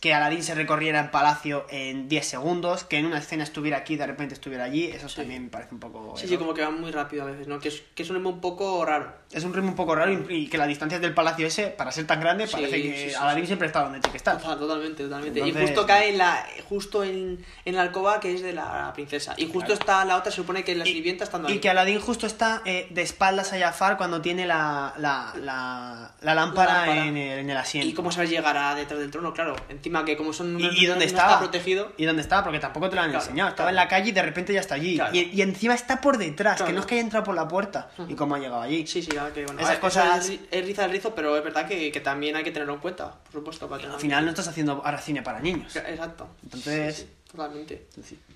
[0.03, 3.93] Que Aladdin se recorriera en palacio en 10 segundos, que en una escena estuviera aquí
[3.93, 6.17] y de repente estuviera allí, eso también me parece un poco.
[6.17, 6.39] Sí, sí, error.
[6.47, 7.57] como que va muy rápido a veces, ¿no?
[7.59, 9.13] Que es, que es un ritmo un poco raro.
[9.31, 11.93] Es un ritmo un poco raro y, y que las distancias del palacio ese, para
[11.93, 13.47] ser tan grande, Sí, parece que sí, sí, Aladdin sí.
[13.47, 14.37] siempre está donde tiene que estar.
[14.37, 15.39] Total, totalmente, totalmente.
[15.39, 18.91] Entonces- Y justo cae en la, justo en, en la alcoba que es de la
[18.93, 19.35] princesa.
[19.37, 21.55] Y justo está la otra, se supone que la sirvienta estando ahí.
[21.55, 26.11] Y que Aladdin justo está eh, de espaldas a Jafar cuando tiene la, la, la,
[26.19, 27.05] la lámpara, lámpara.
[27.07, 27.87] En, el, en el asiento.
[27.87, 29.33] ¿Y cómo sabes llegar a detrás del trono?
[29.33, 31.27] Claro, en- Encima que como son ¿Y, y dónde no estaba?
[31.33, 31.91] está protegido.
[31.97, 32.43] ¿Y dónde estaba?
[32.43, 33.49] Porque tampoco te lo han Claro, enseñado.
[33.51, 33.69] Estaba claro.
[33.69, 34.95] en la calle y de repente ya está allí.
[34.95, 35.15] Claro.
[35.15, 37.91] Y, y encima está por detrás, que no es que haya entrado por la puerta.
[38.09, 38.87] ¿Y cómo ha llegado allí?
[38.87, 39.59] Sí, sí, claro que bueno.
[39.59, 42.35] Esas a ver, cosas- Es, es riza el rizo, pero es verdad que, que también
[42.35, 43.69] hay que tenerlo en cuenta, por supuesto.
[43.69, 45.75] Para Al final no estás haciendo ahora cine para niños.
[45.75, 46.27] Exacto.
[46.43, 47.87] Entonces- Sí, sí, totalmente.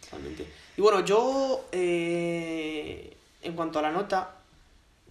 [0.04, 0.48] totalmente.
[0.78, 4.30] Y bueno, yo, eh, en cuanto a la nota,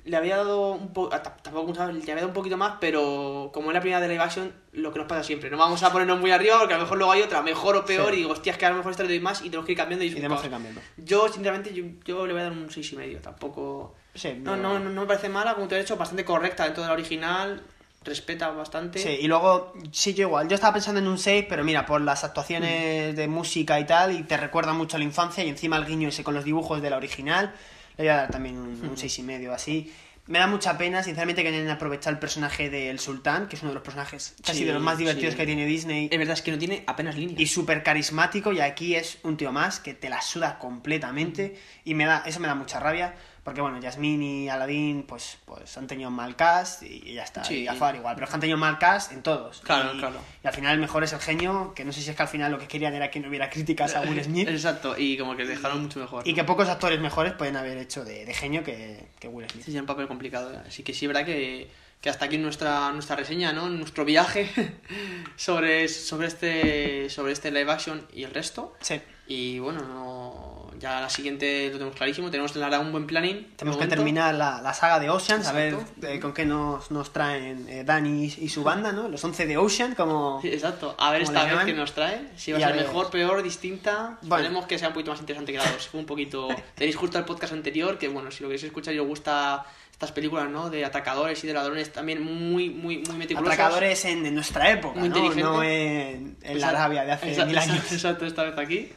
[0.07, 1.11] le había dado un poco,
[1.43, 1.95] tampoco ¿sabes?
[1.97, 4.93] le había dado un poquito más, pero como es la primera de live action, lo
[4.93, 5.51] que nos pasa siempre.
[5.51, 7.85] No vamos a ponernos muy arriba porque a lo mejor luego hay otra, mejor o
[7.85, 8.15] peor, Sí.
[8.15, 9.79] y digo, hostias, que a lo mejor esta le doy más y tenemos que ir
[9.79, 10.81] cambiando y Y tenemos que ir cambiando.
[10.97, 13.95] Yo, sinceramente, yo, yo le voy a dar un 6,5 y medio, tampoco...
[14.15, 16.83] Sí, No, no, no, no me parece mala, como te he dicho, bastante correcta dentro
[16.83, 17.63] de la original,
[18.05, 19.01] respeta bastante.
[19.01, 20.49] Sí, y luego, sí, yo igual.
[20.49, 23.17] Yo estaba pensando en un 6, pero mira, por las actuaciones Mm.
[23.17, 26.09] de música y tal, y te recuerda mucho a la infancia, y encima el guiño
[26.09, 27.53] ese con los dibujos de la original,
[27.97, 29.93] le voy a dar también un, un 6 y medio así.
[30.29, 33.71] Me da mucha pena, sinceramente, que hayan aprovechado el personaje del sultán, que es uno
[33.71, 35.39] de los personajes casi Sí, de los más divertidos sí.
[35.39, 36.09] que tiene Disney.
[36.11, 37.39] Es verdad, es que no tiene apenas líneas.
[37.41, 41.95] Y súper carismático, y aquí es un tío más que te la suda completamente, y
[41.95, 43.15] me da, eso me da mucha rabia,
[43.47, 47.45] porque bueno, Yasmín y Aladdin pues, pues han tenido un mal cast, y ya está,
[47.45, 47.63] Sí.
[47.63, 49.61] y Jafar igual, pero es que han tenido mal cast en todos.
[49.61, 50.17] Claro, y, claro.
[50.43, 52.29] y al final el mejor es el genio, que no sé si es que al
[52.29, 55.37] final lo que querían era que no hubiera críticas a Will Smith, Exacto, y como
[55.37, 56.27] que dejaron mucho mejor.
[56.27, 59.65] y que pocos actores mejores pueden haber hecho de, de genio que, que Will Smith.
[59.65, 60.53] Sí, es un papel complicado.
[60.53, 60.59] ¿eh?
[60.67, 61.71] Así que sí, verdad que,
[62.01, 63.69] que hasta aquí nuestra, nuestra reseña, ¿no?
[63.69, 64.51] Nuestro viaje
[65.37, 68.75] sobre, sobre, este, sobre este live action y el resto.
[68.81, 69.01] Sí.
[69.29, 72.31] Y bueno, no- ya la siguiente lo tenemos clarísimo.
[72.31, 73.49] Tenemos verdad un buen planning.
[73.57, 77.13] Tenemos que terminar la, la saga de Oceans, a ver eh, con qué nos, nos
[77.13, 79.09] traen eh, Dani y su banda, ¿no?
[79.09, 80.41] Los 11 de Ocean, como...
[80.43, 80.95] Sí, exacto.
[80.99, 82.29] A ver esta vez qué nos trae.
[82.37, 82.87] Si va a ser ver.
[82.87, 84.19] mejor, peor, distinta.
[84.23, 84.37] Bueno.
[84.45, 85.89] Esperemos que sea un poquito más interesante que la dos.
[85.89, 86.49] Fue un poquito...
[86.75, 89.65] Tenéis justo el podcast anterior, que bueno, si lo queréis escuchar y os gusta
[89.97, 90.69] estas películas, ¿no?
[90.69, 93.55] De atacadores y de ladrones también muy, muy, muy meticulosos.
[93.55, 95.33] Atracadores en, en nuestra época, Muy ¿no?
[95.35, 97.77] No en, en la Arabia de hace exacto, mil años.
[97.77, 98.93] Exacto, exacto, esta vez aquí.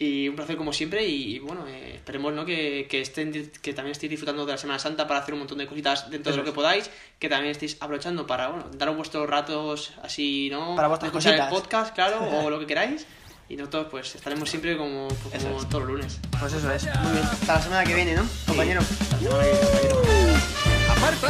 [0.00, 2.44] Y un placer como siempre y, y bueno, eh, esperemos ¿no?
[2.44, 5.58] que, que, estén, que también estéis disfrutando de la Semana Santa para hacer un montón
[5.58, 6.54] de cositas dentro de Eso lo que es.
[6.54, 10.76] podáis, que también estéis aprovechando para, bueno, daros vuestros ratos así, ¿no?
[10.76, 11.60] Para vuestras Escuchar el cositas.
[11.60, 13.06] podcast, claro, o lo que queráis.
[13.48, 16.20] Y nosotros pues estaremos siempre como, pues, como todos los lunes.
[16.38, 16.84] Pues eso es.
[16.84, 17.24] Muy bien.
[17.24, 18.80] Hasta la semana que viene, ¿no, compañero?
[20.90, 21.28] ¡Aparta!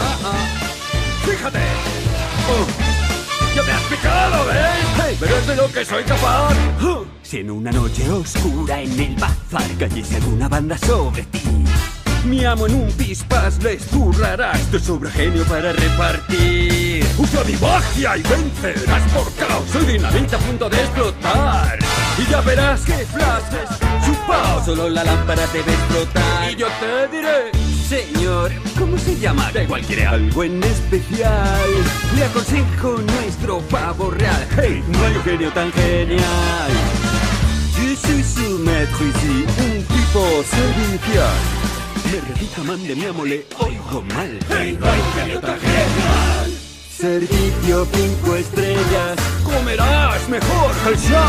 [0.00, 0.46] Ah, ah.
[1.24, 1.58] ¡Fíjate!
[2.48, 5.16] Oh, ¡Ya me has picado, ves!
[5.20, 6.54] ¡Pero es de lo que soy capaz!
[6.82, 11.42] Oh, Si en una noche oscura en el bazar cayese alguna banda sobre ti
[12.24, 17.04] mi amo en un pispas les zurrarás Te sobra genio para repartir.
[17.18, 21.78] Usa mi magia y vencerás por caos Soy dinamita a punto de explotar.
[22.18, 23.68] Y ya verás que flashes
[24.06, 26.50] chupao Solo la lámpara debe explotar.
[26.50, 27.52] Y yo te diré
[27.88, 29.50] Señor, ¿cómo se llama?
[29.52, 31.70] Da igual, quiere algo en especial.
[32.16, 34.46] Le aconsejo nuestro pavo real.
[34.56, 37.07] Hey, no hay un genio tan genial
[37.80, 41.68] Yo soy su maître ici, un tipo servicial
[42.12, 44.38] me recita man de mi amo, le oigo mal.
[44.50, 44.78] ¡Hey,
[45.14, 46.50] genial!
[46.90, 49.18] Servicio cinco estrellas.
[49.44, 51.26] Comerás mejor que el Shah.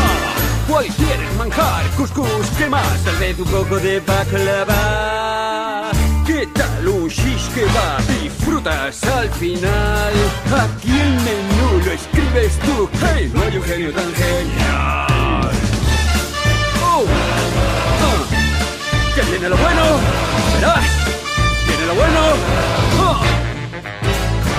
[0.68, 1.84] ¿Cuál quieres manjar?
[1.96, 3.04] Cuscús, ¿qué más?
[3.04, 5.90] Tal vez un poco de baklava.
[6.26, 10.12] ¿Qué tal un shish kebab y frutas al final?
[10.64, 12.88] Aquí el menú lo escribes tú.
[13.02, 15.59] ¡Hey, no hay un genio tan genial!
[17.02, 19.14] ¡Oh!
[19.14, 19.82] ¡Que viene lo bueno!
[20.54, 20.84] ¡Verás!
[21.66, 22.20] ¡Viene lo bueno!
[23.00, 23.22] ¡Ah!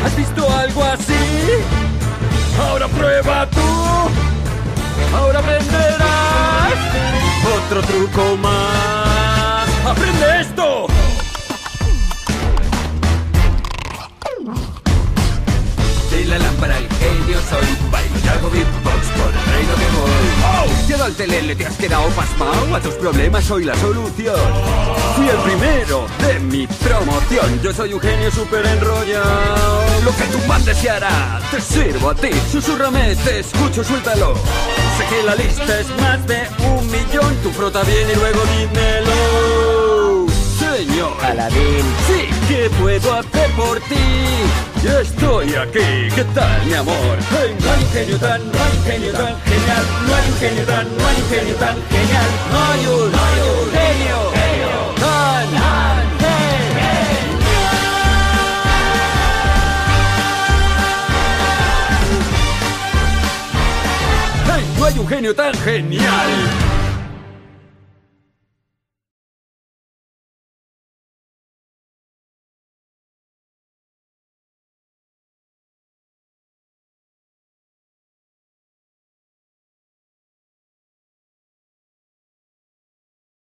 [0.05, 1.13] ¿Has visto algo así?
[2.59, 3.61] Ahora prueba tú.
[5.15, 6.73] Ahora aprenderás
[7.65, 9.67] otro truco más.
[9.85, 10.87] ¡Aprende esto!
[16.31, 20.27] La lámpara al genio soy Bailo y hago beatbox por el reino que voy.
[20.45, 20.87] ¡Oh!
[20.87, 24.39] Llegado al telele te has quedado pasmao A tus problemas soy la solución.
[25.15, 27.61] Fui el primero de mi promoción.
[27.61, 29.83] Yo soy un genio súper enrollado.
[30.05, 32.29] Lo que tu man deseará Te sirvo a ti.
[32.49, 34.35] Susurrame, te escucho, suéltalo.
[34.97, 37.35] Sé que la lista es más de un millón.
[37.43, 39.70] Tú frota bien y luego dímelo
[40.71, 41.85] Señor Aladín.
[42.07, 43.95] Sí, ¿qué puedo hacer por ti?
[44.81, 47.17] Yo estoy aquí, ¿qué tal mi amor?
[47.29, 50.37] Hey, no hay un genio tan, no hay un genio tan genial No hay un
[50.37, 54.17] genio tan, no hay un genio tan genial No hay un, no hay un genio,
[54.95, 56.91] tan, tan genial
[64.47, 66.70] Hey, no hay un genio tan genial